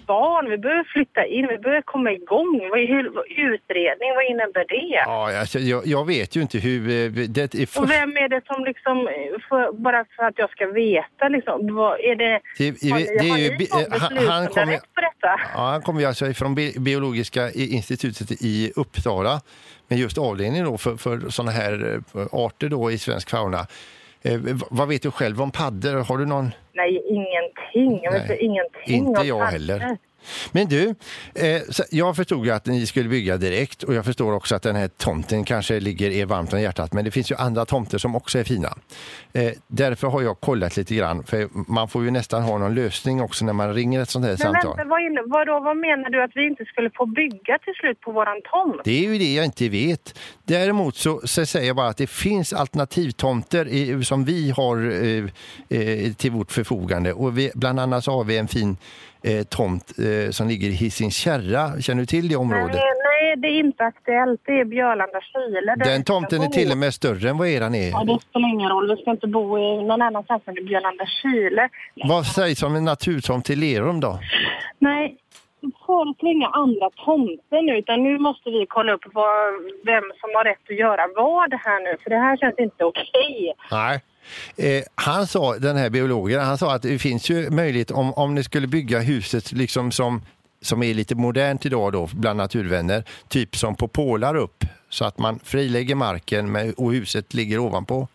barn, 0.05 0.49
vi 0.49 0.57
behöver 0.57 0.83
flytta 0.83 1.25
in, 1.25 1.47
vi 1.47 1.57
behöver 1.57 1.81
komma 1.81 2.11
igång. 2.11 2.59
Hur, 2.73 3.05
utredning, 3.53 4.09
vad 4.15 4.25
innebär 4.31 4.65
det? 4.69 4.95
Ja, 5.05 5.39
alltså, 5.39 5.59
jag, 5.59 5.81
jag 5.87 6.07
vet 6.07 6.35
ju 6.35 6.41
inte 6.41 6.57
hur... 6.57 6.81
eh, 6.81 7.11
Det 7.29 7.53
är 7.55 7.63
Och 7.63 7.69
först, 7.69 7.91
vem 7.91 8.17
är 8.17 8.29
det 8.29 8.41
som 8.45 8.63
liksom, 8.65 9.07
eh, 9.07 9.13
för, 9.49 9.71
bara 9.71 10.05
för 10.15 10.23
att 10.23 10.37
jag 10.37 10.49
ska 10.49 10.67
veta 10.67 11.27
liksom, 11.29 11.75
vad 11.75 11.99
är 11.99 12.15
det, 12.15 12.39
det, 12.57 12.91
har, 12.91 12.99
det, 12.99 13.05
ni- 13.05 13.17
det 13.19 13.29
har 13.29 13.37
är 13.37 13.41
ju, 13.41 13.49
eh, 13.49 13.99
han, 14.01 14.17
han 14.27 14.47
kommer? 14.47 14.79
Ja, 15.55 15.61
han 15.71 15.81
kommer 15.81 16.07
alltså 16.07 16.33
från 16.33 16.55
Bi- 16.55 16.79
Biologiska 16.79 17.51
institutet 17.51 18.31
i 18.41 18.71
Uppsala 18.75 19.41
med 19.87 19.99
just 19.99 20.17
avdelning 20.17 20.63
då 20.63 20.77
för, 20.77 20.95
för 20.97 21.29
sådana 21.29 21.51
här 21.51 22.01
arter 22.31 22.69
då 22.69 22.91
i 22.91 22.97
svensk 22.97 23.29
fauna. 23.29 23.67
Eh, 24.23 24.39
vad 24.69 24.88
vet 24.88 25.01
du 25.01 25.12
själv 25.12 25.41
om 25.41 25.51
paddor? 25.51 26.03
Har 26.03 26.17
du 26.17 26.25
någon? 26.25 26.51
Nej, 26.73 27.03
ingenting. 27.09 27.99
Jag 28.03 28.12
vet 28.12 28.29
Nej, 28.29 28.38
ingenting 28.41 28.95
inte 29.07 29.21
om 29.21 29.27
jag 29.27 29.39
paddor. 29.39 29.51
heller. 29.51 29.97
Men 30.51 30.67
du, 30.67 30.95
eh, 31.36 31.62
jag 31.91 32.15
förstod 32.15 32.45
ju 32.45 32.51
att 32.51 32.65
ni 32.65 32.86
skulle 32.86 33.09
bygga 33.09 33.38
direkt 33.38 33.83
och 33.83 33.93
jag 33.93 34.05
förstår 34.05 34.33
också 34.33 34.55
att 34.55 34.63
den 34.63 34.75
här 34.75 34.88
tomten 34.88 35.43
kanske 35.43 35.79
ligger 35.79 36.12
er 36.12 36.25
varmt 36.25 36.53
om 36.53 36.62
hjärtat. 36.62 36.93
Men 36.93 37.05
det 37.05 37.12
finns 37.12 37.31
ju 37.31 37.36
andra 37.36 37.65
tomter 37.65 37.97
som 37.97 38.15
också 38.15 38.39
är 38.39 38.43
fina. 38.43 38.73
Eh, 39.33 39.51
därför 39.67 40.07
har 40.07 40.21
jag 40.21 40.39
kollat 40.39 40.77
lite 40.77 40.95
grann, 40.95 41.23
för 41.23 41.47
man 41.71 41.88
får 41.88 42.03
ju 42.03 42.12
nästan 42.12 42.43
ha 42.43 42.57
någon 42.57 42.75
lösning 42.75 43.21
också 43.21 43.45
när 43.45 43.53
man 43.53 43.73
ringer 43.73 44.01
ett 44.01 44.09
sånt 44.09 44.25
här 44.25 44.31
Men 44.31 44.38
samtal. 44.38 44.77
vänta, 44.77 44.89
vad, 44.89 45.29
vadå, 45.29 45.59
vad 45.59 45.77
menar 45.77 46.09
du 46.09 46.23
att 46.23 46.31
vi 46.36 46.47
inte 46.47 46.65
skulle 46.65 46.89
få 46.95 47.05
bygga 47.05 47.57
till 47.63 47.73
slut 47.73 48.01
på 48.01 48.12
våran 48.12 48.41
tomt? 48.51 48.81
Det 48.83 49.05
är 49.05 49.12
ju 49.12 49.17
det 49.17 49.33
jag 49.33 49.45
inte 49.45 49.69
vet. 49.69 50.19
Däremot 50.43 50.95
så, 50.95 51.21
så 51.23 51.45
säger 51.45 51.67
jag 51.67 51.75
bara 51.75 51.88
att 51.88 51.97
det 51.97 52.07
finns 52.07 52.53
alternativtomter 52.53 53.67
i, 53.67 54.03
som 54.03 54.25
vi 54.25 54.51
har 54.51 54.77
eh, 54.77 55.25
eh, 55.79 56.13
till 56.13 56.31
vårt 56.31 56.51
förfogande. 56.51 57.13
Och 57.13 57.38
vi, 57.38 57.51
bland 57.55 57.79
annat 57.79 58.03
så 58.03 58.12
har 58.12 58.23
vi 58.23 58.38
en 58.38 58.47
fin 58.47 58.77
eh, 59.23 59.43
tomt 59.43 59.93
eh, 59.97 60.31
som 60.31 60.47
ligger 60.47 60.67
i 60.67 60.71
Hisings 60.71 61.15
Kärra. 61.15 61.81
Känner 61.81 62.01
du 62.01 62.05
till 62.05 62.27
det 62.27 62.36
området? 62.36 62.75
Nej, 62.75 62.93
nej, 63.03 63.36
det 63.38 63.47
är 63.47 63.59
inte 63.59 63.83
aktuellt. 63.83 64.41
Det 64.45 64.59
är 64.59 64.65
Björlanda 64.65 65.21
Kile. 65.21 65.75
vi 65.77 65.83
Den 65.83 66.03
tomten 66.03 66.41
är 66.41 66.47
till 66.47 66.71
och 66.71 66.77
med 66.77 66.93
större 66.93 67.29
än 67.29 67.38
vad 67.38 67.47
eran 67.47 67.75
är. 67.75 67.89
Ja, 67.89 68.03
det 68.03 68.19
spelar 68.29 68.49
ingen 68.49 68.69
roll. 68.69 68.95
Vi 68.95 69.01
ska 69.01 69.12
inte 69.12 69.27
bo 69.27 69.57
i 69.57 69.83
någon 69.83 70.01
annanstans 70.01 70.41
än 70.45 70.57
i 70.57 70.62
Björlanda 70.62 71.05
Kile. 71.05 71.69
Vad 71.95 72.25
sägs 72.25 72.63
om 72.63 72.75
en 72.75 72.86
naturtomt 72.86 73.45
till 73.45 73.59
Lerum 73.59 73.99
då? 73.99 74.19
Nej, 74.79 75.17
föreslår 75.86 76.31
inga 76.31 76.47
andra 76.47 76.89
tomter 77.05 77.62
nu 77.62 77.77
utan 77.77 78.03
nu 78.03 78.19
måste 78.19 78.49
vi 78.49 78.65
kolla 78.69 78.93
upp 78.93 79.05
vad, 79.13 79.53
vem 79.86 80.03
som 80.19 80.29
har 80.36 80.43
rätt 80.43 80.69
att 80.69 80.77
göra 80.77 81.07
vad 81.15 81.53
här 81.53 81.79
nu 81.83 81.97
för 82.03 82.09
det 82.09 82.17
här 82.17 82.38
känns 82.38 82.59
inte 82.59 82.86
okej. 82.86 83.53
Nej. 83.71 84.01
Eh, 84.57 84.83
han 84.95 85.27
sa, 85.27 85.57
den 85.57 85.77
här 85.77 85.89
biologen, 85.89 86.41
han 86.41 86.57
sa 86.57 86.75
att 86.75 86.81
det 86.81 86.99
finns 86.99 87.29
ju 87.29 87.49
möjlighet 87.49 87.91
om, 87.91 88.13
om 88.13 88.36
ni 88.36 88.43
skulle 88.43 88.67
bygga 88.67 88.99
huset 88.99 89.51
liksom 89.51 89.91
som, 89.91 90.21
som 90.62 90.83
är 90.83 90.93
lite 90.93 91.15
modernt 91.15 91.65
idag 91.65 91.93
då 91.93 92.09
bland 92.13 92.38
naturvänner, 92.38 93.03
typ 93.27 93.55
som 93.55 93.75
på 93.75 93.88
pålar 93.88 94.36
upp 94.36 94.63
så 94.89 95.05
att 95.05 95.17
man 95.17 95.39
frilägger 95.39 95.95
marken 95.95 96.51
med, 96.51 96.73
och 96.77 96.91
huset 96.91 97.33
ligger 97.33 97.59
ovanpå. 97.59 98.07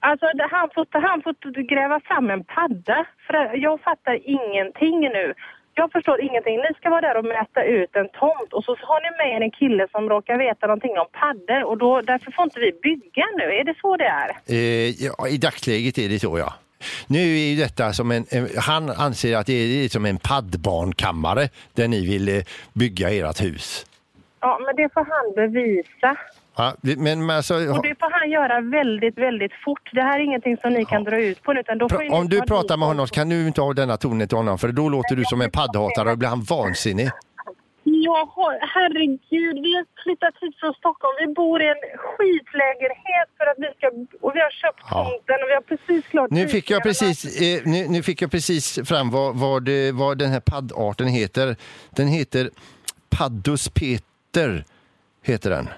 Alltså 0.00 0.26
han, 0.50 0.68
får, 0.74 1.00
han 1.00 1.22
får 1.22 1.62
gräva 1.68 2.00
fram 2.00 2.30
en 2.30 2.44
padda 2.44 3.06
för 3.26 3.56
jag 3.56 3.80
fattar 3.80 4.18
ingenting 4.24 5.00
nu. 5.00 5.34
Jag 5.80 5.92
förstår 5.92 6.20
ingenting. 6.20 6.56
Ni 6.56 6.74
ska 6.78 6.90
vara 6.90 7.00
där 7.00 7.16
och 7.16 7.24
mäta 7.24 7.62
ut 7.64 7.96
en 7.96 8.08
tomt 8.08 8.50
och 8.52 8.64
så 8.64 8.72
har 8.90 9.00
ni 9.04 9.10
med 9.18 9.28
er 9.36 9.40
en 9.44 9.50
kille 9.50 9.86
som 9.90 10.08
råkar 10.08 10.38
veta 10.38 10.66
någonting 10.66 10.98
om 10.98 11.06
paddor 11.20 11.62
och 11.64 11.78
då, 11.78 12.00
därför 12.00 12.30
får 12.32 12.44
inte 12.44 12.60
vi 12.60 12.72
bygga 12.82 13.26
nu. 13.36 13.44
Är 13.60 13.64
det 13.64 13.74
så 13.80 13.96
det 13.96 14.10
är? 14.22 14.30
Eh, 14.46 14.88
ja, 15.04 15.28
I 15.28 15.36
dagsläget 15.38 15.98
är 15.98 16.08
det 16.08 16.18
så 16.18 16.38
ja. 16.38 16.54
Nu 17.06 17.18
är 17.18 17.50
ju 17.50 17.56
detta 17.56 17.92
som 17.92 18.10
en, 18.10 18.24
han 18.58 18.90
anser 18.90 19.36
att 19.36 19.46
det 19.46 19.84
är 19.84 19.88
som 19.88 20.04
en 20.06 20.18
paddbarnkammare 20.18 21.48
där 21.74 21.88
ni 21.88 22.06
vill 22.06 22.28
eh, 22.28 22.42
bygga 22.72 23.10
ert 23.10 23.42
hus. 23.42 23.86
Ja, 24.40 24.60
men 24.64 24.76
det 24.76 24.92
får 24.94 25.06
han 25.14 25.26
bevisa. 25.34 26.16
Ja, 26.58 26.74
men 26.80 27.30
alltså, 27.30 27.54
Och 27.54 27.82
det 27.82 27.94
får 28.00 28.20
han 28.20 28.30
göra 28.30 28.60
väldigt, 28.60 29.18
väldigt 29.18 29.52
fort. 29.64 29.90
Det 29.92 30.02
här 30.02 30.18
är 30.20 30.24
ingenting 30.24 30.56
som 30.56 30.72
ni 30.72 30.84
kan 30.84 31.04
dra 31.04 31.18
ut 31.20 31.42
på 31.42 31.52
utan 31.54 31.78
då 31.78 31.88
får 31.88 32.12
Om 32.14 32.28
du 32.28 32.38
ta 32.38 32.46
pratar 32.46 32.76
med 32.76 32.88
honom 32.88 33.06
så 33.06 33.14
kan 33.14 33.28
du 33.28 33.46
inte 33.46 33.60
ha 33.60 33.72
denna 33.72 33.96
tonen 33.96 34.28
till 34.28 34.36
honom 34.36 34.58
för 34.58 34.68
då 34.68 34.88
låter 34.88 35.16
du 35.16 35.24
som 35.24 35.40
en 35.40 35.50
paddhatare 35.50 36.10
och 36.10 36.18
blir 36.18 36.28
han 36.28 36.42
vansinnig. 36.42 37.10
Har, 38.08 38.58
herregud, 38.74 39.56
vi 39.64 39.74
har 39.76 39.86
flyttat 40.02 40.34
hit 40.40 40.54
från 40.60 40.72
Stockholm. 40.74 41.14
Vi 41.20 41.34
bor 41.34 41.62
i 41.62 41.66
en 41.66 41.82
skitlägenhet 41.98 43.28
för 43.38 43.46
att 43.50 43.58
vi 43.58 43.68
ska, 43.76 43.86
och 44.26 44.32
vi 44.36 44.40
har 44.40 44.50
köpt 44.50 44.82
Ja. 44.90 45.04
tomten 45.04 45.36
och 45.42 45.48
vi 45.50 45.54
har 45.54 45.60
precis 45.76 46.10
klart 46.10 46.30
Nu 46.30 46.48
fick 46.48 46.70
jag 46.70 46.82
precis, 46.82 47.40
eh, 47.40 47.60
nu, 47.64 47.86
nu 47.88 48.02
fick 48.02 48.22
jag 48.22 48.30
precis 48.30 48.78
fram 48.88 49.10
vad, 49.10 49.36
vad, 49.36 49.64
det, 49.64 49.92
vad 49.92 50.18
den 50.18 50.30
här 50.30 50.40
paddarten 50.40 51.08
heter. 51.08 51.56
Den 51.90 52.08
heter 52.08 52.50
Paddus 53.10 53.68
peter. 53.68 54.64
Heter 55.22 55.50
den. 55.50 55.68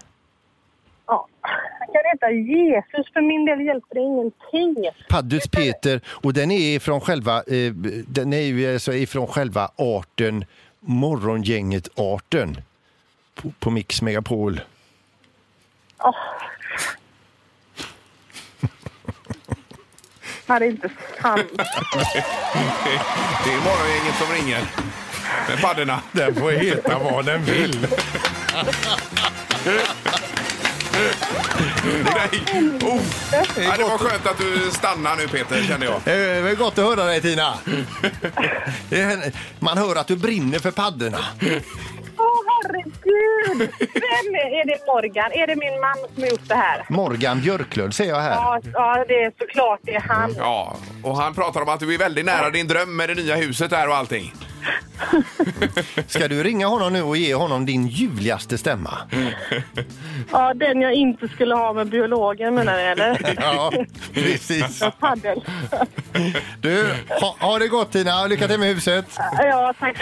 Kan 1.93 2.03
heta 2.13 2.31
Jesus, 2.31 3.13
för 3.13 3.21
min 3.21 3.45
del 3.45 3.61
hjälper 3.61 3.95
det 3.95 4.01
ingenting. 4.01 4.91
Paddus 5.09 5.49
peter 5.49 6.01
och 6.07 6.33
den 6.33 6.51
är 6.51 6.79
från 6.79 7.01
själva, 7.01 7.37
eh, 7.37 7.73
den 8.07 8.33
är 8.33 8.41
ju 8.41 8.73
alltså 8.73 8.93
ifrån 8.93 9.27
själva 9.27 9.71
arten 9.77 10.45
Morgongänget-arten 10.81 12.57
på, 13.35 13.53
på 13.59 13.71
Mix 13.71 14.03
Megapol. 14.03 14.61
Åh. 15.99 16.15
Det 20.47 20.55
är 20.55 20.63
inte 20.63 20.91
sant. 21.23 21.43
Det 23.45 23.51
är 23.51 23.65
morgongänget 23.65 24.15
som 24.19 24.35
ringer. 24.35 24.65
Med 25.49 25.61
paddorna. 25.61 26.01
Den 26.13 26.35
får 26.35 26.51
heta 26.51 26.99
vad 26.99 27.27
den 27.27 27.45
vill. 27.45 27.87
Nej. 32.05 32.43
Oh. 32.83 33.01
Ja, 33.57 33.77
det 33.77 33.85
var 33.85 33.99
skönt 33.99 34.27
att 34.27 34.39
du 34.39 34.71
stannar 34.71 35.17
nu 35.17 35.29
Peter, 35.29 35.63
kände 35.63 35.87
jag. 35.87 36.01
Det 36.05 36.41
var 36.41 36.55
gott 36.55 36.79
att 36.79 36.85
höra 36.85 37.05
dig 37.05 37.21
Tina. 37.21 37.55
Man 39.59 39.79
hör 39.79 39.97
att 39.97 40.07
du 40.07 40.17
brinner 40.17 40.59
för 40.59 40.71
paddorna. 40.71 41.19
Åh, 42.17 42.43
herregud! 42.63 43.71
Vem 43.79 44.35
är, 44.35 44.61
är 44.61 44.67
det 44.67 44.87
Morgan? 44.87 45.33
Är 45.33 45.47
det 45.47 45.57
min 45.57 45.81
man 45.81 45.95
som 46.15 46.23
har 46.23 46.31
gjort 46.31 46.49
det 46.49 46.55
här? 46.55 46.87
Morgan 46.89 47.41
Björklund 47.41 47.95
ser 47.95 48.05
jag 48.09 48.21
här. 48.21 48.35
Ja, 48.35 48.61
ja 48.73 49.05
det 49.09 49.23
är 49.25 49.33
såklart 49.39 49.81
det 49.83 49.95
är 49.95 50.01
han. 50.01 50.35
Ja, 50.39 50.77
och 51.03 51.17
han 51.17 51.35
pratar 51.35 51.61
om 51.63 51.69
att 51.69 51.81
du 51.81 51.95
är 51.95 51.99
väldigt 51.99 52.25
nära 52.25 52.51
din 52.51 52.69
dröm 52.69 52.97
med 52.97 53.09
det 53.09 53.15
nya 53.15 53.37
huset 53.37 53.71
där 53.71 53.89
och 53.89 53.97
allting. 53.97 54.35
Ska 56.07 56.29
du 56.29 56.43
ringa 56.43 56.67
honom 56.67 56.93
nu 56.93 57.03
och 57.03 57.17
ge 57.17 57.35
honom 57.35 57.67
din 57.67 57.87
ljuvligaste 57.87 58.59
stämma? 58.59 58.99
Ja, 60.33 60.55
den 60.55 60.81
jag 60.81 60.93
inte 60.95 61.29
skulle 61.29 61.55
ha 61.55 61.73
med 61.73 61.89
biologen 61.89 62.55
menar 62.55 62.73
du 62.77 62.81
eller? 62.81 63.35
Ja, 63.41 63.73
precis. 64.15 64.83
Paddel. 65.01 65.43
Du, 66.61 66.87
ha, 67.21 67.37
ha 67.41 67.59
det 67.59 67.69
gott 67.69 67.93
Tina. 67.93 68.27
Lycka 68.27 68.49
till 68.49 68.59
med 68.59 68.75
huset. 68.75 69.07
Ja, 69.39 69.75
tack. 69.81 69.97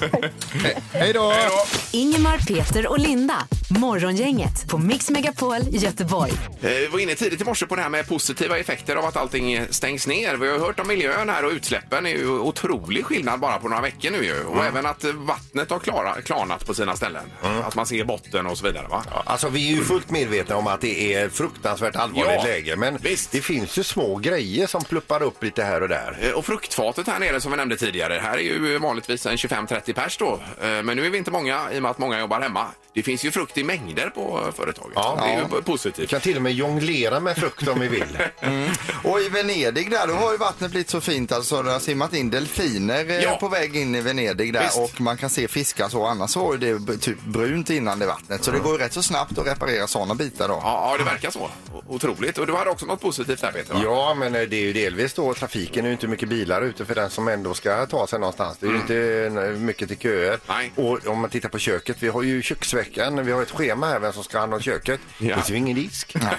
He- 0.00 0.80
Hej 0.92 1.12
då! 1.12 1.30
Hej 1.30 1.46
då! 1.48 1.98
Ingemar, 1.98 2.38
Peter 2.38 2.86
och 2.90 2.98
Linda. 2.98 3.34
Morgongänget 3.70 4.68
på 4.68 4.78
Mix 4.78 5.10
Megapol 5.10 5.56
Göteborg. 5.70 6.32
Eh, 6.62 6.68
Vi 6.70 6.86
var 6.86 6.98
inne 6.98 7.14
tidigt 7.14 7.40
i 7.40 7.44
morse 7.44 7.66
på 7.66 7.76
det 7.76 7.82
här 7.82 7.88
med 7.88 8.08
positiva 8.08 8.58
effekter 8.58 8.96
av 8.96 9.04
att 9.04 9.16
allting 9.16 9.60
stängs 9.70 10.06
ner. 10.06 10.36
Vi 10.36 10.48
har 10.50 10.58
hört 10.58 10.80
om 10.80 10.88
miljön 10.88 11.28
här 11.28 11.44
och 11.44 11.50
utsläppen 11.52 12.06
är 12.06 12.10
ju 12.10 12.28
otrolig 12.28 13.04
skillnad 13.04 13.40
bara 13.40 13.58
på 13.58 13.68
några 13.68 13.82
veckor 13.82 14.10
nu 14.10 14.24
ju. 14.24 14.44
Och 14.44 14.64
även 14.64 14.86
att 14.86 15.04
vattnet 15.04 15.70
har 15.70 15.78
klara, 15.78 16.20
klarnat 16.22 16.66
på 16.66 16.74
sina 16.74 16.96
ställen. 16.96 17.22
Att 17.64 17.74
man 17.74 17.86
ser 17.86 18.04
botten 18.04 18.46
och 18.46 18.58
så 18.58 18.64
vidare 18.64 18.86
va? 18.88 19.04
Alltså 19.26 19.48
vi 19.48 19.72
är 19.72 19.76
ju 19.76 19.84
fullt 19.84 20.10
medvetna 20.10 20.56
om 20.56 20.66
att 20.66 20.80
det 20.80 21.14
är 21.14 21.28
fruktansvärt 21.28 21.96
allvarligt 21.96 22.32
Ja, 22.36 22.44
läge. 22.44 22.76
Men 22.76 22.96
visst. 22.96 23.32
det 23.32 23.40
finns 23.40 23.78
ju 23.78 23.82
små 23.82 24.16
grejer 24.16 24.66
som 24.66 24.84
pluppar 24.84 25.22
upp 25.22 25.42
lite 25.42 25.64
här 25.64 25.80
och 25.82 25.88
där. 25.88 26.18
Eh, 26.22 26.30
Och 26.30 26.44
fruktfatet 26.46 27.06
här 27.06 27.18
nere 27.18 27.40
som 27.40 27.50
vi 27.50 27.56
nämnde 27.56 27.76
tidigare, 27.76 28.20
här 28.22 28.34
är 28.38 28.42
ju 28.42 28.78
vanligtvis 28.78 29.26
en 29.26 29.36
25-30 29.36 29.92
pers 29.92 30.16
då. 30.16 30.40
Eh, 30.62 30.68
Men 30.82 30.86
nu 30.96 31.06
är 31.06 31.10
vi 31.10 31.18
inte 31.18 31.30
många 31.30 31.60
i 31.72 31.78
och 31.78 31.82
med 31.82 31.90
att 31.90 31.98
många 31.98 32.20
jobbar 32.20 32.40
hemma. 32.40 32.66
Det 32.94 33.02
finns 33.02 33.24
ju 33.24 33.30
frukt 33.30 33.53
i 33.58 33.64
mängder 33.64 34.10
på 34.10 34.52
företaget. 34.56 34.92
Ja. 34.94 35.18
det 35.22 35.28
är 35.32 35.38
ju 35.56 35.62
positivt. 35.62 35.98
Vi 36.04 36.06
kan 36.06 36.20
till 36.20 36.36
och 36.36 36.42
med 36.42 36.52
jonglera 36.52 37.20
med 37.20 37.36
frukt 37.36 37.68
om 37.68 37.80
vi 37.80 37.88
vill. 37.88 38.18
Och 39.04 39.20
i 39.20 39.28
Venedig 39.28 39.90
där, 39.90 40.06
då 40.06 40.14
har 40.14 40.32
ju 40.32 40.38
vattnet 40.38 40.70
blivit 40.70 40.90
så 40.90 41.00
fint 41.00 41.32
alltså 41.32 41.62
det 41.62 41.72
har 41.72 41.78
simmat 41.80 42.14
in 42.14 42.30
delfiner 42.30 43.10
eh, 43.10 43.22
Ja. 43.22 43.36
på 43.40 43.48
väg 43.48 43.76
in 43.76 43.94
i 43.94 44.00
Venedig 44.00 44.52
där 44.52 44.62
Visst. 44.62 44.78
och 44.78 45.00
man 45.00 45.16
kan 45.16 45.30
se 45.30 45.48
fiskar 45.48 45.88
så. 45.88 46.06
Annars 46.06 46.36
var 46.36 46.52
ju 46.52 46.58
det 46.58 46.78
b- 46.78 46.96
typ 47.00 47.20
brunt 47.24 47.70
innan 47.70 47.98
det 47.98 48.06
vattnet. 48.06 48.44
Så 48.44 48.50
det 48.50 48.58
går 48.58 48.72
ju 48.72 48.78
rätt 48.84 48.92
så 48.92 49.02
snabbt 49.02 49.38
att 49.38 49.46
reparera 49.46 49.86
sådana 49.86 50.14
bitar 50.14 50.48
då. 50.48 50.60
Ja, 50.62 50.90
ja, 50.92 50.98
det 50.98 51.10
verkar 51.10 51.30
så. 51.30 51.40
O- 51.74 51.82
Otroligt. 51.88 52.38
Och 52.38 52.46
du 52.46 52.54
hade 52.54 52.70
också 52.70 52.86
något 52.86 53.00
positivt 53.00 53.40
där 53.40 53.52
Peter 53.52 53.74
va? 53.74 53.80
Ja, 53.84 54.14
men 54.14 54.34
eh, 54.34 54.42
det 54.42 54.56
är 54.56 54.60
ju 54.60 54.72
delvis 54.72 55.12
då 55.14 55.34
trafiken 55.34 55.84
är 55.84 55.88
ju 55.88 55.92
inte 55.92 56.06
mycket 56.08 56.28
bilar 56.28 56.62
ute 56.62 56.84
för 56.84 56.94
den 56.94 57.10
som 57.10 57.28
ändå 57.28 57.54
ska 57.54 57.86
ta 57.86 58.06
sig 58.06 58.18
någonstans. 58.20 58.56
Det 58.60 58.66
är 58.66 58.70
ju 58.70 58.76
inte 58.76 58.96
eh, 59.42 59.50
mycket 59.60 59.88
till 59.88 59.98
köer. 59.98 60.38
Nej. 60.48 60.72
Och 60.76 61.06
om 61.06 61.18
man 61.20 61.30
tittar 61.30 61.48
på 61.48 61.58
köket, 61.58 61.96
vi 62.00 62.08
har 62.08 62.22
ju 62.22 62.42
köksveckan, 62.42 63.26
vi 63.26 63.32
har 63.32 63.43
ett 63.44 63.50
schema 63.50 63.86
här 63.88 63.98
vem 63.98 64.12
som 64.12 64.24
ska 64.24 64.36
ha 64.36 64.40
hand 64.40 64.54
om 64.54 64.60
köket. 64.60 65.00
Ja. 65.18 65.28
Det 65.28 65.34
finns 65.34 65.50
ju 65.50 65.56
ingen 65.56 65.76
disk. 65.76 66.14
Nej, 66.14 66.36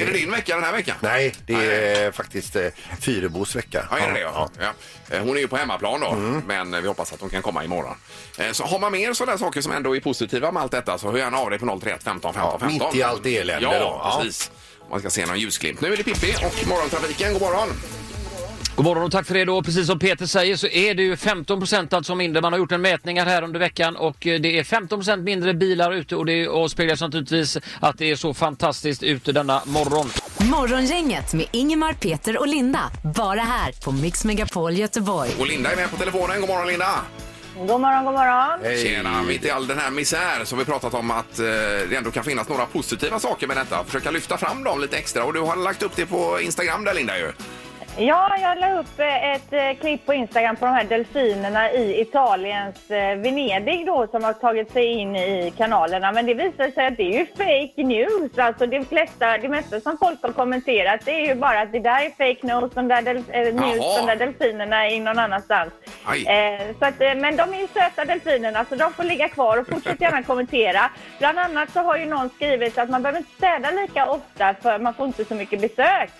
Är 0.00 0.06
det 0.06 0.12
din 0.12 0.30
vecka 0.30 0.54
den 0.54 0.64
här 0.64 0.72
veckan? 0.72 0.96
Nej, 1.00 1.34
det 1.46 1.54
är 1.54 2.12
faktiskt 2.12 2.56
eh, 2.56 2.66
Fyrebos 3.00 3.56
vecka. 3.56 3.86
Ja, 3.90 3.98
är 3.98 4.06
det 4.08 4.12
det? 4.14 4.20
Ja. 4.20 4.48
Ja. 4.60 4.72
Eh, 5.16 5.22
Hon 5.24 5.36
är 5.36 5.40
ju 5.40 5.48
på 5.48 5.56
hemmaplan 5.56 6.00
då, 6.00 6.06
Mm. 6.12 6.42
men 6.46 6.74
eh, 6.74 6.80
vi 6.80 6.88
hoppas 6.88 7.12
att 7.12 7.20
hon 7.20 7.30
kan 7.30 7.42
komma 7.42 7.64
imorgon. 7.64 7.96
Eh, 8.38 8.52
Så 8.52 8.64
har 8.64 8.78
man 8.78 8.92
mer 8.92 9.12
sådana 9.12 9.38
saker 9.38 9.60
som 9.60 9.72
ändå 9.72 9.96
är 9.96 10.00
positiva 10.00 10.52
med 10.52 10.62
allt 10.62 10.72
detta 10.72 10.98
så 10.98 11.10
hör 11.10 11.18
gärna 11.18 11.38
av 11.38 11.50
dig 11.50 11.58
på 11.58 11.66
031 11.80 12.02
15 12.02 12.34
15 12.34 12.50
Ja, 12.52 12.58
15. 12.68 12.86
mitt 12.88 12.96
i 12.96 13.02
allt 13.02 13.26
elände 13.26 13.62
ja, 13.66 13.78
då. 13.78 14.00
Ja. 14.04 14.18
precis. 14.22 14.50
Om 14.80 14.86
Man 14.90 15.00
ska 15.00 15.10
se 15.10 15.26
någon 15.26 15.38
ljusglimt. 15.38 15.80
Nu 15.80 15.92
är 15.92 15.96
det 15.96 16.02
Pippi 16.04 16.34
och 16.36 16.68
morgontrafiken. 16.68 17.32
God 17.32 17.42
morgon! 17.42 17.68
God 18.76 18.84
morgon 18.84 19.04
och 19.04 19.12
tack 19.12 19.26
för 19.26 19.34
det 19.34 19.44
då. 19.44 19.62
Precis 19.62 19.86
som 19.86 19.98
Peter 19.98 20.26
säger 20.26 20.56
så 20.56 20.66
är 20.66 20.94
det 20.94 21.02
ju 21.02 21.16
15 21.16 21.58
procent 21.58 21.92
alltså 21.92 22.14
mindre. 22.14 22.42
Man 22.42 22.52
har 22.52 22.58
gjort 22.58 22.72
en 22.72 22.80
mätningar 22.80 23.26
här 23.26 23.42
under 23.42 23.60
veckan 23.60 23.96
och 23.96 24.26
eh, 24.26 24.40
det 24.40 24.58
är 24.58 24.64
15 24.64 24.98
procent 24.98 25.24
mindre 25.24 25.54
bilar 25.54 25.92
ute 25.92 26.16
och 26.16 26.26
det 26.26 26.46
avspeglas 26.46 27.00
naturligtvis 27.00 27.58
att 27.80 27.98
det 27.98 28.10
är 28.10 28.16
så 28.16 28.34
fantastiskt 28.34 29.02
ute 29.02 29.32
denna 29.32 29.62
morgon. 29.66 30.10
Morgongänget 30.38 31.34
med 31.34 31.46
Ingemar, 31.50 31.92
Peter 31.92 32.38
och 32.38 32.48
Linda. 32.48 32.90
Bara 33.14 33.40
här 33.40 33.72
på 33.84 33.92
Mix 33.92 34.24
Megapol 34.24 34.72
Göteborg. 34.72 35.30
Och 35.38 35.46
Linda 35.46 35.72
är 35.72 35.76
med 35.76 35.90
på 35.90 35.96
telefonen. 35.96 36.40
God 36.40 36.48
morgon 36.48 36.66
Linda! 36.66 37.00
God 37.58 37.80
morgon, 37.80 38.04
god 38.04 38.14
morgon. 38.14 38.60
Hej. 38.62 38.82
Tjena! 38.84 39.22
Mitt 39.22 39.44
i 39.44 39.50
all 39.50 39.66
den 39.66 39.78
här 39.78 39.90
misär 39.90 40.44
så 40.44 40.56
har 40.56 40.58
vi 40.58 40.64
pratat 40.64 40.94
om 40.94 41.10
att 41.10 41.38
eh, 41.38 41.44
det 41.90 41.96
ändå 41.96 42.10
kan 42.10 42.24
finnas 42.24 42.48
några 42.48 42.66
positiva 42.66 43.18
saker 43.18 43.46
med 43.46 43.56
detta. 43.56 43.84
Försöka 43.84 44.10
lyfta 44.10 44.38
fram 44.38 44.64
dem 44.64 44.80
lite 44.80 44.96
extra 44.96 45.24
och 45.24 45.32
du 45.34 45.40
har 45.40 45.56
lagt 45.56 45.82
upp 45.82 45.92
det 45.96 46.06
på 46.06 46.40
Instagram 46.40 46.84
där 46.84 46.94
Linda 46.94 47.18
ju. 47.18 47.32
Ja, 47.98 48.36
jag 48.40 48.58
la 48.58 48.80
upp 48.80 48.98
eh, 48.98 49.32
ett 49.32 49.52
eh, 49.52 49.80
klipp 49.80 50.06
på 50.06 50.14
Instagram 50.14 50.56
på 50.56 50.66
de 50.66 50.72
här 50.72 50.84
delfinerna 50.84 51.72
i 51.72 52.00
Italiens 52.00 52.90
eh, 52.90 53.16
Venedig 53.16 53.86
då 53.86 54.06
som 54.06 54.24
har 54.24 54.32
tagit 54.32 54.72
sig 54.72 54.86
in 54.86 55.16
i 55.16 55.52
kanalerna. 55.56 56.12
Men 56.12 56.26
det 56.26 56.34
visar 56.34 56.70
sig 56.70 56.86
att 56.86 56.96
det 56.96 57.02
är 57.02 57.18
ju 57.18 57.26
fake 57.26 57.82
news. 57.82 58.38
Alltså 58.38 58.66
det 58.66 58.84
flesta, 58.84 59.38
det 59.38 59.48
mesta 59.48 59.80
som 59.80 59.98
folk 59.98 60.22
har 60.22 60.32
kommenterat 60.32 61.00
det 61.04 61.10
är 61.10 61.26
ju 61.26 61.34
bara 61.34 61.60
att 61.60 61.72
det 61.72 61.78
där 61.78 62.04
är 62.04 62.10
fake 62.10 62.46
news, 62.46 62.72
de 62.74 62.88
där, 62.88 63.02
del, 63.02 63.16
eh, 63.16 63.54
news, 63.54 63.96
de 63.98 64.06
där 64.06 64.16
delfinerna 64.16 64.86
är 64.86 65.00
någon 65.00 65.18
annanstans. 65.18 65.72
Eh, 66.26 66.76
så 66.78 66.84
att, 66.84 66.98
men 66.98 67.36
de 67.36 67.54
är 67.54 67.60
ju 67.60 67.68
söta 67.74 68.04
delfinerna 68.04 68.64
så 68.64 68.74
de 68.74 68.92
får 68.92 69.04
ligga 69.04 69.28
kvar 69.28 69.58
och 69.58 69.68
fortsätt 69.68 70.00
gärna 70.00 70.22
kommentera. 70.22 70.90
Bland 71.18 71.38
annat 71.38 71.70
så 71.70 71.80
har 71.80 71.96
ju 71.96 72.06
någon 72.06 72.30
skrivit 72.30 72.78
att 72.78 72.90
man 72.90 73.02
behöver 73.02 73.18
inte 73.18 73.36
städa 73.36 73.70
lika 73.70 74.06
ofta 74.06 74.54
för 74.62 74.78
man 74.78 74.94
får 74.94 75.06
inte 75.06 75.24
så 75.24 75.34
mycket 75.34 75.60
besök. 75.60 76.10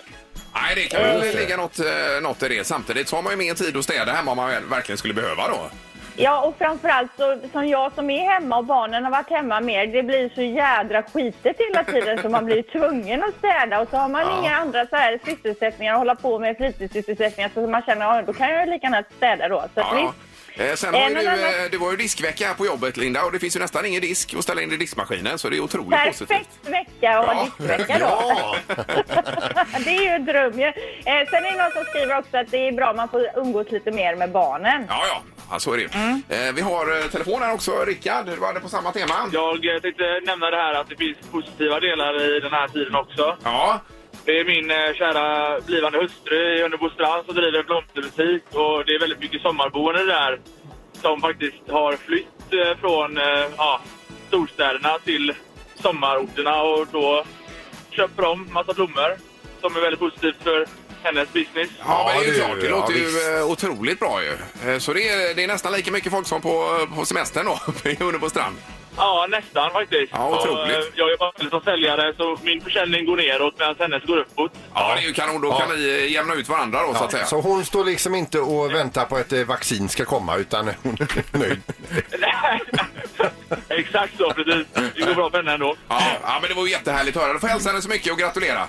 Nej, 0.55 0.75
det 0.75 0.83
kan 0.83 1.03
väl 1.03 1.37
ligga 1.37 1.57
något, 1.57 1.79
eh, 1.79 1.87
något 2.23 2.43
i 2.43 2.49
det. 2.49 2.65
Samtidigt 2.67 3.09
så 3.09 3.17
har 3.17 3.23
man 3.23 3.33
ju 3.33 3.37
mer 3.39 3.55
tid 3.55 3.77
att 3.77 3.85
städa 3.85 4.13
hemma 4.13 4.31
om 4.31 4.37
man 4.37 4.51
verkligen 4.71 4.99
skulle 4.99 5.15
behöva 5.15 5.49
då. 5.49 5.71
Ja, 6.17 6.41
och 6.47 6.55
framförallt 6.59 7.11
så, 7.17 7.39
som 7.53 7.69
jag 7.69 7.93
som 7.95 8.11
är 8.11 8.31
hemma 8.31 8.57
och 8.59 8.65
barnen 8.65 9.05
har 9.05 9.11
varit 9.11 9.31
hemma 9.31 9.61
mer, 9.61 9.87
det 9.87 10.03
blir 10.03 10.31
så 10.35 10.43
jädra 10.43 11.03
skitet 11.03 11.57
hela 11.59 11.85
tiden 11.85 12.23
så 12.23 12.29
man 12.29 12.45
blir 12.45 12.63
tvungen 12.63 13.23
att 13.25 13.35
städa 13.39 13.81
och 13.81 13.89
så 13.91 13.97
har 13.97 14.09
man 14.09 14.39
inga 14.39 14.57
andra 14.57 14.87
så 14.87 14.97
här 14.97 15.19
sysselsättningar 15.25 15.93
att 15.93 15.99
hålla 15.99 16.15
på 16.15 16.39
med, 16.39 16.57
fritidssysselsättningar, 16.57 17.51
så 17.55 17.67
man 17.67 17.83
känner 17.83 18.19
att 18.19 18.27
då 18.27 18.33
kan 18.33 18.51
jag 18.51 18.69
lika 18.69 18.87
gärna 18.87 19.03
städa 19.17 19.49
då. 19.49 19.65
Så 19.75 19.81
att 19.81 19.87
Ja. 19.93 19.95
visst, 19.97 20.32
Eh, 20.57 20.75
Sen 20.75 20.95
har 20.95 21.09
ju 21.09 21.15
du, 21.15 21.21
eh, 21.27 21.71
det 21.71 21.79
var 21.79 21.91
ju 21.91 21.97
diskvecka 21.97 22.47
här 22.47 22.55
på 22.55 22.67
jobbet 22.67 22.97
Linda 22.97 23.23
och 23.25 23.33
det 23.33 23.39
finns 23.39 23.57
ju 23.57 23.61
nästan 23.61 23.87
ingen 23.87 24.01
disk 24.01 24.35
att 24.35 24.43
ställa 24.43 24.63
in 24.63 24.73
i 24.73 24.77
diskmaskinen 24.77 25.39
så 25.39 25.49
det 25.49 25.57
är 25.57 25.61
otroligt 25.61 26.01
positivt. 26.07 26.29
perfekt 26.29 26.51
vecka 26.69 27.19
att 27.19 27.27
ha 27.27 27.35
Ja. 27.35 27.45
diskvecka 27.59 27.99
då. 27.99 28.07
Ja, 28.07 28.57
det 29.85 29.91
är 29.97 30.01
ju 30.03 30.07
en 30.09 30.25
dröm 30.25 30.61
ju. 30.61 30.67
Eh, 30.67 30.73
sen 31.05 31.45
är 31.45 31.53
det 31.57 31.63
någon 31.63 31.73
som 31.73 31.85
skriver 31.85 32.19
också 32.19 32.37
att 32.37 32.51
det 32.51 32.69
är 32.69 32.73
bra 32.73 32.93
man 32.93 33.09
får 33.09 33.27
umgås 33.37 33.71
lite 33.71 33.91
mer 33.91 34.17
med 34.17 34.31
barnen. 34.31 34.87
Ja, 34.89 35.05
ja, 35.09 35.23
ja 35.51 35.59
så 35.59 35.73
är 35.73 35.77
det 35.77 35.83
ju. 35.83 35.89
Eh, 36.47 36.53
Vi 36.55 36.61
har 36.61 36.99
eh, 37.01 37.07
telefon 37.07 37.43
här 37.43 37.53
också. 37.55 37.85
Rickard, 37.85 38.27
du 38.27 38.45
hade 38.47 38.61
på 38.61 38.69
samma 38.69 38.93
tema. 38.93 39.15
Jag 39.33 39.75
eh, 39.75 39.81
tänkte 39.81 40.21
nämna 40.27 40.51
det 40.51 40.57
här 40.57 40.75
att 40.75 40.89
det 40.89 40.97
finns 40.97 41.19
positiva 41.31 41.81
delar 41.81 42.37
i 42.37 42.41
den 42.41 42.53
här 42.53 42.69
tiden 42.69 42.95
också. 42.95 43.37
Ja, 43.45 43.81
Det 44.25 44.39
är 44.41 44.45
min 44.45 44.71
eh, 44.71 44.95
kära 44.95 45.61
blivande 45.61 45.99
hustru 45.99 46.59
i 46.59 46.63
Hunnebostrand 46.63 47.27
som 47.27 47.35
driver 47.35 47.59
en 47.59 47.67
blomsterbutik 47.67 48.43
och 48.53 48.85
det 48.87 48.95
är 48.95 49.01
väldigt 49.01 49.21
mycket 49.21 49.43
sommarboende 49.43 50.05
där 50.07 50.41
som 51.03 51.21
faktiskt 51.21 51.63
har 51.71 51.97
flytt 51.97 52.53
eh, 52.53 52.81
från 52.81 53.19
eh, 53.19 53.45
ja, 53.57 53.81
storstäderna 54.29 54.99
till 55.05 55.35
sommarorterna 55.83 56.63
och 56.63 56.87
då 56.93 57.25
köper 57.91 58.23
de 58.23 58.53
massa 58.53 58.73
blommor 58.73 59.17
som 59.61 59.77
är 59.77 59.81
väldigt 59.81 60.01
positivt 60.01 60.37
för 60.43 60.67
hennes 61.03 61.33
business. 61.33 61.69
ja, 61.87 62.13
men 62.15 62.23
det 62.23 62.29
är 62.29 62.35
ju 62.35 62.41
klart. 62.41 62.61
Det 62.61 62.67
ja, 62.67 62.77
låter 62.81 62.93
ju 62.95 63.05
visst. 63.05 63.29
eh, 63.39 63.51
otroligt 63.51 64.01
bra 64.01 64.21
ju. 64.23 64.33
Eh, 64.73 64.79
Så 64.79 64.93
det 64.93 65.09
är, 65.09 65.35
det 65.35 65.45
är 65.45 65.49
nästan 65.49 65.73
lika 65.73 65.91
mycket 65.93 66.13
folk 66.13 66.27
som 66.27 66.41
på, 66.41 66.87
på 66.97 67.05
semestern 67.05 67.47
då, 67.47 67.59
under 68.05 68.19
på 68.19 68.31
strand. 68.31 68.57
Ja, 68.97 69.27
nästan 69.31 69.71
faktiskt. 69.71 70.13
Ja, 70.13 70.29
otroligt. 70.29 70.77
Och, 70.77 70.83
eh, 70.83 70.89
jag 70.95 71.11
jobbar 71.11 71.33
väl 71.39 71.51
som 71.51 71.61
säljare 71.61 72.15
så 72.17 72.39
min 72.43 72.61
försäljning 72.61 73.07
går 73.07 73.17
neråt 73.17 73.55
medan 73.59 73.75
hennes 73.79 74.03
går 74.05 74.17
uppåt. 74.19 74.53
Ja, 74.75 74.95
det 74.95 75.03
är 75.03 75.07
ju 75.07 75.13
kanon. 75.13 75.41
Då 75.41 75.53
kan 75.53 75.69
ni 75.77 75.89
eh, 75.89 76.13
jämna 76.13 76.35
ut 76.35 76.49
varandra 76.49 76.87
då 76.87 76.95
så 76.95 77.05
att 77.05 77.13
säga. 77.13 77.27
så 77.27 77.41
hon 77.41 77.65
står 77.65 77.85
liksom 77.85 78.15
inte 78.15 78.41
och 78.41 78.75
väntar 78.75 79.05
på 79.05 79.17
att 79.17 79.33
eh, 79.33 79.45
vaccin 79.45 79.89
ska 79.89 80.05
komma 80.05 80.37
utan 80.37 80.71
hon 80.83 80.97
är 81.01 81.25
nöjd. 81.39 81.61
Exakt 83.69 84.13
så, 84.19 84.31
precis. 84.33 84.67
Det 84.95 85.05
går 85.07 85.15
bra 85.15 85.31
för 85.31 85.37
henne 85.39 85.53
ändå. 85.53 85.77
Ja, 85.89 86.03
ja, 86.23 86.39
men 86.41 86.49
det 86.49 86.55
var 86.55 86.67
ju 86.67 86.71
jättehärligt 86.73 87.17
att 87.17 87.23
höra. 87.23 87.33
Du 87.33 87.41
får 87.41 87.49
hälsa 87.49 87.69
henne 87.69 87.83
så 87.83 87.89
mycket 87.89 88.13
och 88.13 88.19
gratulera. 88.19 88.67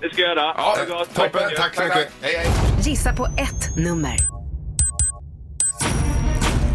Det 0.00 0.12
ska 0.12 0.22
jag 0.22 0.36
göra. 0.36 0.54
Ja, 0.56 0.62
Ha 0.62 0.76
det 0.76 0.90
gott. 0.90 1.14
Toppen, 1.14 1.50
tack 1.56 1.74
så 1.74 1.82
mycket. 1.82 2.12
Hej, 2.22 2.36
hej. 2.36 2.46
Gissa 2.84 3.12
på 3.12 3.24
ett 3.24 3.76
nummer. 3.76 4.39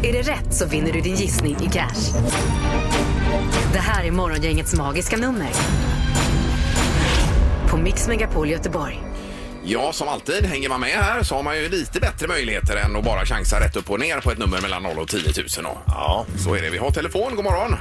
Är 0.06 0.14
det 0.14 0.22
rätt 0.22 0.54
så 0.54 0.66
vinner 0.66 0.92
du 0.92 1.02
din 1.02 1.16
gissning 1.16 1.58
i 1.62 1.70
cash. 1.70 2.14
Det 3.74 3.80
här 3.80 4.06
är 4.08 4.12
Morgongängets 4.12 4.76
magiska 4.76 5.18
nummer. 5.18 5.48
På 7.70 7.78
Mix 7.78 8.08
Megapol 8.08 8.50
Göteborg. 8.50 9.00
Ja, 9.64 9.94
som 9.94 10.08
alltid, 10.08 10.46
hänger 10.46 10.70
man 10.70 10.82
med 10.82 10.90
här 10.90 11.24
så 11.24 11.36
har 11.36 11.44
man 11.44 11.58
ju 11.58 11.70
lite 11.70 12.00
bättre 12.00 12.28
möjligheter 12.28 12.76
än 12.76 12.96
att 12.96 13.04
bara 13.04 13.26
chansa 13.26 13.60
rätt 13.60 13.76
upp 13.76 13.90
och 13.92 14.00
ner 14.00 14.20
på 14.20 14.32
ett 14.32 14.38
nummer 14.38 14.62
mellan 14.62 14.84
0 14.84 15.00
och 15.00 15.08
10 15.08 15.20
000. 15.38 15.46
Då. 15.64 15.78
Ja, 15.88 16.26
så 16.38 16.56
är 16.56 16.62
det. 16.62 16.70
Vi 16.70 16.78
har 16.78 16.92
telefon. 16.92 17.36
God 17.36 17.44
morgon. 17.44 17.76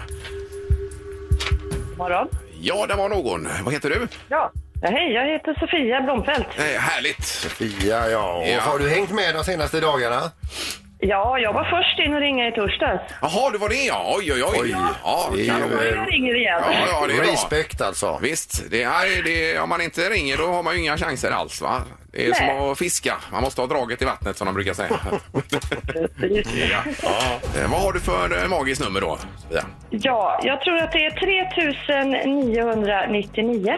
Morgon. 1.98 2.28
Ja, 2.60 2.87
det 2.87 2.94
var 2.94 3.08
någon. 3.08 3.48
Vad 3.64 3.74
heter 3.74 3.90
du? 3.90 4.08
Ja. 4.28 4.52
ja, 4.82 4.88
hej, 4.90 5.12
jag 5.12 5.32
heter 5.32 5.54
Sofia 5.60 6.00
Blomfelt. 6.00 6.46
Eh, 6.56 6.80
härligt. 6.80 7.24
Fia, 7.26 8.10
ja. 8.10 8.32
Och 8.32 8.48
Ja. 8.48 8.60
Har 8.60 8.78
du 8.78 8.88
hängt 8.88 9.10
med 9.10 9.34
de 9.34 9.44
senaste 9.44 9.80
dagarna? 9.80 10.30
Ja, 11.08 11.38
jag 11.38 11.52
var 11.52 11.64
först 11.64 11.98
in 12.06 12.14
och 12.14 12.20
ringa 12.20 12.48
i 12.48 12.52
torsdags. 12.52 13.02
Jaha, 13.22 13.50
du 13.50 13.58
var 13.58 13.68
det 13.68 13.74
ja. 13.84 14.14
Oj, 14.18 14.32
oj, 14.32 14.44
oj. 14.44 14.58
Oj, 14.60 14.76
ja, 15.04 15.28
det 15.34 15.40
är 15.40 15.44
ju, 15.44 15.50
eh, 15.88 15.94
Jag 15.94 16.12
ringer 16.12 16.34
igen. 16.36 16.60
ja, 16.62 16.72
ja, 16.90 17.06
det 17.06 17.12
är 17.14 17.22
bra. 17.22 17.32
Respekt 17.32 17.80
alltså. 17.80 18.18
Visst, 18.22 18.70
det 18.70 18.82
är, 18.82 19.22
det, 19.24 19.58
om 19.58 19.68
man 19.68 19.80
inte 19.80 20.10
ringer 20.10 20.36
då 20.36 20.46
har 20.46 20.62
man 20.62 20.74
ju 20.74 20.80
inga 20.80 20.96
chanser 20.98 21.30
alls. 21.30 21.60
Va? 21.60 21.82
Det 22.12 22.26
är 22.26 22.30
Nej. 22.30 22.56
som 22.58 22.70
att 22.70 22.78
fiska. 22.78 23.16
Man 23.32 23.42
måste 23.42 23.60
ha 23.60 23.68
draget 23.68 24.02
i 24.02 24.04
vattnet 24.04 24.36
som 24.36 24.44
de 24.46 24.54
brukar 24.54 24.74
säga. 24.74 25.00
ja. 26.70 26.82
Eh, 27.62 27.70
Vad 27.70 27.80
har 27.80 27.92
du 27.92 28.00
för 28.00 28.42
eh, 28.42 28.48
magiskt 28.48 28.82
nummer 28.84 29.00
då? 29.00 29.18
Sofia? 29.42 29.64
Ja, 29.90 30.40
jag 30.42 30.60
tror 30.60 30.76
att 30.78 30.92
det 30.92 31.06
är 31.06 31.10
3999. 31.20 33.74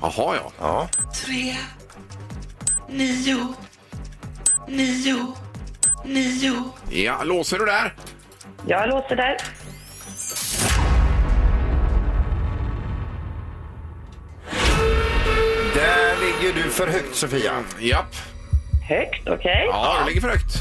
Jaha, 0.00 0.12
ja. 0.16 0.50
Ja. 0.60 0.88
tre, 1.24 1.54
nio, 2.88 3.46
nio, 4.68 5.16
nio. 6.06 6.64
Ja, 6.90 7.22
låser 7.24 7.58
du 7.58 7.64
där? 7.64 7.94
Jag 8.66 8.88
låter 8.88 9.16
där. 9.16 9.36
Där 15.74 16.16
ligger 16.20 16.54
du 16.62 16.70
för 16.70 16.86
högt 16.86 17.14
Sofia. 17.16 17.52
Japp. 17.78 18.14
Högt, 18.88 19.28
okej. 19.28 19.66
Ja, 19.70 19.96
det 20.00 20.06
ligger 20.08 20.20
för 20.20 20.28
högt. 20.28 20.54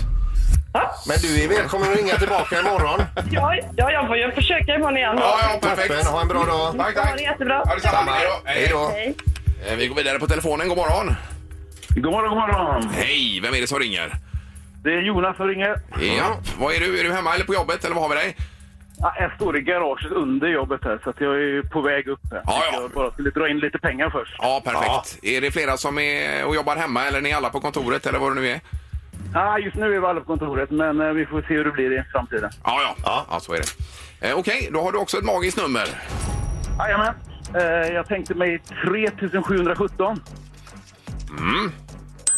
Men 1.08 1.17
du 1.21 1.43
är 1.43 1.47
välkommen 1.47 1.91
att 1.91 1.97
ringa 1.97 2.15
tillbaka 2.17 2.60
imorgon. 2.60 3.01
Ja, 3.31 3.55
ja, 3.75 3.91
jag 3.91 4.08
får 4.08 4.17
ju 4.17 4.31
försöka 4.31 4.75
imorgon 4.75 4.97
igen. 4.97 5.15
Ja, 5.19 5.39
ja, 5.41 5.60
perfekt. 5.69 5.88
Toppen, 5.89 6.05
ha 6.13 6.21
en 6.21 6.27
bra 6.27 6.43
dag. 6.45 6.77
Tack, 6.77 6.95
Ha 6.97 7.03
tack. 7.03 7.17
det 7.17 7.23
jättebra. 7.23 7.63
Ja, 7.65 7.75
detsamma. 7.75 8.12
Hej 8.12 8.27
då. 8.27 8.41
Hej 8.51 8.67
då. 8.71 8.89
Hej. 8.93 9.15
Eh, 9.67 9.75
Vi 9.75 9.88
går 9.88 9.95
vidare 9.95 10.19
på 10.19 10.27
telefonen. 10.27 10.67
God 10.67 10.77
morgon. 10.77 11.15
God 11.95 12.12
morgon, 12.12 12.29
god 12.29 12.38
morgon. 12.38 12.89
Hej, 12.95 13.39
vem 13.43 13.53
är 13.53 13.62
det 13.62 13.67
som 13.67 13.79
ringer? 13.79 14.15
Det 14.86 14.93
är 14.93 15.02
Jonas 15.02 15.38
som 15.38 15.48
ringer. 15.48 15.76
Ja, 16.17 16.38
vad 16.60 16.74
är 16.74 16.80
du? 16.80 17.00
Är 17.00 17.04
du 17.04 17.13
hemma 17.13 17.34
eller 17.36 17.45
på 17.45 17.54
jobbet 17.54 17.86
eller 17.86 17.95
vad 17.95 18.04
har 18.04 18.10
vi 18.10 18.15
dig? 18.15 18.36
Ja, 18.98 19.13
jag 19.19 19.36
står 19.36 19.58
i 19.58 19.62
garaget 19.62 20.12
under 20.12 20.48
jobbet 20.48 20.84
här 20.84 21.00
så 21.04 21.10
att 21.10 21.21
jag 21.21 21.36
är 21.36 21.62
på 21.62 21.82
väg 21.82 22.08
upp 22.08 22.19
här. 22.32 22.41
Ja, 22.45 22.63
ja. 22.71 22.82
Jag 22.82 22.91
bara 22.91 23.12
skulle 23.12 23.30
dra 23.30 23.50
in 23.50 23.60
lite 23.60 23.78
pengar 23.80 24.10
först. 24.10 24.36
Ja, 24.38 24.62
perfekt. 24.65 25.24
Är 25.24 25.41
det 25.41 25.52
flera 25.52 25.78
som 25.78 26.00
är 26.00 26.45
och 26.45 26.56
jobbar 26.56 26.76
hemma 26.76 27.06
eller 27.06 27.17
är 27.17 27.21
ni 27.21 27.34
alla 27.34 27.50
på 27.50 27.60
kontoret 27.60 28.06
eller 28.06 28.19
vad 28.19 28.32
det 28.36 28.41
nu 28.41 28.48
är? 28.48 28.62
Ja, 29.34 29.60
just 29.60 29.76
nu 29.76 29.86
är 29.86 30.00
vi 30.00 30.08
alla 30.08 30.19
på 30.19 30.26
kontoret 30.26 30.71
men 30.71 31.02
eh, 31.02 31.08
vi 31.10 31.26
får 31.26 31.41
se 31.41 31.54
hur 31.54 31.65
det 31.65 31.71
blir 31.71 32.00
i 32.00 32.04
framtiden. 32.12 32.50
Ja, 32.63 32.95
ja. 33.06 33.26
Ja, 33.30 33.39
så 33.39 33.54
är 33.54 33.58
det. 34.19 34.30
Eh, 34.30 34.38
Okej, 34.38 34.69
då 34.71 34.82
har 34.82 34.91
du 34.91 34.98
också 34.98 35.17
ett 35.17 35.26
magiskt 35.26 35.58
nummer. 35.58 35.88
Jajamän. 36.80 37.13
Eh, 37.56 37.93
jag 37.93 38.08
tänkte 38.08 38.34
mig 38.36 38.60
3717. 38.84 40.19
Mm. 41.39 41.71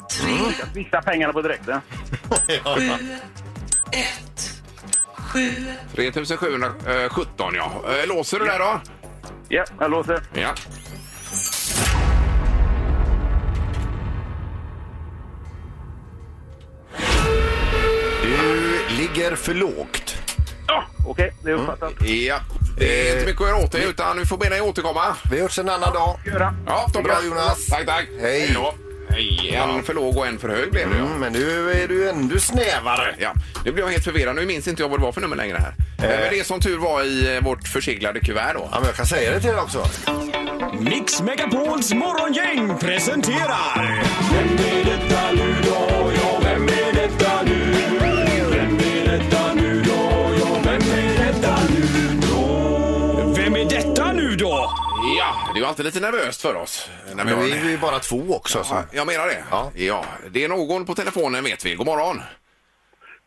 Jag 0.10 0.68
swishar 0.74 1.02
pengarna 1.02 1.34
på 1.34 1.42
direkten. 1.42 1.82
Sju, 2.48 2.90
ett, 3.92 4.62
sju. 5.18 5.52
3717 5.96 7.54
ja. 7.56 7.72
Eh, 8.02 8.08
Låser 8.08 8.40
du 8.40 8.46
där 8.46 8.60
då? 8.60 8.80
Ja, 9.50 9.66
jag 9.80 9.92
låser. 9.92 10.22
Ja. 10.34 10.54
Du 18.24 18.96
ligger 18.96 19.36
för 19.36 19.54
lågt. 19.54 20.18
Ja, 20.68 20.84
okej. 21.08 21.34
Det 21.44 21.50
är 21.52 21.54
uppfattat. 21.56 21.94
Ja. 22.00 22.40
Det 22.78 23.10
är 23.10 23.14
inte 23.16 23.26
mycket 23.26 23.42
att 23.42 23.48
göra 23.48 23.58
åt 23.64 23.72
det 23.72 23.84
utan 23.84 24.18
vi 24.18 24.26
får 24.26 24.38
be 24.38 24.50
dig 24.50 24.62
återkomma. 24.62 25.16
Vi 25.32 25.42
hörs 25.42 25.60
en 25.60 25.70
annan 25.70 25.94
dag. 25.94 26.20
Göra. 26.26 26.54
Ja, 26.66 26.86
toppen. 26.86 27.04
Bra, 27.04 27.18
Jonas. 27.26 27.68
Tack, 27.68 27.86
tack. 27.86 28.06
Hej. 28.22 28.52
då. 28.56 28.74
Hej. 29.10 29.56
En 29.56 29.84
för 29.84 29.94
låg 29.94 30.18
och 30.18 30.28
en 30.28 30.40
för 30.40 30.50
hög 30.50 30.72
blev 30.72 30.90
det. 30.90 30.98
ja. 30.98 31.06
Mm, 31.06 31.20
men 31.20 31.34
nu 31.34 31.72
är 31.72 31.88
du 31.88 32.10
ännu 32.10 32.40
snävare. 32.40 33.16
Ja, 33.20 33.34
nu 33.66 33.72
blir 33.72 33.84
jag 33.84 33.92
helt 33.92 34.04
förvirrad. 34.04 34.36
Nu 34.36 34.46
minns 34.46 34.68
inte 34.68 34.82
jag 34.82 34.90
vad 34.90 35.00
det 35.00 35.04
var 35.04 35.12
för 35.12 35.22
nummer 35.22 35.36
längre 35.36 35.58
här. 35.58 35.74
Eh. 36.10 36.20
Men 36.20 36.30
det 36.32 36.48
som 36.48 36.60
tur 36.60 36.78
var 36.78 37.04
i 37.04 37.36
eh, 37.36 37.44
vårt 37.44 37.68
förseglade 37.68 38.20
kuvert 38.20 38.54
då. 38.54 38.70
Ja, 38.72 38.78
men 38.80 38.86
jag 38.86 38.96
kan 38.96 39.06
säga 39.06 39.32
det 39.32 39.40
till 39.40 39.50
dig 39.50 39.60
också. 39.60 39.86
Mix 40.80 41.22
Megapols 41.22 41.94
morgongäng 41.94 42.78
presenterar... 42.80 44.04
Vem 44.32 44.48
är 44.68 44.86
detta 44.86 44.97
Ja, 55.28 55.52
det 55.54 55.58
är 55.60 55.62
ju 55.62 55.68
alltid 55.68 55.86
lite 55.86 56.00
nervöst 56.00 56.42
för 56.42 56.56
oss. 56.56 56.90
När 57.16 57.24
vi 57.24 57.30
Men 57.30 57.34
har 57.36 57.44
vi 57.44 57.52
är 57.52 57.62
en... 57.62 57.70
ju 57.70 57.78
bara 57.78 58.00
två 58.00 58.24
också. 58.30 58.64
Så. 58.64 58.74
Ja, 58.76 58.84
jag 58.92 59.08
menar 59.08 59.28
det. 59.28 59.44
Ja. 59.52 59.72
ja. 59.76 60.06
Det 60.32 60.44
är 60.44 60.50
någon 60.50 60.86
på 60.86 60.96
telefonen 60.96 61.44
vet 61.44 61.66
vi. 61.66 61.76
God 61.76 61.86
morgon. 61.86 62.22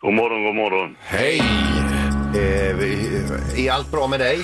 God 0.00 0.14
morgon, 0.14 0.44
god 0.44 0.54
morgon. 0.54 0.96
Hej! 1.00 1.38
Eh, 2.34 2.76
vi- 2.76 3.66
är 3.68 3.72
allt 3.72 3.90
bra 3.90 4.06
med 4.06 4.20
dig? 4.20 4.40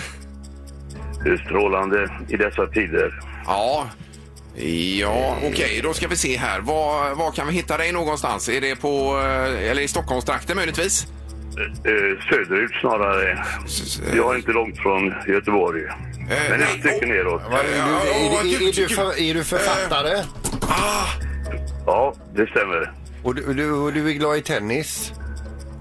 Det 1.24 1.30
är 1.30 1.36
strålande 1.36 2.10
i 2.28 2.36
dessa 2.36 2.66
tider. 2.66 3.20
Ja, 3.46 3.86
ja 5.00 5.36
okej. 5.44 5.80
Då 5.82 5.94
ska 5.94 6.08
vi 6.08 6.16
se 6.16 6.36
här. 6.36 6.60
Var, 6.60 7.14
var 7.14 7.30
kan 7.32 7.46
vi 7.46 7.52
hitta 7.52 7.76
dig 7.76 7.92
någonstans? 7.92 8.48
Är 8.48 8.60
det 8.60 8.76
på, 8.76 9.18
eh, 9.24 9.70
eller 9.70 9.82
i 9.82 9.88
Stockholmstrakten 9.88 10.56
möjligtvis? 10.56 11.06
Eh, 11.58 12.18
söderut 12.30 12.70
snarare. 12.80 13.44
Jag 14.16 14.32
är 14.34 14.36
inte 14.36 14.52
långt 14.52 14.78
från 14.78 15.14
Göteborg. 15.26 15.82
Men 16.50 16.62
ett 16.62 16.68
stycke 16.68 17.06
neråt. 17.06 17.42
Är, 19.18 19.34
du, 19.34 19.44
författare? 19.44 20.24
Ja, 21.86 22.14
det 22.34 22.46
stämmer. 22.46 22.92
Och 23.22 23.34
du, 23.34 23.54
du, 23.54 23.72
och 23.72 23.92
du 23.92 24.08
är 24.08 24.12
glad 24.12 24.36
i 24.38 24.42
tennis? 24.42 25.12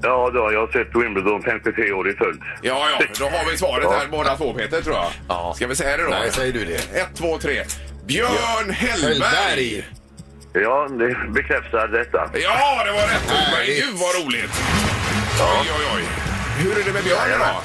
Ja, 0.01 0.31
då, 0.33 0.53
jag 0.53 0.59
har 0.59 0.71
sett 0.71 0.95
Wimbledon 0.95 1.43
53 1.43 1.91
år 1.91 2.09
i 2.09 2.13
följd. 2.13 2.41
Ja, 2.61 2.87
ja, 2.99 3.05
då 3.19 3.25
har 3.25 3.51
vi 3.51 3.57
svaret 3.57 3.91
här 3.91 4.07
båda 4.11 4.35
två 4.35 4.53
Peter 4.53 4.81
tror 4.81 4.95
jag. 4.95 5.11
Ja. 5.27 5.53
Ska 5.55 5.67
vi 5.67 5.75
säga 5.75 5.97
det 5.97 6.03
då? 6.03 6.09
Nej, 6.09 6.31
säger 6.31 6.53
du 6.53 6.65
det. 6.65 6.99
Ett, 6.99 7.15
två, 7.15 7.37
tre. 7.37 7.63
Björn 8.05 8.69
Hellberg! 8.69 9.13
Hellberg. 9.13 9.85
Ja, 10.53 10.87
det 10.89 11.31
bekräftar 11.33 11.87
detta. 11.87 12.29
Ja, 12.33 12.83
det 12.85 12.91
var 12.91 12.99
rätt. 12.99 13.23
Men 13.27 13.65
gud 13.65 13.95
vad 13.99 14.25
roligt. 14.25 14.51
Oj, 15.41 15.69
oj, 15.77 15.85
oj. 15.95 16.03
Hur 16.57 16.79
är 16.79 16.85
det 16.85 16.93
med 16.93 17.03
Björn 17.03 17.29
idag? 17.35 17.61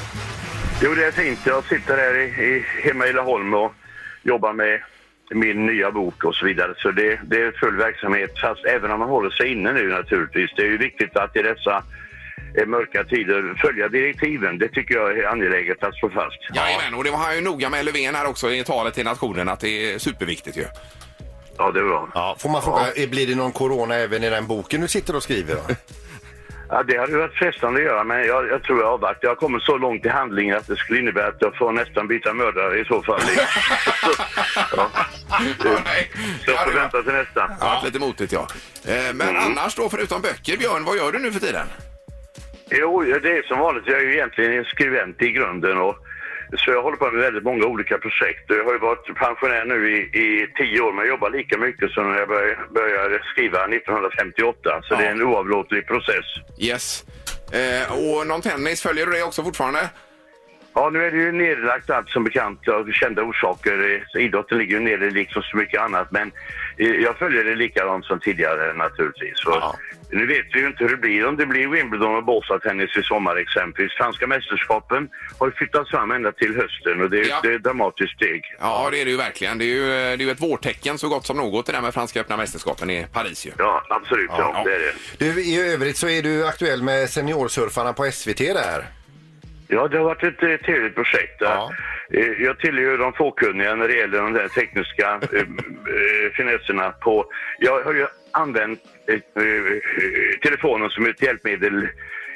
Jo, 0.83 0.95
det 0.95 1.05
är 1.05 1.11
fint. 1.13 1.39
Jag 1.47 1.65
sitter 1.65 1.97
här 1.97 2.15
i, 2.19 2.25
i, 2.25 2.65
hemma 2.83 3.07
i 3.07 3.13
Laholm 3.13 3.55
och 3.55 3.73
jobbar 4.23 4.53
med 4.53 4.81
min 5.31 5.67
nya 5.67 5.91
bok 5.91 6.25
och 6.25 6.35
så 6.35 6.47
vidare. 6.47 6.75
Så 6.77 6.91
det, 6.91 7.21
det 7.25 7.43
är 7.43 7.53
full 7.61 7.77
verksamhet, 7.77 8.39
fast 8.39 8.65
även 8.65 8.91
om 8.91 8.99
man 8.99 9.09
håller 9.09 9.31
sig 9.31 9.53
inne 9.53 9.73
nu 9.73 9.89
naturligtvis. 9.89 10.51
Det 10.57 10.63
är 10.63 10.67
ju 10.67 10.79
viktigt 10.79 11.17
att 11.17 11.37
i 11.37 11.43
dessa 11.43 11.83
eh, 12.59 12.67
mörka 12.67 13.05
tider 13.05 13.55
följa 13.61 13.89
direktiven. 13.89 14.59
Det 14.59 14.69
tycker 14.69 14.95
jag 14.95 15.19
är 15.19 15.29
angeläget 15.29 15.85
att 15.85 15.95
slå 15.95 16.09
fast. 16.11 16.39
Jajamän, 16.55 16.95
och 16.95 17.05
det 17.05 17.11
var 17.11 17.19
han 17.19 17.35
ju 17.35 17.41
noga 17.41 17.71
med 17.71 17.85
Löfven 17.85 18.15
här 18.15 18.27
också 18.27 18.51
i 18.51 18.65
talet 18.65 18.95
till 18.95 19.05
nationen 19.05 19.49
att 19.49 19.61
det 19.61 19.93
är 19.93 19.99
superviktigt 19.99 20.57
ju. 20.57 20.65
Ja, 21.59 21.71
det 21.71 21.81
är 21.81 21.85
bra. 21.85 22.09
Ja, 22.15 22.37
får 22.39 22.49
man 22.49 22.63
fråga, 22.63 22.85
blir 23.11 23.27
det 23.27 23.35
någon 23.35 23.53
corona 23.53 23.95
även 23.95 24.25
i 24.25 24.31
den 24.31 24.47
boken 24.47 24.81
du 24.81 24.89
sitter 24.89 25.17
och 25.17 25.23
skriver? 25.23 25.55
Då? 25.55 25.75
Ja, 26.71 26.83
det 26.83 26.99
hade 26.99 27.17
varit 27.19 27.35
frestande 27.35 27.81
att 27.81 27.87
göra, 27.87 28.05
men 28.05 28.27
jag, 28.27 28.49
jag 28.49 28.63
tror 28.63 28.81
jag 28.81 28.89
avvaktar. 28.89 29.19
Jag 29.29 29.31
har 29.31 29.37
kommit 29.37 29.63
så 29.63 29.77
långt 29.79 30.07
i 30.07 30.09
handlingen 30.09 30.57
att 30.57 30.67
det 30.67 30.77
skulle 30.77 30.99
innebära 30.99 31.27
att 31.27 31.37
jag 31.39 31.57
får 31.57 31.73
nästan 31.73 32.09
byta 32.09 32.33
mördare 32.33 32.79
i 32.81 32.85
så 32.85 33.03
fall. 33.03 33.21
ja. 34.77 34.91
Nej, 35.85 36.11
Så 36.45 36.51
jag 36.51 36.65
får 36.65 36.73
vänta 36.73 37.03
till 37.03 37.13
nästa. 37.13 37.51
Ja, 37.61 37.83
lite 37.85 37.99
motigt 37.99 38.33
ja. 38.33 38.47
Eh, 38.89 39.15
Men 39.15 39.37
annars 39.37 39.75
då, 39.75 39.89
förutom 39.89 40.23
böcker, 40.23 40.57
Björn, 40.57 40.85
vad 40.85 40.97
gör 40.97 41.13
du 41.13 41.19
nu 41.19 41.33
för 41.33 41.41
tiden? 41.41 41.67
Jo, 42.71 43.01
det 43.01 43.31
är 43.39 43.43
som 43.49 43.59
vanligt. 43.59 43.85
Jag 43.87 43.99
är 43.99 44.03
ju 44.05 44.13
egentligen 44.13 44.53
en 44.59 44.65
skribent 44.65 45.23
i 45.23 45.31
grunden. 45.31 45.79
Och, 45.79 45.97
så 46.57 46.71
jag 46.71 46.83
håller 46.83 46.97
på 46.97 47.11
med 47.11 47.21
väldigt 47.23 47.45
många 47.45 47.65
olika 47.67 47.99
projekt. 47.99 48.45
Jag 48.49 48.65
har 48.65 48.73
ju 48.73 48.79
varit 48.79 49.15
pensionär 49.15 49.65
nu 49.65 49.79
i, 49.97 49.99
i 50.25 50.49
tio 50.59 50.81
år 50.81 50.93
men 50.93 50.99
jag 51.05 51.09
jobbar 51.09 51.31
lika 51.31 51.59
mycket 51.59 51.91
som 51.91 52.11
när 52.11 52.19
jag 52.19 52.29
började, 52.29 52.57
började 52.75 53.23
skriva 53.33 53.59
1958. 53.65 54.81
Så 54.83 54.95
Ja. 54.95 54.99
det 54.99 55.07
är 55.07 55.11
en 55.11 55.23
oavlåtlig 55.23 55.87
process. 55.87 56.25
Yes. 56.59 57.05
Eh, 57.53 57.93
och 57.93 58.27
någon 58.27 58.41
tennis, 58.41 58.83
följer 58.83 59.07
du 59.07 59.13
det 59.13 59.23
också 59.23 59.43
fortfarande? 59.45 59.89
Ja, 60.75 60.91
nu 60.91 61.05
är 61.05 61.11
det 61.11 61.17
ju 61.17 61.33
nedlagt 61.33 61.91
allt 61.91 62.11
som 62.11 62.25
bekant 62.25 62.69
av 62.69 62.93
kända 62.93 63.23
orsaker. 63.23 64.03
Eh, 64.17 64.23
Idrotten 64.25 64.59
ligger 64.59 64.75
ju 64.75 64.81
nere 64.81 65.11
liksom 65.11 65.43
så 65.43 65.57
mycket 65.57 65.81
annat. 65.81 66.13
Men 66.13 66.33
eh, 66.79 66.89
jag 66.91 67.17
följer 67.19 67.45
det 67.45 67.55
likadant 67.55 68.05
som 68.05 68.21
tidigare 68.21 68.73
naturligtvis. 68.73 69.33
Så 69.35 69.51
Ja. 69.51 69.77
Nu 70.13 70.27
vet 70.27 70.47
vi 70.53 70.61
ju 70.61 70.67
inte 70.67 70.85
hur 70.85 70.91
det 70.91 70.97
blir. 70.97 71.27
Om 71.27 71.37
det 71.37 71.47
blir 71.47 71.69
Wimbledon 71.69 72.15
och 72.17 72.25
Båstadtennis 72.25 72.97
i 72.97 73.03
sommar 73.03 73.37
exempelvis. 73.37 73.93
Franska 73.93 74.27
mästerskapen 74.27 75.09
har 75.39 75.51
flyttats 75.51 75.91
fram 75.91 76.11
ända 76.11 76.33
till 76.33 76.57
hösten 76.57 77.01
och 77.03 77.11
det 77.11 77.21
är, 77.21 77.27
Ja. 77.29 77.51
ett 77.51 77.63
dramatiskt 77.63 78.13
steg. 78.15 78.43
Ja, 78.61 78.89
det 78.91 79.01
är 79.01 79.05
det 79.05 79.11
ju 79.11 79.17
verkligen. 79.17 79.59
Det 79.59 79.65
är 79.65 79.75
ju, 79.75 79.87
det 79.87 79.95
är 79.97 80.19
ju 80.19 80.31
ett 80.31 80.43
vårtecken 80.43 80.99
så 80.99 81.09
gott 81.09 81.27
som 81.27 81.37
något 81.37 81.67
det 81.67 81.73
där 81.73 81.81
med 81.81 81.95
Franska 81.95 82.21
öppna 82.21 82.37
mästerskapen 82.37 82.91
i 82.91 83.07
Paris 83.13 83.47
ju. 83.47 83.51
Ja, 83.59 83.83
absolut. 83.91 84.31
Ja, 84.31 84.53
Ja. 84.57 84.63
det 84.65 84.75
är 84.75 84.79
det. 84.79 84.93
Du, 85.35 85.43
I 85.43 85.73
övrigt 85.73 85.97
så 85.97 86.09
är 86.09 86.23
du 86.23 86.47
aktuell 86.47 86.83
med 86.83 87.11
seniorsurfarna 87.11 87.93
på 87.93 88.11
SVT 88.13 88.39
där. 88.39 88.85
Ja, 89.73 89.89
det 89.89 89.97
har 89.99 90.05
varit 90.05 90.23
ett 90.23 90.43
eh, 90.43 90.57
trevligt 90.57 90.95
projekt. 90.95 91.37
Ja. 91.39 91.71
Eh, 92.13 92.43
Jag 92.43 92.59
tillhör 92.59 92.99
de 92.99 93.13
fåkunniga 93.13 93.75
när 93.75 93.89
det 93.89 93.95
gäller 93.95 94.19
de 94.19 94.33
där 94.33 94.49
tekniska 94.49 95.21
eh, 95.33 96.33
finesserna 96.37 96.91
på... 96.91 97.27
Jag 97.59 97.83
har 97.83 97.95
ju 97.95 98.07
använt 98.33 98.81
telefonen 100.43 100.91
som 100.91 101.07
ett 101.07 101.23
hjälpmedel, 101.23 101.89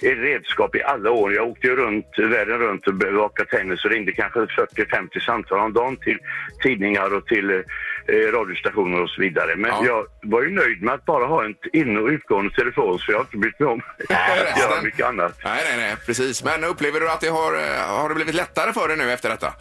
ett 0.02 0.18
redskap 0.18 0.76
i 0.76 0.82
alla 0.82 1.10
år. 1.10 1.34
Jag 1.34 1.48
åkte 1.48 1.66
ju 1.66 1.76
runt, 1.76 2.06
världen 2.18 2.58
runt 2.58 2.86
och 2.86 2.94
bevakade 2.94 3.50
tennis 3.50 3.84
och 3.84 3.90
ringde 3.90 4.12
kanske 4.12 4.38
40-50 4.40 5.20
samtal 5.26 5.58
om 5.58 5.72
dagen 5.72 5.96
till 5.96 6.18
tidningar 6.62 7.14
och 7.14 7.26
till 7.26 7.50
eh, 7.50 7.58
radiostationer 8.32 9.02
och 9.02 9.10
så 9.10 9.20
vidare. 9.20 9.56
Men 9.56 9.70
Ja. 9.70 9.82
jag 9.86 10.06
var 10.30 10.42
ju 10.42 10.50
nöjd 10.50 10.82
med 10.82 10.94
att 10.94 11.04
bara 11.04 11.26
ha 11.26 11.44
en 11.44 11.54
in- 11.72 11.98
och 11.98 12.08
utgående 12.08 12.54
telefon 12.54 12.98
så 12.98 13.12
jag 13.12 13.18
har 13.18 13.24
inte 13.24 13.36
brytt 13.36 13.58
mig 13.60 13.68
om 13.68 13.80
att 14.08 14.58
göra 14.60 14.82
mycket 14.82 15.06
annat. 15.06 15.38
Nej, 15.44 15.62
nej, 15.68 15.76
nej, 15.76 15.96
precis. 16.06 16.44
Men 16.44 16.64
upplever 16.64 17.00
du 17.00 17.10
att 17.10 17.20
det 17.20 17.28
har, 17.28 17.52
eh, 17.54 17.98
har 18.00 18.08
det 18.08 18.14
blivit 18.14 18.34
lättare 18.34 18.72
för 18.72 18.88
dig 18.88 18.96
nu 18.96 19.12
efter 19.12 19.28
detta? 19.28 19.52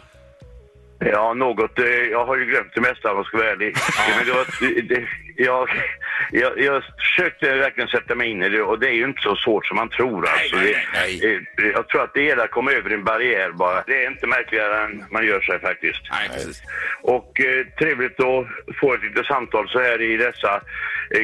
Ja, 0.98 1.34
något. 1.34 1.78
eh, 1.78 1.84
Jag 1.86 2.26
har 2.26 2.36
ju 2.36 2.44
glömt 2.44 2.74
det 2.74 2.80
mesta 2.80 3.10
om 3.10 3.16
jag 3.16 3.26
ska 3.26 3.36
vara 3.36 3.50
ärlig. 3.50 3.76
Men 4.16 4.26
det 4.26 4.32
var, 4.32 4.46
det, 4.88 5.06
jag, 5.36 5.68
jag, 6.32 6.60
jag 6.60 6.82
försökte 6.98 7.54
verkligen 7.54 7.88
sätta 7.88 8.14
mig 8.14 8.30
in 8.30 8.42
i 8.42 8.48
det 8.48 8.62
och 8.62 8.78
det 8.78 8.88
är 8.88 8.92
ju 8.92 9.04
inte 9.04 9.22
så 9.22 9.36
svårt 9.36 9.66
som 9.66 9.76
man 9.76 9.88
tror. 9.88 10.28
Alltså. 10.28 10.56
nej, 10.56 10.72
Det- 10.92 10.98
nej, 10.98 11.40
eh, 11.58 11.66
Jag 11.74 11.88
tror 11.88 12.02
att 12.04 12.14
det 12.14 12.20
hela 12.22 12.46
kommer 12.48 12.72
över 12.72 12.90
en 12.90 13.04
barriär 13.04 13.50
bara. 13.52 13.82
Det 13.86 14.04
är 14.04 14.10
inte 14.10 14.26
märkligare 14.26 14.84
än 14.84 15.04
man 15.10 15.26
gör 15.26 15.40
sig 15.40 15.60
faktiskt. 15.60 16.00
Nej, 16.10 16.28
precis. 16.28 16.62
Och 17.02 17.40
eh, 17.40 17.66
trevligt 17.78 18.20
att 18.20 18.46
få 18.80 18.94
ett 18.94 19.02
litet 19.02 19.26
samtal 19.26 19.68
så 19.68 19.80
här 19.80 20.02
i 20.02 20.16
dessa 20.16 20.60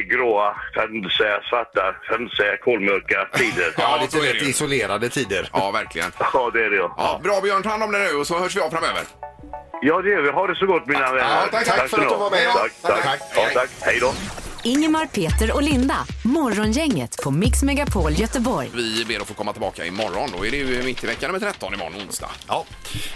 gråa, 0.09 0.55
för 0.73 0.81
att 0.83 0.89
inte 0.89 1.09
säga 1.09 1.41
svarta, 1.49 1.95
för 2.07 2.13
att 2.15 2.21
inte 2.21 2.35
säga 2.35 2.57
kolmörka 2.57 3.27
tider. 3.33 3.73
Ja, 3.77 3.97
lite 4.01 4.11
så 4.11 4.17
är 4.17 4.21
det 4.27 4.33
rätt 4.33 4.43
ju. 4.43 4.49
isolerade 4.49 5.09
tider. 5.09 5.49
Ja, 5.53 5.71
verkligen. 5.71 6.11
Ja, 6.33 6.49
det 6.53 6.65
är 6.65 6.69
det 6.69 6.75
ja. 6.75 6.95
Ja, 6.97 7.21
bra 7.23 7.41
Björn, 7.41 7.63
ta 7.63 7.69
hand 7.69 7.83
om 7.83 7.91
dig 7.91 8.07
nu 8.11 8.19
och 8.19 8.27
så 8.27 8.39
hörs 8.39 8.55
vi 8.55 8.61
av 8.61 8.69
framöver. 8.69 9.01
Ja, 9.81 10.01
det 10.01 10.09
gör 10.09 10.21
vi. 10.21 10.29
Ha 10.29 10.47
det 10.47 10.55
så 10.55 10.65
gott 10.65 10.85
mina 10.85 11.11
vänner. 11.13 11.47
tack, 11.51 11.65
tack 11.65 11.79
för 11.79 11.87
ska 11.87 11.97
ni 11.97 12.05
att 12.05 12.11
du 12.11 12.17
var 12.17 12.31
med. 12.31 12.53
Tack, 12.53 12.71
tack. 12.81 13.03
Tack. 13.03 13.21
Ja, 13.35 13.41
tack. 13.53 13.69
Hej 13.81 13.99
då. 13.99 14.13
Ingemar, 14.63 15.05
Peter 15.05 15.55
och 15.55 15.63
Linda. 15.63 15.95
Morgongänget 16.23 17.23
på 17.23 17.31
Mix 17.31 17.63
Megapol 17.63 18.11
Göteborg. 18.11 18.71
Vi 18.75 19.05
ber 19.05 19.19
att 19.19 19.27
få 19.27 19.33
komma 19.33 19.51
tillbaka 19.53 19.85
imorgon. 19.85 20.29
Då 20.37 20.45
är 20.45 20.51
det 20.51 20.57
ju 20.57 20.83
mitt 20.83 21.03
i 21.03 21.07
veckan 21.07 21.31
nummer 21.31 21.51
13 21.51 21.73
imorgon 21.73 21.93
onsdag. 22.01 22.29
Ja. 22.47 22.65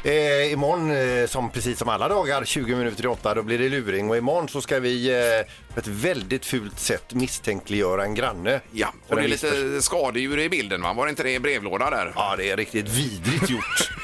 Eh, 0.04 0.52
imorgon, 0.52 0.92
eh, 0.92 1.28
som 1.28 1.50
precis 1.50 1.80
som 1.80 1.90
alla 1.90 2.08
dagar, 2.08 2.46
20 2.46 2.76
minuter 2.76 2.98
till 2.98 3.08
8, 3.08 3.34
då 3.34 3.44
blir 3.44 3.60
det 3.60 3.70
luring. 3.70 4.10
Och 4.10 4.18
imorgon 4.18 4.50
så 4.50 4.62
ska 4.62 4.80
vi 4.80 5.10
eh, 5.10 5.74
på 5.74 5.80
ett 5.80 5.88
väldigt 5.88 6.46
fult 6.46 6.80
sätt 6.80 7.14
misstänkliggöra 7.14 8.04
en 8.04 8.16
granne. 8.16 8.62
Ja, 8.72 8.94
och 9.08 9.16
det 9.16 9.24
är 9.24 9.28
lite 9.28 9.82
skadedjur 9.82 10.40
i 10.40 10.50
bilden 10.50 10.82
va? 10.82 10.94
Var 10.94 11.06
det 11.06 11.10
inte 11.10 11.24
det 11.24 11.34
i 11.34 11.40
brevlåda 11.40 11.90
där? 11.90 12.14
Ja, 12.16 12.36
det 12.38 12.52
är 12.52 12.58
riktigt 12.58 12.90
vidrigt 12.90 13.50
gjort. 13.50 13.92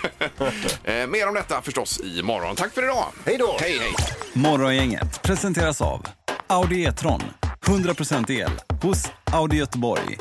Eh, 0.84 1.08
mer 1.08 1.28
om 1.28 1.34
detta 1.34 1.62
förstås 1.62 2.00
imorgon. 2.00 2.56
Tack 2.56 2.74
för 2.74 2.84
idag! 2.84 3.06
Hej 3.26 3.38
då! 3.38 3.58
Hej, 3.60 3.78
hej! 3.80 3.94
Morgongänget 4.34 5.22
presenteras 5.22 5.82
av 5.82 6.08
Audi 6.52 6.86
E-tron. 6.86 7.22
100% 7.68 8.32
el 8.32 8.52
hos 8.82 9.06
Audi 9.32 9.58
Göteborg. 9.58 10.18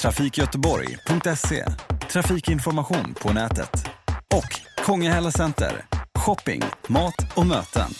Trafikgöteborg.se. 0.00 1.64
Trafikinformation 2.10 3.14
på 3.22 3.32
nätet. 3.32 3.86
Och 4.34 4.84
Kongahälla 4.84 5.30
Center. 5.30 5.84
Shopping, 6.18 6.62
mat 6.88 7.14
och 7.34 7.46
möten. 7.46 7.90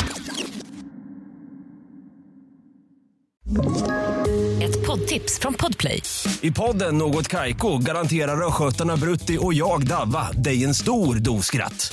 Ett 4.62 4.86
poddtips 4.86 5.38
från 5.38 5.54
Podplay. 5.54 6.02
I 6.40 6.50
podden 6.50 6.98
Något 6.98 7.28
Kaiko 7.28 7.78
garanterar 7.78 8.46
östgötarna 8.46 8.96
Brutti 8.96 9.38
och 9.40 9.54
jag, 9.54 9.86
Davva, 9.86 10.32
dig 10.32 10.64
en 10.64 10.74
stor 10.74 11.14
dos 11.14 11.46
skratt. 11.46 11.92